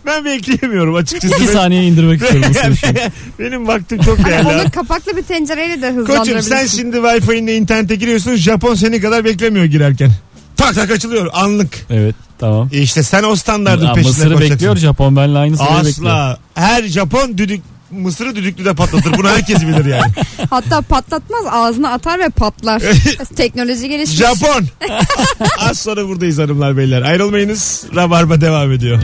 Ben 0.06 0.24
bekleyemiyorum 0.24 0.94
açıkçası. 0.94 1.34
İki 1.34 1.52
saniye 1.52 1.84
indirmek 1.84 2.22
istiyorum 2.22 2.50
mısır. 2.50 2.94
Benim 3.38 3.66
vaktim 3.66 4.02
çok 4.02 4.24
değerli. 4.26 4.48
Onu 4.48 4.70
kapaklı 4.70 5.16
bir 5.16 5.22
tencereyle 5.22 5.82
de 5.82 5.88
Koçum 5.88 6.02
hızlandırabilirsin. 6.02 6.50
sen 6.56 6.66
şimdi 6.66 6.96
Wi-Fi'nle 6.96 7.56
internete 7.56 7.94
giriyorsun. 7.96 8.34
Japon 8.36 8.74
seni 8.74 9.00
kadar 9.00 9.24
beklemiyor 9.24 9.64
girerken. 9.64 10.10
Tak 10.56 10.74
tak 10.74 10.90
açılıyor 10.90 11.26
anlık. 11.32 11.86
Evet 11.90 12.14
tamam. 12.38 12.68
E 12.72 12.78
işte 12.78 13.02
sen 13.02 13.22
o 13.22 13.36
standardın 13.36 13.86
Aa, 13.86 13.92
peşinde 13.92 14.08
Mısır'ı 14.10 14.24
koşacaksın. 14.28 14.54
bekliyor 14.54 14.76
Japon 14.76 15.16
benle 15.16 15.38
aynı 15.38 15.56
sırayı 15.56 15.84
bekliyor. 15.84 16.10
Asla. 16.10 16.38
Her 16.54 16.82
Japon 16.82 17.38
düdük 17.38 17.60
Mısır'ı 17.90 18.36
düdüklüde 18.36 18.74
patlatır. 18.74 19.18
Bunu 19.18 19.28
herkes 19.28 19.62
bilir 19.62 19.84
yani. 19.84 20.12
Hatta 20.50 20.80
patlatmaz 20.80 21.44
ağzına 21.50 21.92
atar 21.92 22.18
ve 22.18 22.28
patlar. 22.28 22.82
Teknoloji 23.36 23.88
gelişmiş. 23.88 24.18
Japon. 24.18 24.66
Az 25.58 25.78
sonra 25.78 26.08
buradayız 26.08 26.38
hanımlar 26.38 26.76
beyler. 26.76 27.02
Ayrılmayınız. 27.02 27.84
Rabarba 27.94 28.40
devam 28.40 28.72
ediyor. 28.72 29.02